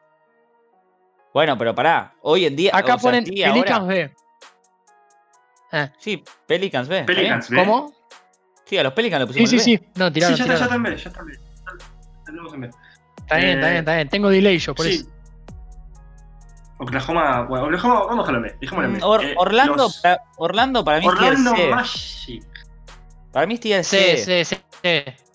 Bueno, 1.34 1.58
pero 1.58 1.74
pará, 1.74 2.14
hoy 2.22 2.46
en 2.46 2.56
día. 2.56 2.70
Acá 2.72 2.94
o 2.94 2.98
sea, 2.98 3.10
ponen 3.10 3.26
sí, 3.26 3.32
Pelicans 3.42 3.80
ahora- 3.80 3.86
B. 3.94 4.14
Sí, 5.98 6.24
Pelicans 6.46 6.88
B. 6.88 7.00
¿está 7.00 7.12
bien? 7.12 7.16
Pelicans 7.18 7.50
B. 7.50 7.56
¿Cómo? 7.58 7.92
Sí, 8.64 8.78
a 8.78 8.82
los 8.84 8.94
Pelicans 8.94 9.20
le 9.20 9.26
Sí, 9.34 9.40
pusimos 9.42 9.62
sí, 9.64 9.76
B. 9.76 9.82
sí. 9.84 9.88
No, 9.96 10.06
Sí, 10.06 10.12
tiraron, 10.14 10.36
ya 10.36 10.44
está, 10.44 10.54
ya 10.54 10.58
tiraron. 10.58 10.62
está 10.62 10.74
en 10.76 10.82
B, 10.82 10.96
ya 10.96 11.08
está 11.10 11.20
en 11.20 11.26
B. 11.26 11.32
Ya 11.36 12.24
tenemos 12.24 12.54
en 12.54 12.60
B. 12.62 12.70
Está 13.18 13.36
bien, 13.36 13.48
está 13.50 13.66
Eh, 13.66 13.70
bien, 13.72 13.76
está 13.80 13.94
bien. 13.96 14.08
Tengo 14.08 14.28
delay 14.30 14.58
yo, 14.58 14.74
por 14.74 14.86
sí. 14.86 14.92
eso. 14.94 15.10
Oklahoma, 16.78 17.42
bueno, 17.42 17.66
Oklahoma, 17.66 17.94
vamos 18.06 18.12
a 18.12 18.16
dejarlo 18.32 18.38
en 18.38 18.42
B. 18.44 18.58
Dejémoslo 18.62 18.88
en 18.88 18.94
B. 18.94 19.00
Or- 19.02 19.24
Eh, 19.24 19.34
Orlando, 19.36 19.74
los- 19.76 20.00
para, 20.00 20.22
Orlando 20.38 20.84
para 20.84 21.00
mí 21.00 21.06
Orlando 21.08 21.54
es 21.54 21.58
C. 21.60 21.70
Magic. 21.70 22.44
Para 23.32 23.46
mí 23.46 23.54
es 23.62 23.86
Sí, 23.86 23.96
C. 23.98 24.16
sí, 24.16 24.44
sí. 24.56 24.56
sí. 24.82 25.25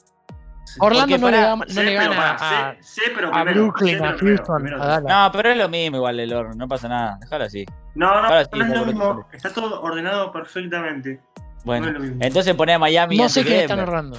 Orlando 0.79 1.17
no 1.17 1.21
Porque 1.21 1.36
le, 1.38 1.41
da- 1.43 1.55
no 1.55 1.65
le 1.84 1.93
gana 1.93 2.15
pará, 2.15 2.69
a, 2.69 2.73
C, 2.75 2.84
C, 2.84 3.01
pero 3.15 3.27
a 3.29 3.31
primero, 3.31 3.62
Brooklyn, 3.63 3.89
C, 3.89 3.95
a 3.95 3.99
pero 4.07 4.17
primero, 4.17 4.38
Houston, 4.38 4.55
primero. 4.63 4.84
a 4.84 4.86
Dallas. 4.88 5.03
No, 5.25 5.31
pero 5.31 5.49
es 5.49 5.57
lo 5.57 5.69
mismo 5.69 5.97
igual 5.97 6.19
el 6.19 6.34
horno, 6.34 6.53
no 6.55 6.67
pasa 6.67 6.88
nada. 6.88 7.17
Déjalo 7.21 7.43
así. 7.45 7.65
No, 7.95 8.07
no, 8.07 8.27
Ahora 8.27 8.43
sí, 8.45 8.49
no 8.53 8.63
es 8.65 8.69
lo 8.79 8.86
mismo. 8.86 9.27
Está 9.34 9.53
todo 9.53 9.81
ordenado 9.81 10.31
perfectamente. 10.31 11.19
Bueno, 11.63 11.91
no 11.91 12.25
entonces 12.25 12.55
poné 12.55 12.73
a 12.73 12.79
Miami 12.79 13.17
No 13.17 13.29
sé 13.29 13.43
qué 13.43 13.62
están 13.62 13.79
ahorrando. 13.79 14.17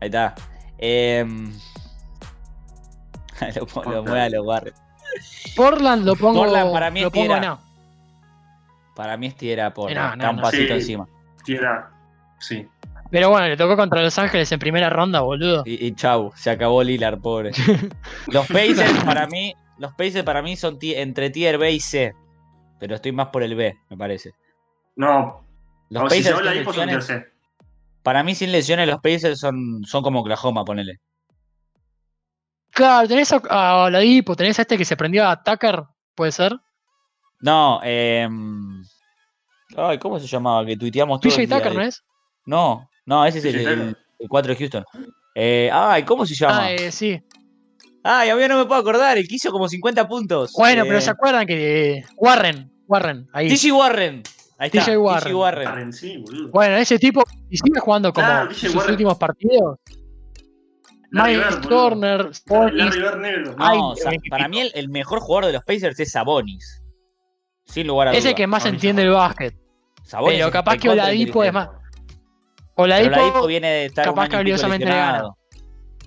Ahí 0.00 0.06
está. 0.08 0.34
Em, 0.78 1.52
lo, 3.74 3.82
lo 3.90 4.02
mueve 4.04 4.20
a 4.22 4.30
los 4.30 4.46
Warriors. 4.46 4.80
Portland 5.56 6.04
lo 6.06 6.14
pongo, 6.16 6.40
Portland 6.44 6.72
para 6.72 6.90
mí 6.90 7.00
lo 7.00 7.08
es 7.08 7.12
pongo 7.12 7.26
tierra. 7.34 7.52
A. 7.52 7.60
Para 8.94 9.16
mí 9.16 9.26
es 9.26 9.36
tierra 9.36 9.72
por 9.74 9.92
No, 9.92 10.00
no, 10.08 10.12
está 10.14 10.30
un 10.30 10.36
no. 10.36 10.42
pasito 10.42 10.66
Sí. 10.68 10.72
encima. 10.72 11.06
Tierra. 11.44 11.90
Sí. 12.38 12.68
Pero 13.10 13.30
bueno, 13.30 13.48
le 13.48 13.56
tocó 13.56 13.76
contra 13.76 14.02
Los 14.02 14.18
Ángeles 14.18 14.50
en 14.52 14.58
primera 14.60 14.88
ronda, 14.88 15.20
boludo. 15.20 15.62
Y, 15.66 15.84
y 15.86 15.94
chau, 15.94 16.32
se 16.36 16.50
acabó 16.50 16.82
Lilar, 16.82 17.20
pobre. 17.20 17.50
Los 18.28 18.46
Pacers 18.46 19.04
para 19.04 19.26
mí, 19.26 19.54
los 19.78 19.92
Pacers 19.94 20.24
para 20.24 20.42
mí 20.42 20.56
son 20.56 20.78
entre 20.80 21.30
tier 21.30 21.58
B 21.58 21.72
y 21.72 21.80
C. 21.80 22.14
Pero 22.78 22.94
estoy 22.94 23.12
más 23.12 23.28
por 23.28 23.42
el 23.42 23.54
B, 23.56 23.76
me 23.88 23.96
parece. 23.96 24.32
No, 24.96 25.44
Los 25.88 26.04
o 26.04 26.10
si 26.10 26.22
se 26.22 26.30
Pacers 26.32 26.44
la 26.44 26.72
son 26.72 26.88
tier 26.88 27.02
C. 27.02 27.26
para 28.02 28.22
mí 28.22 28.34
sin 28.34 28.52
lesiones 28.52 28.86
los 28.86 29.00
Pacers 29.00 29.40
son, 29.40 29.82
son 29.84 30.02
como 30.02 30.20
Oklahoma, 30.20 30.64
ponele. 30.64 31.00
Claro, 32.70 33.08
tenés 33.08 33.32
a, 33.32 33.42
a 33.48 33.84
Oladipo, 33.84 34.36
tenés 34.36 34.58
a 34.58 34.62
este 34.62 34.78
que 34.78 34.84
se 34.84 34.96
prendió 34.96 35.26
a 35.26 35.42
Tucker, 35.42 35.82
¿puede 36.14 36.30
ser? 36.30 36.56
No, 37.40 37.80
eh, 37.82 38.28
ay, 39.76 39.98
¿cómo 39.98 40.20
se 40.20 40.26
llamaba? 40.26 40.64
Que 40.64 40.76
tuiteamos 40.76 41.20
todo 41.20 41.34
PJ 41.34 41.48
Tucker, 41.56 41.74
¿no 41.74 41.80
es? 41.82 42.04
No, 42.46 42.89
no, 43.06 43.24
ese 43.26 43.38
es 43.38 43.44
el, 43.46 43.56
el, 43.66 43.96
el 44.18 44.28
4 44.28 44.52
de 44.52 44.58
Houston. 44.58 44.84
Eh, 45.34 45.70
ay, 45.72 46.02
¿cómo 46.04 46.26
se 46.26 46.34
llama? 46.34 46.64
Ah, 46.64 46.72
eh, 46.72 46.90
sí. 46.92 47.20
Ay, 48.02 48.30
a 48.30 48.36
mí 48.36 48.42
no 48.48 48.58
me 48.58 48.64
puedo 48.66 48.80
acordar, 48.80 49.18
el 49.18 49.28
que 49.28 49.34
hizo 49.34 49.50
como 49.50 49.68
50 49.68 50.08
puntos. 50.08 50.52
Bueno, 50.56 50.82
Eh, 50.84 50.86
pero 50.88 51.00
¿se 51.00 51.10
acuerdan 51.10 51.46
que 51.46 51.98
eh, 51.98 52.04
Warren, 52.16 52.70
Warren, 52.86 53.28
ahí. 53.32 53.48
TJ 53.48 53.72
Warren. 53.72 54.22
Ahí 54.58 54.70
está, 54.72 54.84
TJ 54.84 54.96
Warren. 54.98 55.34
Warren. 55.34 55.68
Warren, 55.68 55.92
sí, 55.92 56.16
boludo. 56.18 56.50
Bueno, 56.50 56.76
ese 56.76 56.98
tipo, 56.98 57.22
y 57.48 57.56
sigue 57.56 57.80
jugando 57.80 58.12
como 58.12 58.26
sus 58.52 58.74
Warren. 58.74 58.90
últimos 58.92 59.16
partidos. 59.18 59.78
Larry 61.12 61.36
Miles 61.36 61.60
Bird. 61.60 61.68
Turner, 61.68 62.30
Bird 62.46 63.16
negro. 63.20 63.54
Ay, 63.58 63.78
No, 63.78 63.88
o 63.90 63.96
sea, 63.96 64.12
eh, 64.12 64.16
para 64.30 64.48
mí 64.48 64.60
el, 64.60 64.70
el 64.74 64.88
mejor 64.88 65.20
jugador 65.20 65.46
de 65.46 65.52
los 65.54 65.64
Pacers 65.64 65.98
es 65.98 66.12
Sabonis. 66.12 66.82
Sin 67.64 67.86
lugar 67.86 68.08
a 68.08 68.10
es 68.12 68.18
dudas. 68.18 68.30
el 68.30 68.34
que 68.36 68.46
más 68.46 68.62
Sabonis, 68.62 68.76
entiende 68.78 69.02
el 69.02 69.10
básquet. 69.10 69.54
Sabonis 70.04 70.36
pero 70.38 70.46
es 70.46 70.52
capaz 70.52 70.76
que 70.78 70.88
Oladipo 70.88 71.42
es 71.44 71.48
inteligente. 71.48 71.79
Más- 72.88 72.98
Pero 72.98 73.06
Oladipo, 73.06 73.20
Oladipo 73.20 73.46
viene 73.46 73.68
de 73.68 73.84
estar 73.86 74.04
capaz 74.04 74.12
un 74.14 74.18
año 74.20 74.30
que 74.30 74.34
y 74.34 74.36
pico 74.36 74.38
habilidosamente 74.40 74.86
le 74.86 74.92
gana. 74.94 75.24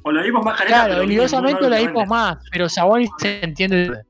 O 0.05 0.11
la 0.11 0.21
dimos 0.23 0.43
más 0.43 0.57
careta, 0.57 0.75
claro, 0.75 0.89
pero 0.89 1.01
habilidosamente 1.03 1.61
es 1.65 1.71
últimamente. 1.71 2.05
más, 2.09 2.37
pero 2.51 2.69
Sabonis 2.69 3.09
se 3.19 3.43
entiende. 3.43 4.01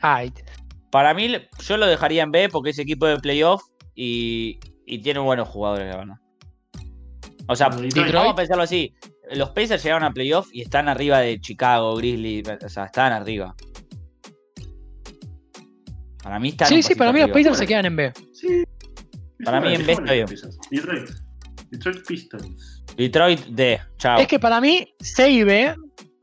Ay, 0.00 0.32
Para 0.90 1.12
mí, 1.14 1.34
yo 1.66 1.76
lo 1.76 1.86
dejaría 1.86 2.22
en 2.22 2.30
B 2.30 2.48
porque 2.50 2.70
es 2.70 2.78
equipo 2.78 3.06
de 3.06 3.18
playoff 3.18 3.62
y, 3.94 4.58
y 4.86 4.98
tiene 5.00 5.20
buenos 5.20 5.48
jugadores, 5.48 5.90
la 5.90 5.96
verdad. 5.98 6.16
O 7.46 7.56
sea, 7.56 7.68
Detroit. 7.70 8.12
vamos 8.14 8.32
a 8.32 8.36
pensarlo 8.36 8.62
así. 8.62 8.94
Los 9.32 9.50
Pacers 9.50 9.82
llegaron 9.82 10.04
a 10.04 10.12
playoff 10.12 10.48
y 10.52 10.62
están 10.62 10.88
arriba 10.88 11.18
de 11.20 11.40
Chicago, 11.40 11.94
Grizzly, 11.96 12.42
o 12.64 12.68
sea, 12.68 12.84
están 12.84 13.12
arriba. 13.12 13.54
Para 16.22 16.38
mí 16.38 16.48
están 16.50 16.68
sí, 16.68 16.82
sí, 16.82 16.94
para 16.94 17.12
mí 17.12 17.20
los. 17.20 17.30
Pacers 17.30 17.58
se 17.58 17.66
quedan 17.66 17.86
en 17.86 17.96
B. 17.96 18.12
Sí. 18.32 18.64
Para 19.44 19.60
mí 19.60 19.74
en 19.74 19.86
B 19.86 19.92
está 19.92 20.12
bien. 20.12 20.26
Detroit. 20.70 21.10
Detroit 21.70 22.06
Pistons. 22.06 22.84
Detroit 22.96 23.40
D, 23.46 23.80
chao. 23.98 24.18
Es 24.18 24.26
que 24.26 24.38
para 24.38 24.60
mí 24.60 24.94
C 25.00 25.30
y 25.30 25.42
B, 25.44 25.74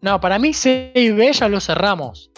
no, 0.02 0.20
para 0.20 0.38
mí 0.40 0.54
C 0.54 0.92
y 0.96 1.12
B 1.12 1.32
ya 1.32 1.48
lo 1.48 1.60
cerramos. 1.60 2.32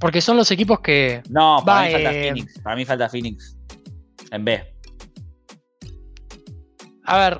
Porque 0.00 0.20
son 0.20 0.36
los 0.36 0.50
equipos 0.50 0.80
que 0.80 1.22
No, 1.30 1.62
para 1.64 1.80
Va, 1.80 1.86
mí 1.86 1.92
falta 1.92 2.12
eh, 2.12 2.22
Phoenix. 2.24 2.60
Para 2.60 2.76
mí 2.76 2.84
falta 2.84 3.08
Phoenix. 3.08 3.56
En 4.30 4.44
B. 4.44 4.62
A 7.04 7.18
ver, 7.18 7.34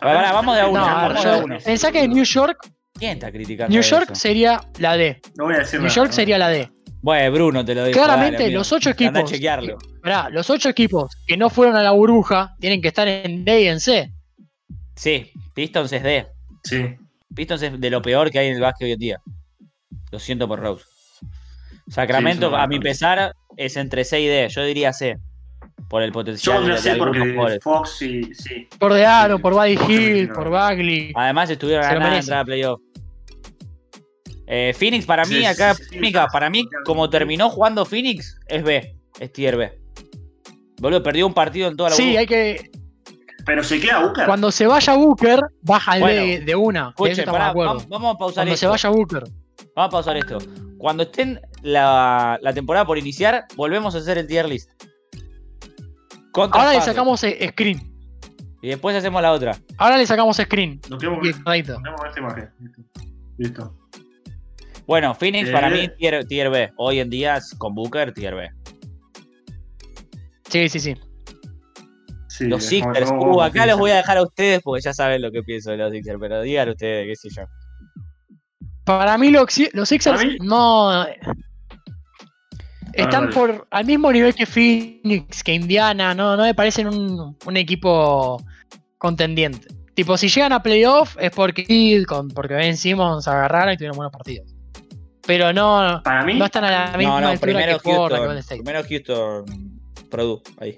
A 0.00 0.06
ver, 0.06 0.16
pará, 0.16 0.32
vamos 0.32 0.54
de 0.56 0.60
a 0.62 0.66
uno. 0.68 0.80
no, 0.80 0.86
a 0.86 1.02
ver, 1.02 1.08
vamos 1.08 1.24
yo- 1.24 1.30
de 1.32 1.36
a 1.40 1.44
uno. 1.44 1.58
pensá 1.64 1.92
que 1.92 2.08
New 2.08 2.24
York, 2.24 2.70
¿Quién 2.94 3.12
está 3.12 3.30
criticando 3.30 3.70
New 3.72 3.80
eso? 3.80 3.96
York 4.00 4.14
sería 4.14 4.60
la 4.78 4.96
D. 4.96 5.20
No 5.36 5.44
voy 5.44 5.54
a 5.54 5.58
decir 5.58 5.74
New 5.78 5.84
nada, 5.86 5.94
York 5.94 6.08
no. 6.10 6.14
sería 6.14 6.38
la 6.38 6.48
D. 6.48 6.68
Bueno, 7.00 7.32
Bruno 7.32 7.64
te 7.64 7.74
lo 7.74 7.84
digo. 7.84 7.96
Claramente, 7.98 8.42
dale, 8.44 8.54
los 8.54 8.72
ocho 8.72 8.90
Andá 8.90 9.02
a 9.02 9.08
equipos. 9.10 9.30
chequearlo. 9.30 9.78
Pará, 10.02 10.28
los 10.30 10.50
ocho 10.50 10.68
equipos 10.68 11.16
que 11.26 11.36
no 11.36 11.48
fueron 11.50 11.76
a 11.76 11.82
la 11.82 11.92
burbuja 11.92 12.54
tienen 12.60 12.82
que 12.82 12.88
estar 12.88 13.06
en 13.06 13.44
D 13.44 13.62
y 13.62 13.68
en 13.68 13.80
C. 13.80 14.12
Sí, 14.96 15.30
Pistons 15.54 15.92
es 15.92 16.02
D. 16.02 16.26
Sí. 16.64 16.96
Pistons 17.34 17.62
es 17.62 17.80
de 17.80 17.90
lo 17.90 18.02
peor 18.02 18.30
que 18.30 18.40
hay 18.40 18.48
en 18.48 18.56
el 18.56 18.60
básquet 18.60 18.86
hoy 18.86 18.92
en 18.92 18.98
día. 18.98 19.20
Lo 20.10 20.18
siento 20.18 20.48
por 20.48 20.58
Rose. 20.58 20.84
Sacramento, 21.88 22.50
Sí, 22.50 22.56
a 22.58 22.66
mi 22.66 22.80
pesar, 22.80 23.32
es 23.56 23.76
entre 23.76 24.04
C 24.04 24.20
y 24.20 24.26
D. 24.26 24.48
Yo 24.48 24.64
diría 24.64 24.92
C. 24.92 25.16
Por 25.88 26.02
el 26.02 26.10
Yo 26.10 26.12
potencial 26.12 26.56
pondría 26.56 26.76
de, 26.76 26.82
C 26.82 26.90
algunos 26.90 27.16
porque 27.16 27.30
jugadores. 27.32 27.62
Fox 27.62 27.90
sí, 27.98 28.34
sí. 28.34 28.68
Por 28.78 28.92
Deano, 28.92 29.38
por 29.38 29.54
Buddy 29.54 29.78
Hill, 29.88 30.28
por 30.28 30.50
Bagley. 30.50 31.12
Además, 31.14 31.48
estuvieron 31.48 31.82
ganando 31.82 32.08
merece. 32.10 32.20
entrar 32.26 32.40
a 32.40 32.44
playoff. 32.44 32.80
Eh, 34.50 34.72
Phoenix, 34.76 35.04
para 35.04 35.24
mí, 35.26 35.34
Sí, 35.36 35.44
acá, 35.44 35.74
sí, 35.74 35.84
sí, 35.90 35.98
Mica, 35.98 36.22
sí, 36.22 36.28
para 36.32 36.48
mí, 36.48 36.66
como 36.84 37.10
terminó 37.10 37.50
jugando 37.50 37.84
Phoenix, 37.84 38.38
es 38.46 38.62
B. 38.62 38.96
Es 39.20 39.32
tier 39.32 39.56
B. 39.58 39.78
Boludo, 40.80 41.02
perdió 41.02 41.26
un 41.26 41.34
partido 41.34 41.68
en 41.68 41.76
toda 41.76 41.90
la 41.90 41.96
Sí, 41.96 42.16
hay 42.16 42.26
que. 42.26 42.70
Pero 43.44 43.62
se 43.62 43.80
queda 43.80 44.00
Booker. 44.00 44.26
Cuando 44.26 44.50
se 44.50 44.66
vaya 44.66 44.94
Booker, 44.94 45.40
baja 45.62 45.96
el 45.96 46.00
Bueno, 46.02 46.20
D 46.22 46.40
de 46.46 46.54
una. 46.54 46.94
Pará, 46.94 47.48
acuerdo. 47.48 47.74
vamos, 47.74 47.88
vamos 47.88 48.14
a 48.14 48.18
pausar 48.18 48.34
Cuando 48.42 48.54
esto. 48.54 48.60
se 48.66 48.66
vaya 48.68 48.88
Booker. 48.90 49.22
Vamos 49.74 49.88
a 49.88 49.90
pausar 49.90 50.16
esto. 50.16 50.38
Cuando 50.78 51.02
estén 51.02 51.40
la, 51.62 52.38
la 52.40 52.52
temporada 52.54 52.86
por 52.86 52.96
iniciar, 52.98 53.44
volvemos 53.56 53.94
a 53.94 53.98
hacer 53.98 54.16
el 54.18 54.26
tier 54.26 54.48
list. 54.48 54.70
Ahora 56.34 56.72
le 56.72 56.80
sacamos 56.80 57.22
eh, 57.24 57.48
screen. 57.52 57.80
Y 58.62 58.68
después 58.68 58.94
hacemos 58.96 59.20
la 59.22 59.32
otra. 59.32 59.56
Ahora 59.76 59.96
le 59.98 60.06
sacamos 60.06 60.36
screen. 60.36 60.80
Nos 60.88 61.00
quedamos 61.00 61.26
Y 61.26 61.32
con 61.32 61.42
correcto. 61.42 61.72
nos 61.72 61.82
quedamos 61.82 62.00
con 62.00 62.08
esta 62.08 62.20
imagen. 62.20 62.50
Listo. 62.60 62.82
Listo. 63.38 63.74
Bueno, 64.88 65.14
Phoenix 65.14 65.50
Eh. 65.50 65.52
para 65.52 65.68
mí 65.70 65.86
tier, 65.98 66.24
tier 66.26 66.48
B. 66.50 66.72
Hoy 66.78 66.98
en 66.98 67.10
día 67.10 67.38
con 67.58 67.74
Booker, 67.74 68.12
tier 68.14 68.34
B. 68.34 68.48
Sí, 70.48 70.68
sí, 70.70 70.80
sí. 70.80 70.96
Sí, 72.28 72.46
Los 72.46 72.64
Sixers. 72.64 73.10
Uh, 73.10 73.42
acá 73.42 73.66
los 73.66 73.78
voy 73.78 73.90
a 73.90 73.96
dejar 73.96 74.16
a 74.16 74.22
ustedes 74.22 74.60
porque 74.62 74.80
ya 74.82 74.94
saben 74.94 75.20
lo 75.20 75.30
que 75.30 75.42
pienso 75.42 75.70
de 75.72 75.76
los 75.76 75.92
Sixers. 75.92 76.18
Pero 76.18 76.40
digan 76.40 76.70
ustedes, 76.70 77.06
qué 77.06 77.16
sé 77.16 77.28
yo. 77.36 77.42
Para 78.84 79.18
mí 79.18 79.28
los, 79.30 79.46
los 79.74 79.88
Sixers 79.88 80.24
mí- 80.24 80.36
no. 80.40 81.04
Están 82.94 83.24
dale. 83.24 83.32
por 83.34 83.68
al 83.70 83.84
mismo 83.84 84.10
nivel 84.10 84.34
que 84.34 84.46
Phoenix, 84.46 85.44
que 85.44 85.52
Indiana, 85.52 86.14
no, 86.14 86.34
no 86.36 86.42
me 86.44 86.54
parecen 86.54 86.88
un, 86.88 87.36
un 87.44 87.56
equipo 87.58 88.42
contendiente. 88.96 89.68
Tipo, 89.94 90.16
si 90.16 90.28
llegan 90.28 90.52
a 90.54 90.62
playoff 90.62 91.14
es 91.20 91.30
porque, 91.32 92.02
con, 92.08 92.28
porque 92.28 92.54
Ben 92.54 92.76
Simmons 92.76 93.28
agarraron 93.28 93.74
y 93.74 93.76
tuvieron 93.76 93.96
buenos 93.96 94.12
partidos. 94.12 94.54
Pero 95.28 95.52
no, 95.52 96.00
Para 96.02 96.24
mí, 96.24 96.38
no 96.38 96.46
están 96.46 96.64
a 96.64 96.70
la 96.70 96.96
misma 96.96 97.14
No, 97.16 97.20
no, 97.20 97.28
altura 97.28 97.52
primero 97.52 97.78
que 97.78 97.82
Portland, 97.84 97.98
Houston. 98.08 98.18
Golden 98.26 98.38
State. 98.38 98.62
Primero 98.62 98.88
Houston. 98.88 100.50
Ahí. 100.58 100.76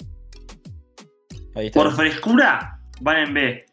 Ahí 1.55 1.67
está. 1.67 1.81
por 1.81 1.93
frescura, 1.95 2.81
van 3.01 3.17
en 3.19 3.35
B. 3.35 3.67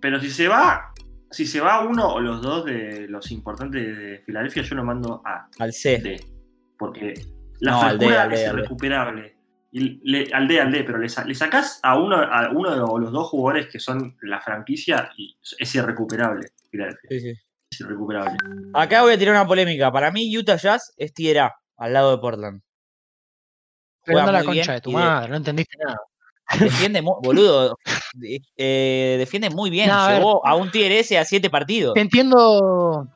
Pero 0.00 0.18
si 0.18 0.30
se 0.30 0.48
va, 0.48 0.92
si 1.30 1.44
se 1.46 1.60
va 1.60 1.80
uno 1.80 2.08
o 2.14 2.20
los 2.20 2.40
dos 2.40 2.64
de 2.64 3.06
los 3.08 3.30
importantes 3.32 3.96
de 3.98 4.18
Filadelfia, 4.24 4.62
yo 4.62 4.74
lo 4.76 4.84
mando 4.84 5.20
a 5.26 5.46
Al 5.58 5.72
C. 5.74 5.98
D. 5.98 6.24
Porque 6.78 7.12
la 7.60 7.72
No, 7.72 7.82
al 7.82 7.98
D, 7.98 8.06
frescura 8.06 8.22
al 8.22 8.30
D, 8.30 8.34
es 8.34 8.52
irrecuperable. 8.52 9.36
Y 9.72 9.80
le- 10.10 10.30
al 10.32 10.48
D, 10.48 10.58
al 10.60 10.72
D, 10.72 10.84
pero 10.84 10.98
le, 10.98 11.08
sa- 11.10 11.24
le 11.24 11.34
sacás 11.34 11.80
a 11.82 11.98
uno, 11.98 12.16
a 12.16 12.50
uno 12.50 12.70
de 12.70 12.76
los, 12.78 12.88
los 12.98 13.12
dos 13.12 13.28
jugadores 13.28 13.68
que 13.68 13.78
son 13.78 14.16
la 14.22 14.40
franquicia 14.40 15.10
y 15.18 15.36
es 15.58 15.74
irrecuperable. 15.74 16.48
Filadelfia. 16.70 17.08
Sí, 17.10 17.20
sí. 17.20 17.34
Es 17.72 17.80
irrecuperable. 17.80 18.36
Acá 18.74 19.00
voy 19.00 19.14
a 19.14 19.18
tirar 19.18 19.34
una 19.34 19.46
polémica. 19.46 19.90
Para 19.90 20.10
mí, 20.10 20.36
Utah 20.36 20.56
Jazz 20.56 20.92
es 20.98 21.14
tier 21.14 21.38
A, 21.38 21.54
al 21.78 21.92
lado 21.94 22.10
de 22.10 22.18
Portland. 22.18 22.60
Pero 24.04 24.18
juega 24.18 24.32
la 24.32 24.44
concha 24.44 24.74
de 24.74 24.80
tu 24.82 24.90
de- 24.90 24.96
madre, 24.96 25.30
no 25.30 25.36
entendiste 25.36 25.78
nada. 25.82 25.96
Defiende, 26.60 27.00
boludo. 27.00 27.78
eh, 28.58 29.16
defiende 29.18 29.48
muy 29.48 29.70
bien. 29.70 29.88
No, 29.88 29.94
a 29.94 30.08
ver. 30.08 30.18
Llegó 30.18 30.46
a 30.46 30.54
un 30.54 30.70
tier 30.70 30.92
S 30.92 31.16
a 31.16 31.24
7 31.24 31.48
partidos. 31.48 31.94
Te 31.94 32.00
entiendo. 32.00 33.08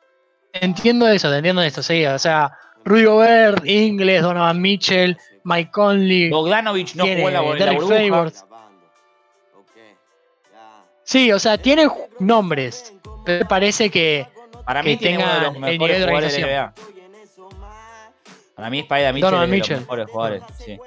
Entiendo 0.53 1.07
eso, 1.07 1.29
te 1.29 1.37
entiendo 1.37 1.61
esto, 1.61 1.83
sí. 1.83 2.03
O 2.07 2.17
sea, 2.17 2.51
Rudy 2.83 3.03
Gobert, 3.03 3.63
Ingles, 3.63 4.23
Donovan 4.23 4.59
Mitchell, 4.59 5.15
Mike 5.43 5.69
Conley. 5.69 6.31
Bogdanovich 6.31 6.95
no 6.95 7.03
tiene 7.03 7.21
jugó 7.21 7.27
en 7.29 7.59
la, 7.59 7.65
Derek. 7.65 7.81
Favors. 7.81 8.45
Sí, 11.03 11.31
o 11.31 11.37
sea, 11.37 11.59
tiene 11.59 11.87
nombres. 12.19 12.91
Pero 13.23 13.43
me 13.43 13.45
parece 13.45 13.91
que 13.91 14.27
Para 14.67 14.81
que 14.83 14.89
mí 14.89 14.97
tiene 14.97 15.17
uno 15.23 15.33
de 15.33 15.41
los 15.41 15.57
mejores 15.59 16.03
jugadores 16.05 16.33
de. 16.35 16.41
NBA. 16.43 16.73
Para 18.55 18.69
mí 18.69 18.79
Spider 18.79 19.13
Mitchell 19.13 19.21
Donovan 19.31 19.43
es 19.45 19.49
de 19.51 19.55
Mitchell. 19.57 19.75
los 19.77 19.81
mejores 19.83 20.09
jugadores. 20.11 20.43
Sí. 20.63 20.77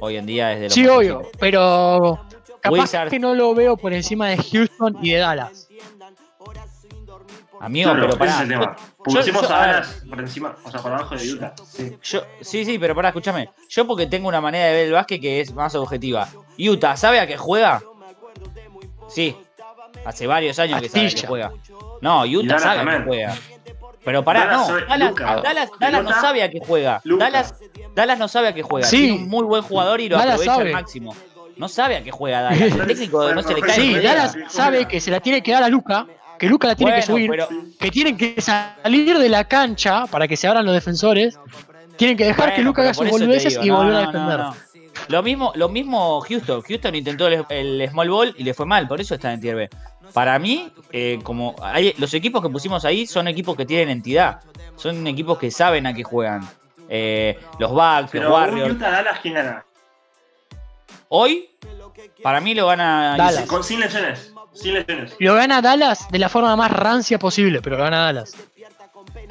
Hoy 0.00 0.16
en 0.16 0.26
día 0.26 0.52
es 0.52 0.58
de 0.60 0.64
los 0.66 0.72
Sí, 0.74 0.82
mejores. 0.82 1.10
obvio, 1.12 1.30
pero 1.38 2.20
capaz 2.60 2.70
Wizards. 2.80 3.10
que 3.10 3.18
no 3.18 3.34
lo 3.34 3.54
veo 3.54 3.76
por 3.76 3.92
encima 3.92 4.28
de 4.28 4.36
Houston 4.38 4.98
y 5.02 5.10
de 5.12 5.18
Dallas. 5.18 5.68
Amigo, 7.60 7.90
Claro, 7.90 8.00
pero 8.02 8.10
ese 8.10 8.18
pará. 8.18 8.30
es 8.34 8.40
el 8.40 8.48
tema. 8.48 8.76
yo- 8.78 9.02
Pusimos 9.02 9.42
yo- 9.42 9.54
a. 9.54 9.58
Dallas 9.58 10.02
por 10.08 10.20
encima, 10.20 10.56
o 10.64 10.70
sea, 10.70 10.80
por 10.80 10.92
abajo 10.92 11.16
de 11.16 11.32
Utah. 11.32 11.54
Sí. 11.66 11.98
Yo, 12.04 12.22
sí, 12.40 12.64
sí, 12.64 12.78
pero 12.78 12.94
pará, 12.94 13.08
escúchame. 13.08 13.50
Yo 13.68 13.84
porque 13.86 14.06
tengo 14.06 14.28
una 14.28 14.40
manera 14.40 14.66
de 14.66 14.72
ver 14.72 14.86
el 14.86 14.92
básquet 14.92 15.20
que 15.20 15.40
es 15.40 15.52
más 15.52 15.74
objetiva. 15.74 16.28
Utah, 16.56 16.96
¿sabe 16.96 17.18
a 17.18 17.26
qué 17.26 17.36
juega? 17.36 17.82
Sí. 19.08 19.36
Hace 20.08 20.26
varios 20.26 20.58
años 20.58 20.80
que 20.80 20.88
sabe 20.88 21.06
Astilla. 21.06 21.28
juega. 21.28 21.52
No, 22.00 22.22
Utah 22.24 22.46
Dallas 22.56 22.62
sabe 22.62 22.78
a 22.80 22.82
qué 22.84 22.90
también. 22.90 23.04
juega. 23.06 23.34
Pero 24.04 24.24
pará, 24.24 24.46
Dallas 24.46 24.68
no. 24.68 24.74
Dallas. 24.86 25.14
Dallas- 25.42 25.70
Dallas 25.78 26.04
no 26.04 26.10
sabe 26.20 26.42
a 26.42 26.50
qué 26.50 26.60
juega. 26.66 27.02
Dallas, 27.04 27.54
Dallas 27.94 28.18
no 28.18 28.28
sabe 28.28 28.48
a 28.48 28.54
qué 28.54 28.62
juega. 28.62 28.86
Sí. 28.86 28.96
Tiene 28.96 29.12
un 29.22 29.28
muy 29.28 29.44
buen 29.44 29.62
jugador 29.62 30.00
y 30.00 30.08
lo 30.08 30.16
Dallas 30.16 30.34
aprovecha 30.34 30.52
al 30.54 30.58
sabe. 30.60 30.72
máximo. 30.72 31.14
No 31.58 31.68
sabe 31.68 31.96
a 31.96 32.02
qué 32.02 32.10
juega 32.10 32.40
Dallas. 32.42 32.60
El 32.60 32.86
técnico 32.86 33.34
no 33.34 33.42
se 33.42 33.54
le 33.54 33.60
cae 33.60 33.74
Sí. 33.74 33.94
Dallas 33.98 34.36
sabe 34.48 34.86
que 34.86 35.00
se 35.00 35.10
la 35.10 35.20
tiene 35.20 35.42
que 35.42 35.52
dar 35.52 35.62
a 35.62 35.68
Luca, 35.68 36.06
que 36.38 36.48
Luca 36.48 36.68
la 36.68 36.74
tiene 36.76 36.94
que 36.94 37.02
subir, 37.02 37.28
pero- 37.30 37.48
que 37.78 37.90
tienen 37.90 38.16
que 38.16 38.40
salir 38.40 39.18
de 39.18 39.28
la 39.28 39.44
cancha 39.44 40.06
para 40.06 40.26
que 40.26 40.36
se 40.36 40.48
abran 40.48 40.64
los 40.64 40.72
defensores. 40.74 41.38
Tienen 41.96 42.16
que 42.16 42.24
dejar 42.24 42.54
que 42.54 42.62
Luca 42.62 42.80
haga 42.82 42.94
sus 42.94 43.10
boludeces 43.10 43.54
digo, 43.60 43.64
y 43.64 43.68
no, 43.68 43.76
volver 43.78 43.94
a 43.96 44.00
no, 44.04 44.12
no, 44.12 44.12
defender. 44.12 44.38
no. 44.38 44.68
Lo 45.08 45.22
mismo, 45.22 45.52
lo 45.54 45.68
mismo 45.68 46.20
Houston. 46.22 46.60
Houston 46.62 46.94
intentó 46.94 47.26
el, 47.28 47.44
el 47.50 47.88
small 47.90 48.08
ball 48.10 48.34
y 48.36 48.42
le 48.44 48.52
fue 48.54 48.66
mal, 48.66 48.86
por 48.88 49.00
eso 49.00 49.14
está 49.14 49.32
en 49.32 49.40
tier 49.40 49.54
B. 49.56 49.68
Para 50.12 50.38
mí, 50.38 50.72
eh, 50.92 51.18
como 51.22 51.54
hay, 51.62 51.94
los 51.98 52.12
equipos 52.14 52.42
que 52.42 52.48
pusimos 52.48 52.84
ahí 52.84 53.06
son 53.06 53.28
equipos 53.28 53.56
que 53.56 53.66
tienen 53.66 53.90
entidad. 53.90 54.40
Son 54.76 55.06
equipos 55.06 55.38
que 55.38 55.50
saben 55.50 55.86
a 55.86 55.94
qué 55.94 56.04
juegan. 56.04 56.48
Eh, 56.88 57.38
los 57.58 57.70
Bucks, 57.70 58.10
Pero 58.12 58.30
los 58.30 58.32
Warriors. 58.32 58.74
Utah 58.74 58.90
Dallas, 58.90 59.18
¿quién 59.20 59.34
gana? 59.34 59.64
Hoy, 61.08 61.50
para 62.22 62.40
mí 62.40 62.54
lo 62.54 62.66
gana 62.66 63.16
Dallas. 63.16 63.46
Con, 63.46 63.64
sin 63.64 63.80
lesiones. 63.80 64.32
Sin 64.52 64.74
lesiones. 64.74 65.14
Lo 65.18 65.34
gana 65.34 65.60
Dallas 65.60 66.08
de 66.10 66.18
la 66.18 66.28
forma 66.28 66.54
más 66.56 66.70
rancia 66.70 67.18
posible, 67.18 67.60
pero 67.62 67.76
lo 67.76 67.84
gana 67.84 68.04
Dallas. 68.04 68.36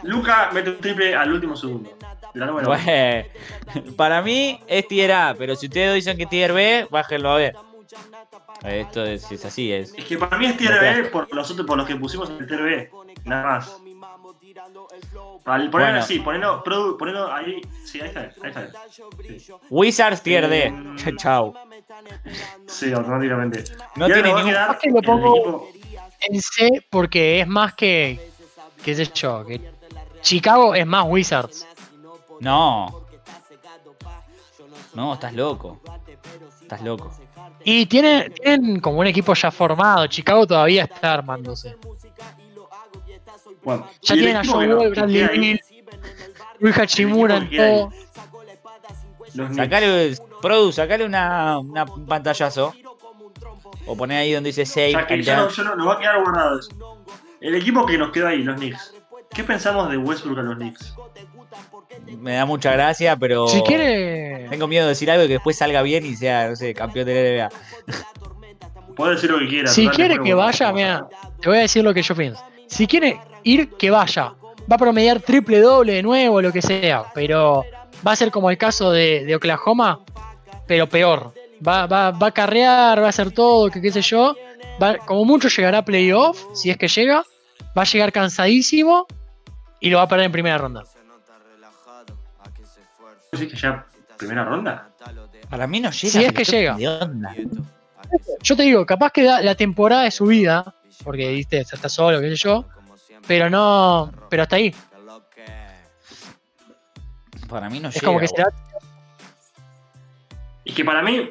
Luca 0.03 0.49
mete 0.53 0.71
un 0.71 0.77
triple 0.77 1.15
al 1.15 1.33
último 1.33 1.55
segundo. 1.55 1.97
La 2.33 2.45
número 2.45 2.69
uno. 2.69 2.77
Bueno, 2.83 3.95
para 3.97 4.21
mí 4.21 4.59
es 4.67 4.87
tier 4.87 5.11
A, 5.11 5.35
pero 5.37 5.55
si 5.55 5.67
ustedes 5.67 5.95
dicen 5.95 6.17
que 6.17 6.25
tier 6.25 6.53
B, 6.53 6.87
bájenlo 6.89 7.31
a 7.31 7.35
B. 7.37 7.55
Esto 8.63 9.03
es, 9.05 9.31
es 9.31 9.45
así, 9.45 9.71
es. 9.71 9.93
Es 9.95 10.05
que 10.05 10.17
para 10.17 10.37
mí 10.37 10.45
es 10.47 10.57
tier 10.57 10.79
B 10.79 11.03
por 11.09 11.33
los 11.33 11.49
otros, 11.51 11.65
por 11.67 11.77
los 11.77 11.87
que 11.87 11.95
pusimos 11.95 12.29
en 12.29 12.37
el 12.37 12.47
tier 12.47 12.61
B. 12.61 12.91
Nada 13.25 13.43
más. 13.43 13.77
Para 15.43 15.63
el- 15.63 15.69
ponerlo 15.69 15.91
Bueno. 15.93 15.99
así, 15.99 16.19
ponerlo, 16.19 16.63
produ- 16.63 16.97
ponerlo 16.97 17.31
ahí. 17.31 17.61
Sí, 17.85 18.01
ahí 18.01 18.07
está, 18.07 18.21
bien, 18.21 18.33
ahí 18.43 18.49
está. 18.49 18.61
bien. 19.21 19.39
Sí, 19.39 19.53
Wizards 19.69 20.21
tier 20.21 20.47
D. 20.49 20.69
Mm. 20.71 20.95
Chau. 21.17 21.53
Sí, 22.67 22.91
automáticamente. 22.91 23.63
No 23.95 24.07
tiene 24.07 24.23
ningún- 24.23 24.49
Es 24.49 24.77
que 24.81 24.89
lo 24.89 25.01
pongo- 25.01 25.69
En 26.21 26.41
C 26.41 26.85
porque 26.89 27.41
es 27.41 27.47
más 27.47 27.73
que, 27.75 28.19
qué 28.83 28.95
sé 28.95 29.05
yo, 29.13 29.45
que 29.45 29.61
Chicago 30.21 30.73
es 30.75 30.85
más 30.85 31.05
Wizards. 31.07 31.67
No. 32.39 33.06
No, 34.97 35.13
estás 35.13 35.31
loco. 35.33 35.79
Estás 36.59 36.81
loco. 36.81 37.11
Y 37.63 37.85
tienen, 37.85 38.33
tienen 38.33 38.79
como 38.79 38.97
un 38.97 39.05
equipo 39.05 39.35
ya 39.35 39.51
formado. 39.51 40.07
Chicago 40.07 40.47
todavía 40.47 40.85
está 40.85 41.13
armándose. 41.13 41.75
Bueno, 43.63 43.87
Ya 44.01 44.15
tienen 44.15 44.37
a 44.37 44.41
no- 44.41 44.53
Wall, 44.53 44.89
Bradley 44.89 45.21
Beal, 45.39 45.61
Luis 46.57 46.77
Hachimura 46.79 47.37
en 47.37 47.49
todo. 47.55 47.91
Sacale, 49.53 50.17
Produ, 50.41 50.71
sacale 50.71 51.05
una, 51.05 51.59
una- 51.59 51.83
un 51.83 52.07
pantallazo. 52.07 52.73
O 53.85 53.95
poné 53.95 54.17
ahí 54.17 54.33
donde 54.33 54.49
dice 54.49 54.63
O 54.63 54.65
save 54.65 54.91
sea 54.93 55.05
que 55.05 55.17
no, 55.17 55.47
no, 55.63 55.75
nos 55.75 55.87
va 55.89 55.93
a 55.93 55.99
quedar 55.99 56.23
guardado 56.23 56.59
eso. 56.59 57.05
El 57.39 57.53
equipo 57.53 57.85
que 57.85 57.99
nos 57.99 58.09
quedó 58.11 58.29
ahí, 58.29 58.41
los 58.41 58.55
Knicks. 58.55 58.95
¿Qué 59.29 59.43
pensamos 59.43 59.91
de 59.91 59.97
Westbrook 59.97 60.39
a 60.39 60.41
los 60.41 60.55
Knicks? 60.55 60.95
Me 62.19 62.33
da 62.33 62.45
mucha 62.45 62.71
gracia, 62.73 63.15
pero. 63.17 63.47
Si 63.47 63.61
quiere. 63.61 64.47
Tengo 64.49 64.67
miedo 64.67 64.83
de 64.85 64.89
decir 64.89 65.09
algo 65.11 65.23
y 65.23 65.27
que 65.27 65.33
después 65.33 65.57
salga 65.57 65.81
bien 65.81 66.05
y 66.05 66.15
sea, 66.15 66.49
no 66.49 66.55
sé, 66.55 66.73
campeón 66.73 67.05
de 67.05 67.37
la 67.37 67.49
NBA. 67.49 68.95
Puede 68.95 69.15
decir 69.15 69.29
lo 69.31 69.39
que 69.39 69.47
quiera. 69.47 69.69
Si 69.69 69.87
quiere 69.89 70.19
que 70.19 70.33
vaya, 70.33 70.71
mira, 70.71 71.07
te 71.41 71.49
voy 71.49 71.59
a 71.59 71.61
decir 71.61 71.83
lo 71.83 71.93
que 71.93 72.01
yo 72.01 72.15
pienso. 72.15 72.41
Si 72.67 72.87
quiere 72.87 73.19
ir, 73.43 73.69
que 73.77 73.89
vaya. 73.91 74.33
va 74.69 74.75
a 74.75 74.77
promediar 74.77 75.19
triple 75.21 75.59
doble 75.59 75.93
de 75.93 76.03
nuevo, 76.03 76.41
lo 76.41 76.51
que 76.51 76.61
sea, 76.61 77.05
pero 77.13 77.63
va 78.05 78.11
a 78.11 78.15
ser 78.15 78.31
como 78.31 78.49
el 78.49 78.57
caso 78.57 78.91
de, 78.91 79.23
de 79.25 79.35
Oklahoma, 79.35 80.01
pero 80.67 80.87
peor. 80.89 81.33
Va, 81.65 81.85
va, 81.87 82.11
va 82.11 82.27
a 82.27 82.31
carrear, 82.31 83.01
va 83.01 83.05
a 83.05 83.09
hacer 83.09 83.31
todo, 83.31 83.69
que 83.69 83.81
qué 83.81 83.91
sé 83.91 84.01
yo. 84.01 84.35
Va- 84.81 84.97
como 84.97 85.25
mucho 85.25 85.47
llegará 85.47 85.79
a 85.79 85.85
playoff, 85.85 86.43
si 86.53 86.69
es 86.69 86.77
que 86.77 86.87
llega. 86.87 87.23
Va 87.77 87.83
a 87.83 87.85
llegar 87.85 88.11
cansadísimo 88.11 89.05
y 89.79 89.89
lo 89.89 89.97
va 89.97 90.03
a 90.03 90.07
perder 90.07 90.25
en 90.25 90.31
primera 90.31 90.57
ronda. 90.57 90.83
¿Decís 93.31 93.49
que 93.53 93.57
ya 93.59 93.85
primera 94.17 94.43
ronda? 94.45 94.89
Para 95.49 95.67
mí 95.67 95.79
no 95.79 95.89
llega. 95.91 96.11
Si 96.11 96.17
es 96.23 96.31
pero 96.31 96.33
que 96.33 96.43
llega. 96.43 96.75
de 96.75 96.87
onda. 96.87 97.35
Yo 98.41 98.55
te 98.55 98.63
digo, 98.63 98.85
capaz 98.85 99.11
que 99.11 99.23
da 99.23 99.41
la 99.41 99.55
temporada 99.55 100.03
de 100.03 100.11
su 100.11 100.25
vida, 100.25 100.75
porque 101.03 101.31
viste, 101.31 101.59
está 101.59 101.89
solo, 101.89 102.19
qué 102.21 102.29
sé 102.29 102.35
yo, 102.35 102.65
pero 103.27 103.49
no, 103.49 104.11
pero 104.29 104.43
hasta 104.43 104.55
ahí. 104.55 104.73
Para 107.49 107.69
mí 107.69 107.79
no 107.79 107.89
Es 107.89 107.95
llega. 107.95 108.07
como 108.07 108.19
que 108.19 108.27
será 108.27 108.49
Es 110.65 110.73
que 110.75 110.83
para 110.83 111.01
mí, 111.01 111.29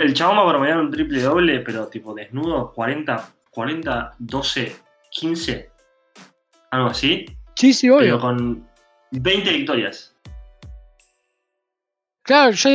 el 0.00 0.14
chabón 0.14 0.38
va 0.38 0.42
a 0.44 0.48
promediar 0.48 0.78
un 0.78 0.90
triple 0.90 1.20
doble, 1.22 1.60
pero 1.60 1.88
tipo 1.88 2.14
desnudo, 2.14 2.72
40, 2.72 3.28
40, 3.50 4.14
12, 4.18 4.76
15, 5.10 5.70
algo 6.70 6.88
así, 6.90 7.26
Sí, 7.56 7.74
sí, 7.74 7.88
pero 7.88 7.98
obvio. 7.98 8.20
con 8.20 8.66
20 9.10 9.52
victorias. 9.52 10.09
Claro, 12.30 12.52
yo 12.52 12.70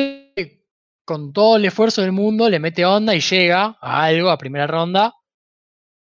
con 1.05 1.31
todo 1.31 1.55
el 1.55 1.63
esfuerzo 1.63 2.01
del 2.01 2.11
mundo 2.11 2.49
le 2.49 2.59
mete 2.59 2.83
onda 2.85 3.15
y 3.15 3.21
llega 3.21 3.77
a 3.79 4.03
algo, 4.03 4.29
a 4.29 4.37
primera 4.37 4.67
ronda, 4.67 5.13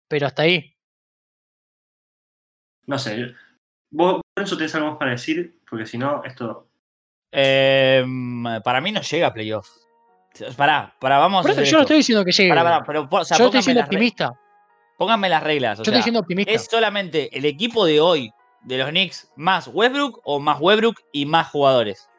pero 0.09 0.27
hasta 0.27 0.41
ahí. 0.41 0.75
No 2.87 2.99
sé, 2.99 3.33
vos 3.89 4.19
por 4.35 4.43
eso 4.43 4.57
tenés 4.57 4.75
algo 4.75 4.89
más 4.89 4.97
para 4.97 5.11
decir, 5.11 5.61
porque 5.69 5.85
si 5.85 5.97
no, 5.97 6.25
esto... 6.25 6.67
Eh, 7.31 8.03
para 8.65 8.81
mí 8.81 8.91
no 8.91 8.99
llega 8.99 9.27
a 9.27 9.33
playoff. 9.33 9.69
Pará, 10.57 10.93
pará, 10.99 11.17
vamos 11.17 11.43
Por 11.43 11.51
a 11.51 11.53
eso 11.53 11.63
yo 11.63 11.63
no 11.63 11.67
esto. 11.67 11.81
estoy 11.83 11.97
diciendo 11.97 12.25
que 12.25 12.33
llegue. 12.33 12.49
Pará, 12.49 12.63
pará, 12.63 12.83
pero, 12.85 13.07
o 13.09 13.23
sea, 13.23 13.37
yo 13.37 13.45
estoy 13.45 13.61
siendo 13.61 13.81
optimista. 13.81 14.33
Pónganme 14.97 15.29
las 15.29 15.41
reglas. 15.41 15.79
o 15.79 15.83
Yo 15.83 15.85
sea, 15.85 15.93
estoy 15.93 16.03
siendo 16.03 16.19
optimista. 16.19 16.51
¿Es 16.51 16.65
solamente 16.69 17.29
el 17.31 17.45
equipo 17.45 17.85
de 17.85 18.01
hoy 18.01 18.29
de 18.63 18.77
los 18.77 18.89
Knicks 18.89 19.31
más 19.37 19.69
Westbrook 19.69 20.19
o 20.25 20.37
más 20.41 20.59
Westbrook 20.59 20.97
y 21.13 21.25
más 21.25 21.47
jugadores? 21.47 22.09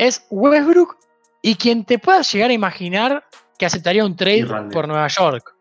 Es 0.00 0.26
Westbrook 0.30 0.96
y 1.42 1.56
quien 1.56 1.84
te 1.84 1.98
pueda 1.98 2.22
llegar 2.22 2.48
a 2.50 2.52
imaginar 2.54 3.24
que 3.58 3.66
aceptaría 3.66 4.04
un 4.04 4.16
trade 4.16 4.38
por 4.72 4.88
Nueva 4.88 5.08
York. 5.08 5.54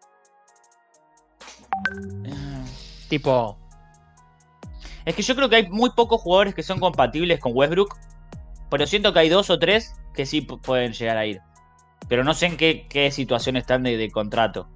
Eh, 2.25 2.63
Tipo, 3.09 3.57
Es 5.05 5.15
que 5.15 5.23
yo 5.23 5.35
creo 5.35 5.49
que 5.49 5.55
hay 5.57 5.69
muy 5.69 5.89
pocos 5.91 6.21
jugadores 6.21 6.53
que 6.53 6.61
son 6.63 6.79
compatibles 6.79 7.39
con 7.39 7.51
Westbrook, 7.55 7.95
pero 8.69 8.85
siento 8.85 9.11
que 9.13 9.19
hay 9.19 9.29
dos 9.29 9.49
o 9.49 9.57
tres 9.57 9.93
que 10.13 10.25
sí 10.25 10.45
pu- 10.45 10.61
pueden 10.61 10.93
llegar 10.93 11.17
a 11.17 11.25
ir. 11.25 11.41
Pero 12.07 12.23
no 12.23 12.33
sé 12.33 12.45
en 12.45 12.57
qué, 12.57 12.87
qué 12.89 13.09
situación 13.11 13.55
están 13.57 13.83
de, 13.83 13.97
de 13.97 14.09
contrato. 14.11 14.69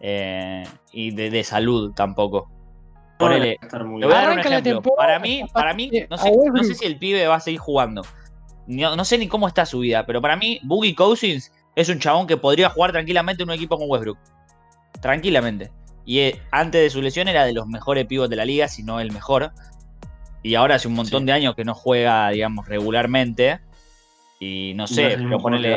Eh, 0.00 0.64
y 0.92 1.10
de, 1.12 1.30
de 1.30 1.42
salud 1.44 1.92
tampoco. 1.94 2.50
Ponele, 3.18 3.56
Le 3.98 4.06
voy 4.06 4.14
a 4.14 4.18
dar 4.18 4.26
un 4.32 4.38
ejemplo. 4.72 4.82
Para 4.96 5.18
mí, 5.18 5.40
para 5.54 5.74
mí 5.74 5.88
no 6.52 6.62
sé 6.64 6.74
si 6.74 6.84
el 6.84 6.98
pibe 6.98 7.26
va 7.26 7.36
a 7.36 7.40
seguir 7.40 7.60
jugando. 7.60 8.02
No, 8.66 8.96
no 8.96 9.04
sé 9.04 9.18
ni 9.18 9.28
cómo 9.28 9.46
está 9.48 9.64
su 9.66 9.80
vida, 9.80 10.04
pero 10.06 10.20
para 10.20 10.36
mí, 10.36 10.60
Boogie 10.64 10.94
Cousins 10.94 11.52
es 11.76 11.88
un 11.88 11.98
chabón 11.98 12.26
que 12.26 12.36
podría 12.36 12.70
jugar 12.70 12.92
tranquilamente 12.92 13.42
en 13.42 13.48
un 13.48 13.54
equipo 13.54 13.78
con 13.78 13.88
Westbrook. 13.90 14.18
Tranquilamente. 15.00 15.70
Y 16.04 16.20
eh, 16.20 16.40
antes 16.52 16.80
de 16.80 16.90
su 16.90 17.02
lesión 17.02 17.28
era 17.28 17.44
de 17.44 17.52
los 17.52 17.66
mejores 17.66 18.06
pibos 18.06 18.30
de 18.30 18.36
la 18.36 18.44
liga, 18.44 18.68
si 18.68 18.82
no 18.82 19.00
el 19.00 19.12
mejor. 19.12 19.52
Y 20.42 20.54
ahora 20.54 20.76
hace 20.76 20.88
un 20.88 20.94
montón 20.94 21.22
Sí. 21.22 21.26
de 21.26 21.32
años 21.32 21.54
que 21.54 21.64
no 21.64 21.74
juega, 21.74 22.28
digamos, 22.30 22.68
regularmente. 22.68 23.60
Y 24.38 24.72
no 24.74 24.84
no 24.84 24.86
sé, 24.86 25.14
el 25.14 25.24
pero 25.24 25.38
ponele. 25.38 25.76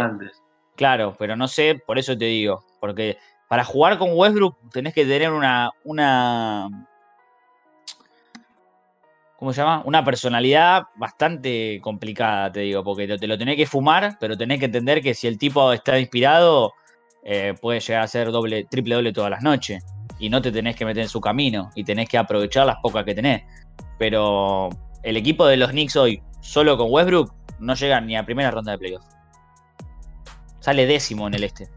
Claro, 0.76 1.16
pero 1.18 1.36
no 1.36 1.48
sé, 1.48 1.82
por 1.86 1.98
eso 1.98 2.18
te 2.18 2.26
digo. 2.26 2.64
Porque 2.80 3.18
para 3.50 3.64
jugar 3.66 3.98
con 3.98 4.12
Westbrook 4.14 4.58
tenés 4.72 4.94
que 4.94 5.06
tener 5.06 5.32
una. 5.32 5.72
una 5.84 6.70
¿Cómo 9.40 9.54
se 9.54 9.62
llama? 9.62 9.84
Una 9.86 10.04
personalidad 10.04 10.88
bastante 10.98 11.80
complicada, 11.82 12.52
te 12.52 12.60
digo, 12.60 12.84
porque 12.84 13.08
te, 13.08 13.26
lo 13.26 13.38
tenés 13.38 13.56
que 13.56 13.66
fumar, 13.66 14.18
pero 14.20 14.36
tenés 14.36 14.60
que 14.60 14.66
entender 14.66 15.02
que 15.02 15.14
si 15.14 15.28
el 15.28 15.38
tipo 15.38 15.72
está 15.72 15.98
inspirado, 15.98 16.74
eh, 17.24 17.56
puede 17.62 17.80
llegar 17.80 18.04
a 18.04 18.08
ser 18.08 18.32
doble, 18.32 18.66
triple 18.66 18.96
doble 18.96 19.14
todas 19.14 19.32
las 19.32 19.42
noches. 19.42 19.82
Y 20.20 20.30
no 20.30 20.42
te 20.42 20.52
tenés 20.52 20.76
que 20.76 20.84
meter 20.84 21.04
en 21.04 21.08
su 21.08 21.22
camino, 21.22 21.70
y 21.74 21.86
tenés 21.86 22.10
que 22.10 22.18
aprovechar 22.18 22.66
las 22.66 22.76
pocas 22.84 23.06
que 23.06 23.16
tenés. 23.16 23.44
Pero 23.98 24.68
el 25.04 25.16
equipo 25.16 25.46
de 25.46 25.56
los 25.56 25.72
Knicks 25.72 25.96
hoy, 25.96 26.22
solo 26.42 26.78
con 26.78 26.88
Westbrook, 26.92 27.34
no 27.60 27.76
llega 27.76 28.02
ni 28.02 28.18
a 28.18 28.26
primera 28.26 28.52
ronda 28.52 28.74
de 28.74 28.78
playoff. 28.78 29.06
Sale 30.60 30.86
décimo 30.86 31.28
en 31.28 31.36
el 31.36 31.46
este. 31.46 31.70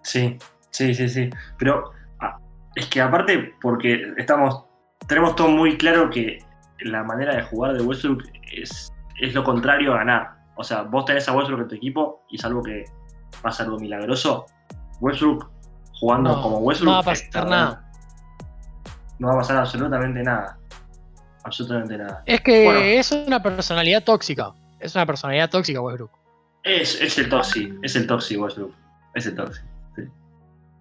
Sí, 0.00 0.38
sí, 0.70 0.94
sí, 0.94 1.10
sí. 1.10 1.28
Pero 1.58 1.90
ah, 2.20 2.38
es 2.74 2.86
que 2.86 3.02
aparte, 3.02 3.52
porque 3.60 4.14
estamos, 4.16 4.64
tenemos 5.08 5.36
todo 5.36 5.48
muy 5.48 5.76
claro 5.76 6.10
que 6.10 6.38
la 6.80 7.02
manera 7.04 7.34
de 7.36 7.42
jugar 7.42 7.74
de 7.74 7.82
Westbrook 7.82 8.22
es, 8.52 8.92
es 9.20 9.34
lo 9.34 9.44
contrario 9.44 9.94
a 9.94 9.98
ganar. 9.98 10.30
O 10.56 10.64
sea, 10.64 10.82
vos 10.82 11.04
tenés 11.04 11.28
a 11.28 11.32
Westbrook 11.32 11.62
en 11.62 11.68
tu 11.68 11.74
equipo 11.74 12.24
y 12.30 12.38
salvo 12.38 12.62
que 12.62 12.84
pasa 13.42 13.64
algo 13.64 13.78
milagroso, 13.78 14.46
Westbrook 15.00 15.50
jugando 16.00 16.30
No, 16.36 16.42
como 16.42 16.58
Westbrook. 16.58 16.86
no 16.88 16.92
va 16.94 17.00
a 17.00 17.02
pasar 17.04 17.46
nada. 17.48 17.90
No 19.18 19.28
va 19.28 19.34
a 19.34 19.36
pasar 19.38 19.56
absolutamente 19.58 20.22
nada. 20.22 20.58
Absolutamente 21.44 21.98
nada. 21.98 22.22
es 22.26 22.40
que 22.40 22.64
Bueno. 22.64 22.80
es 22.80 23.12
una 23.12 23.42
personalidad 23.42 24.02
tóxica. 24.04 24.52
Es 24.80 24.94
una 24.94 25.06
personalidad 25.06 25.50
tóxica, 25.50 25.80
Westbrook. 25.80 26.10
Es, 26.62 27.00
es 27.00 27.18
el 27.18 27.28
Toxi, 27.28 27.74
es 27.82 27.94
el 27.96 28.06
Toxi 28.06 28.36
Westbrook. 28.36 28.74
Es 29.14 29.26
el 29.26 29.34
Toxi. 29.36 29.60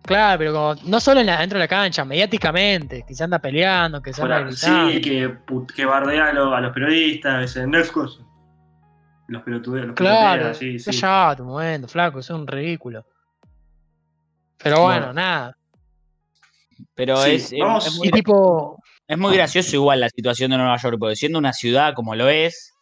Claro, 0.06 0.38
pero 0.38 0.54
como- 0.54 0.76
no 0.86 1.00
solo 1.00 1.22
en 1.22 1.28
la- 1.28 1.40
dentro 1.40 1.58
de 1.58 1.64
la 1.64 1.68
cancha, 1.68 2.04
mediáticamente, 2.04 3.04
que 3.08 3.16
se 3.16 3.24
anda 3.24 3.40
peleando, 3.40 4.02
que 4.02 4.12
se 4.14 4.22
anda 4.22 4.52
sí, 4.52 5.00
que, 5.02 5.30
put- 5.30 5.72
que 5.74 5.86
bardea 5.86 6.28
a, 6.30 6.34
los- 6.34 6.54
a 6.54 6.60
los 6.60 6.74
periodistas, 6.74 7.42
dice, 7.42 7.66
next 7.68 7.94
question. 7.94 8.28
Los 9.30 9.42
pelotudeos, 9.44 9.88
los 9.88 9.96
Claro, 9.96 10.42
peloteas, 10.52 10.58
sí, 10.58 10.78
sí. 10.80 10.92
ya 10.92 11.34
tu 11.38 11.46
momento, 11.46 11.88
flaco, 11.88 12.20
es 12.20 12.30
un 12.30 12.46
ridículo. 12.46 13.06
Pero 14.62 14.82
bueno, 14.82 15.00
Bueno. 15.08 15.14
nada. 15.14 15.58
Pero 16.96 17.18
Sí, 17.24 17.32
es, 17.32 17.54
es- 17.54 17.60
vamos- 17.60 17.88
es 17.88 17.96
muy, 17.96 18.12
tipo, 18.12 18.78
es 19.08 19.18
muy 19.18 19.36
gracioso 19.36 19.76
igual 19.76 20.02
la 20.02 20.10
situación 20.10 20.52
de 20.52 20.58
Nueva 20.58 20.78
York, 20.78 20.98
porque 21.00 21.16
siendo 21.16 21.40
una 21.40 21.54
ciudad 21.54 21.94
como 21.94 22.14
lo 22.16 22.28
es, 22.30 22.74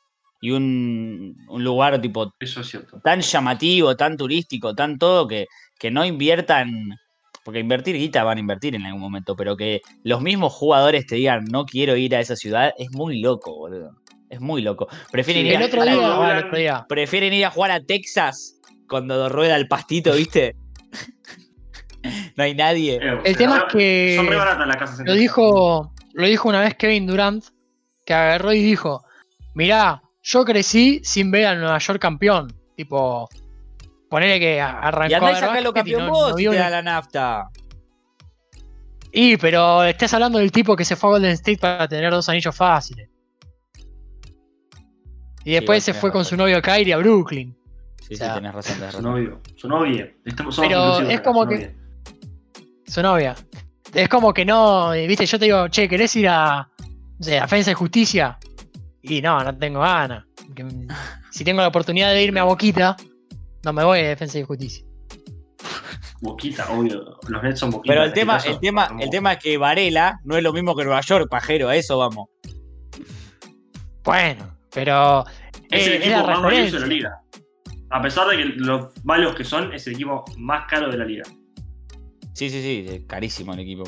y 0.42 0.50
un, 0.50 1.36
un 1.50 1.64
lugar 1.64 2.02
tipo 2.02 2.34
Eso 2.40 2.62
es 2.62 2.68
cierto. 2.68 3.00
tan 3.04 3.22
llamativo, 3.22 3.96
tan 3.96 4.18
turístico, 4.18 4.74
tan 4.74 4.98
todo, 4.98 5.28
que, 5.28 5.46
que 5.78 5.92
no 5.92 6.04
inviertan, 6.04 6.98
porque 7.44 7.60
invertir 7.60 7.96
guita 7.96 8.24
van 8.24 8.38
a 8.38 8.40
invertir 8.42 8.76
en 8.76 8.86
algún 8.86 9.02
momento, 9.02 9.36
pero 9.36 9.56
que 9.58 9.82
los 10.04 10.22
mismos 10.22 10.54
jugadores 10.54 11.06
te 11.06 11.16
digan 11.16 11.46
no 11.46 11.66
quiero 11.66 11.96
ir 11.96 12.16
a 12.16 12.20
esa 12.20 12.36
ciudad, 12.36 12.72
es 12.78 12.92
muy 12.92 13.20
loco, 13.22 13.56
boludo. 13.56 13.92
Es 14.30 14.40
muy 14.40 14.62
loco. 14.62 14.88
Prefieren, 15.12 15.44
Sí, 15.44 15.50
ir, 15.50 15.56
el 15.56 15.64
a, 15.64 15.66
otro 15.66 15.82
a 15.82 15.86
la- 15.86 16.42
día, 16.42 16.50
día. 16.58 16.86
prefieren 16.88 17.34
ir 17.34 17.46
a 17.46 17.52
jugar 17.52 17.72
a 17.72 17.82
Texas 17.82 18.56
cuando 18.88 19.28
rueda 19.28 19.56
el 19.58 19.68
pastito, 19.68 20.14
¿viste? 20.14 20.56
no 22.38 22.44
hay 22.44 22.56
nadie. 22.56 22.96
Eh, 22.96 23.20
El 23.26 23.38
tema 23.38 23.58
es 23.68 23.74
que 23.74 24.14
Son 24.18 24.28
re 24.28 24.36
baratas 24.38 24.68
las 24.68 24.78
casas 24.78 25.00
en 25.02 25.06
Lo 25.06 25.14
dijo, 25.14 25.94
lo 26.14 26.28
dijo 26.28 26.50
una 26.50 26.62
vez 26.62 26.76
Kevin 26.76 27.08
Durant, 27.08 27.44
que 28.06 28.14
agarró 28.14 28.54
y 28.54 28.62
dijo, 28.64 29.04
mirá, 29.54 30.02
yo 30.24 30.46
crecí 30.46 31.02
sin 31.04 31.30
ver 31.32 31.46
al 31.48 31.60
Nueva 31.60 31.78
York 31.80 32.00
campeón. 32.00 32.54
Tipo, 32.76 33.28
ponele 34.12 34.40
que 34.40 34.62
arrancó 34.62 35.10
Y 35.10 35.14
andá 35.16 35.28
a 35.30 35.60
y 35.62 35.64
y 35.68 35.74
campeón 35.74 36.06
no- 36.06 36.12
vos 36.12 36.30
no 36.32 36.36
te 36.52 36.56
da 36.58 36.70
la 36.70 36.82
nafta. 36.84 37.50
Y, 39.14 39.38
pero 39.38 39.84
estás 39.84 40.14
hablando 40.14 40.38
del 40.38 40.52
tipo 40.52 40.76
que 40.76 40.86
se 40.86 40.96
fue 40.96 41.10
a 41.10 41.14
Golden 41.14 41.32
State 41.32 41.58
para 41.58 41.88
tener 41.88 42.12
dos 42.12 42.30
anillos 42.30 42.56
fáciles. 42.56 43.10
Y 45.44 45.54
después 45.54 45.84
se 45.84 45.94
fue 45.94 46.12
con 46.12 46.24
su 46.24 46.38
novio 46.38 46.62
Kyrie 46.62 46.94
a 46.94 46.98
Brooklyn. 46.98 47.56
Sí, 48.08 48.14
O 48.14 48.18
sea, 48.18 48.30
sí, 48.30 48.34
tenés 48.36 48.54
razón, 48.54 48.76
tenés 48.76 48.92
Su 48.92 48.98
razón. 48.98 49.12
novio. 49.12 49.42
Su 49.56 49.68
novia. 49.68 50.12
Estamos, 50.26 50.60
Pero 50.60 51.00
es 51.02 51.16
acá, 51.16 51.24
como 51.24 51.44
su 51.44 51.50
que- 51.50 51.56
novia. 51.56 51.76
Su 52.86 53.02
novia. 53.02 53.36
Es 53.94 54.08
como 54.10 54.34
que 54.34 54.46
no, 54.46 54.94
eh, 54.94 55.08
viste, 55.08 55.26
yo 55.26 55.40
te 55.40 55.46
digo, 55.46 55.68
che, 55.70 55.90
¿querés 55.90 56.16
ir 56.16 56.28
a, 56.30 56.70
no 56.80 57.24
sé, 57.24 57.40
a 57.40 57.44
Defensa 57.44 57.72
y 57.72 57.74
Justicia? 57.74 58.38
Y 59.02 59.22
no, 59.22 59.44
no 59.44 59.58
tengo 59.58 59.80
ganas. 59.80 60.26
Si 61.32 61.46
tengo 61.46 61.62
la 61.62 61.70
oportunidad 61.70 62.12
de 62.12 62.24
irme 62.24 62.42
a 62.42 62.44
Boquita, 62.44 62.98
no 63.64 63.74
me 63.74 63.84
voy 63.84 64.00
a 64.00 64.08
Defensa 64.10 64.40
y 64.40 64.44
Justicia. 64.44 64.86
Boquita, 66.22 66.70
obvio. 66.72 67.18
Los 67.28 67.44
Nets 67.44 67.60
son 67.60 67.72
boquita. 67.72 67.94
Pero 67.94 68.04
el 68.06 68.14
tema, 68.14 68.38
el 68.38 68.60
tema, 68.60 68.96
el 69.00 69.10
tema 69.10 69.34
es 69.34 69.40
que 69.40 69.58
Varela 69.58 70.20
no 70.24 70.38
es 70.38 70.44
lo 70.44 70.54
mismo 70.54 70.76
que 70.76 70.84
Nueva 70.84 71.02
York, 71.02 71.28
pajero, 71.30 71.68
a 71.70 71.76
eso 71.76 71.98
vamos. 71.98 72.30
Bueno, 74.04 74.58
pero 74.74 75.26
Es 75.70 75.88
el 75.88 75.94
eh, 75.94 75.98
equipo 75.98 76.26
más 76.28 76.42
valioso 76.42 76.76
de 76.76 76.82
la 76.82 76.88
liga. 76.88 77.22
A 77.90 78.02
pesar 78.02 78.28
de 78.30 78.38
que 78.38 78.46
los 78.46 78.92
malos 79.04 79.36
que 79.36 79.44
son, 79.44 79.74
es 79.74 79.86
el 79.88 79.94
equipo 79.94 80.24
más 80.38 80.66
caro 80.70 80.90
de 80.90 80.98
la 80.98 81.06
liga. 81.06 81.24
Sí, 82.34 82.50
sí, 82.50 82.62
sí, 82.62 82.86
es 82.88 83.04
carísimo 83.06 83.54
el 83.54 83.60
equipo. 83.60 83.84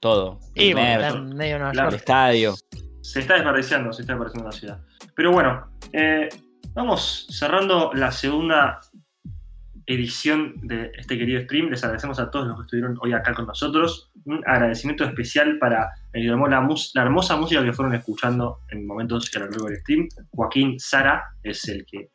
todo. 0.00 0.38
Y 0.54 0.68
El 0.68 0.74
bueno, 0.74 1.24
medio 1.34 1.54
de 1.54 1.58
Nueva 1.60 1.72
Claro. 1.72 1.88
el 1.88 1.92
York. 1.94 2.00
estadio. 2.00 2.54
Se 3.00 3.20
está 3.20 3.34
desperdiciando, 3.34 3.92
se 3.92 4.02
está 4.02 4.12
desperdiciando 4.14 4.50
la 4.50 4.56
ciudad. 4.56 4.80
Pero 5.16 5.32
bueno, 5.32 5.66
eh, 5.92 6.28
vamos 6.74 7.26
cerrando 7.30 7.92
la 7.94 8.10
segunda 8.10 8.80
edición 9.86 10.54
de 10.62 10.90
este 10.96 11.16
querido 11.18 11.42
stream. 11.42 11.70
Les 11.70 11.82
agradecemos 11.84 12.18
a 12.18 12.30
todos 12.30 12.46
los 12.48 12.56
que 12.56 12.62
estuvieron 12.62 12.98
hoy 13.00 13.12
acá 13.12 13.34
con 13.34 13.46
nosotros. 13.46 14.10
Un 14.24 14.42
agradecimiento 14.46 15.04
especial 15.04 15.58
para 15.58 15.90
el 16.12 16.22
que 16.22 16.28
la, 16.28 17.02
hermosa 17.02 17.36
música 17.36 17.62
que 17.62 17.72
fueron 17.72 17.94
escuchando 17.94 18.60
en 18.70 18.86
momentos 18.86 19.30
a 19.34 19.40
lo 19.40 19.46
largo 19.50 19.66
del 19.66 19.76
stream. 19.78 20.08
Joaquín 20.30 20.78
Sara 20.78 21.22
es 21.42 21.68
el 21.68 21.84
que 21.86 22.10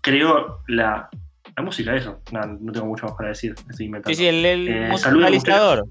creó 0.00 0.62
la, 0.68 1.08
la 1.56 1.62
música, 1.62 1.94
eso. 1.94 2.20
No, 2.32 2.40
no 2.40 2.72
tengo 2.72 2.86
mucho 2.86 3.06
más 3.06 3.14
para 3.14 3.28
decir. 3.28 3.54
Estoy 3.70 3.86
inventando. 3.86 4.16
Sí, 4.16 4.22
sí, 4.22 4.26
el, 4.26 4.44
el 4.44 4.68
Eh, 4.68 4.88
musicalizador. 4.90 5.86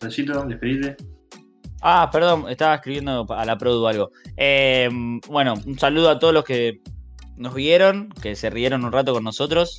Despedite. 0.00 0.96
Ah, 1.88 2.10
perdón, 2.10 2.46
estaba 2.48 2.74
escribiendo 2.74 3.24
a 3.30 3.44
la 3.44 3.56
Produ 3.56 3.86
algo. 3.86 4.10
Eh, 4.36 4.90
bueno, 5.28 5.54
un 5.64 5.78
saludo 5.78 6.10
a 6.10 6.18
todos 6.18 6.34
los 6.34 6.42
que 6.42 6.80
nos 7.36 7.54
vieron, 7.54 8.08
que 8.20 8.34
se 8.34 8.50
rieron 8.50 8.84
un 8.84 8.90
rato 8.90 9.12
con 9.12 9.22
nosotros. 9.22 9.78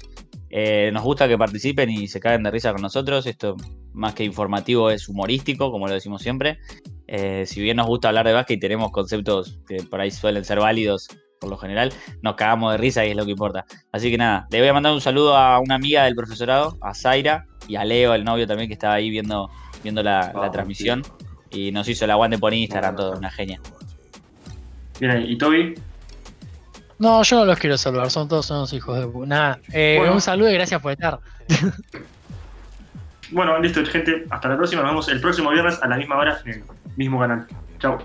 Eh, 0.49 0.89
nos 0.93 1.03
gusta 1.03 1.27
que 1.27 1.37
participen 1.37 1.89
y 1.89 2.07
se 2.07 2.21
caguen 2.21 2.43
de 2.43 2.51
risa 2.51 2.71
con 2.71 2.81
nosotros. 2.81 3.25
Esto, 3.25 3.57
más 3.91 4.13
que 4.13 4.23
informativo, 4.23 4.89
es 4.89 5.09
humorístico, 5.09 5.69
como 5.69 5.89
lo 5.89 5.95
decimos 5.95 6.21
siempre. 6.21 6.59
Eh, 7.07 7.43
si 7.45 7.61
bien 7.61 7.75
nos 7.75 7.87
gusta 7.87 8.07
hablar 8.07 8.25
de 8.25 8.31
básquet 8.31 8.55
y 8.55 8.59
tenemos 8.61 8.91
conceptos 8.91 9.59
que 9.67 9.83
por 9.83 9.99
ahí 9.99 10.09
suelen 10.09 10.45
ser 10.45 10.61
válidos 10.61 11.09
por 11.41 11.49
lo 11.49 11.57
general, 11.57 11.91
nos 12.21 12.35
cagamos 12.35 12.71
de 12.71 12.77
risa 12.77 13.05
y 13.05 13.09
es 13.09 13.17
lo 13.17 13.25
que 13.25 13.31
importa. 13.31 13.65
Así 13.91 14.09
que 14.09 14.17
nada, 14.17 14.47
le 14.49 14.61
voy 14.61 14.69
a 14.69 14.73
mandar 14.73 14.93
un 14.93 15.01
saludo 15.01 15.35
a 15.35 15.59
una 15.59 15.75
amiga 15.75 16.05
del 16.05 16.15
profesorado, 16.15 16.77
a 16.79 16.93
Zaira, 16.93 17.47
y 17.67 17.75
a 17.75 17.83
Leo, 17.83 18.13
el 18.13 18.23
novio 18.23 18.47
también, 18.47 18.69
que 18.69 18.73
estaba 18.73 18.93
ahí 18.93 19.09
viendo, 19.09 19.49
viendo 19.83 20.01
la, 20.01 20.31
transmisión. 20.53 21.03
Y 21.51 21.71
nos 21.71 21.87
hizo 21.87 22.05
el 22.05 22.11
aguante 22.11 22.37
por 22.37 22.53
Instagram, 22.53 22.95
todo, 22.95 23.17
una 23.17 23.29
genia. 23.31 23.59
Bien 24.99 25.11
ahí. 25.11 25.31
¿Y 25.31 25.37
Toby? 25.37 25.75
No, 26.99 27.21
yo 27.23 27.39
no 27.39 27.45
los 27.45 27.59
quiero 27.59 27.77
saludar, 27.77 28.09
son 28.09 28.27
todos 28.27 28.49
unos 28.49 28.73
hijos 28.73 28.97
de 28.99 29.05
pu- 29.05 29.27
Nada, 29.27 29.59
eh, 29.71 29.95
Bueno. 29.99 30.13
un 30.13 30.21
saludo 30.21 30.49
y 30.49 30.53
gracias 30.55 30.81
por 30.81 30.91
estar. 30.93 31.19
Bueno, 33.31 33.59
listo, 33.59 33.85
gente. 33.85 34.25
Hasta 34.29 34.47
la 34.49 34.57
próxima. 34.57 34.81
Nos 34.81 34.91
vemos 34.91 35.07
el 35.09 35.19
próximo 35.21 35.51
viernes 35.51 35.79
a 35.81 35.87
la 35.87 35.97
misma 35.97 36.17
hora 36.17 36.39
en 36.45 36.53
el 36.53 36.63
mismo 36.95 37.19
canal. 37.19 37.45
Chao. 37.79 37.99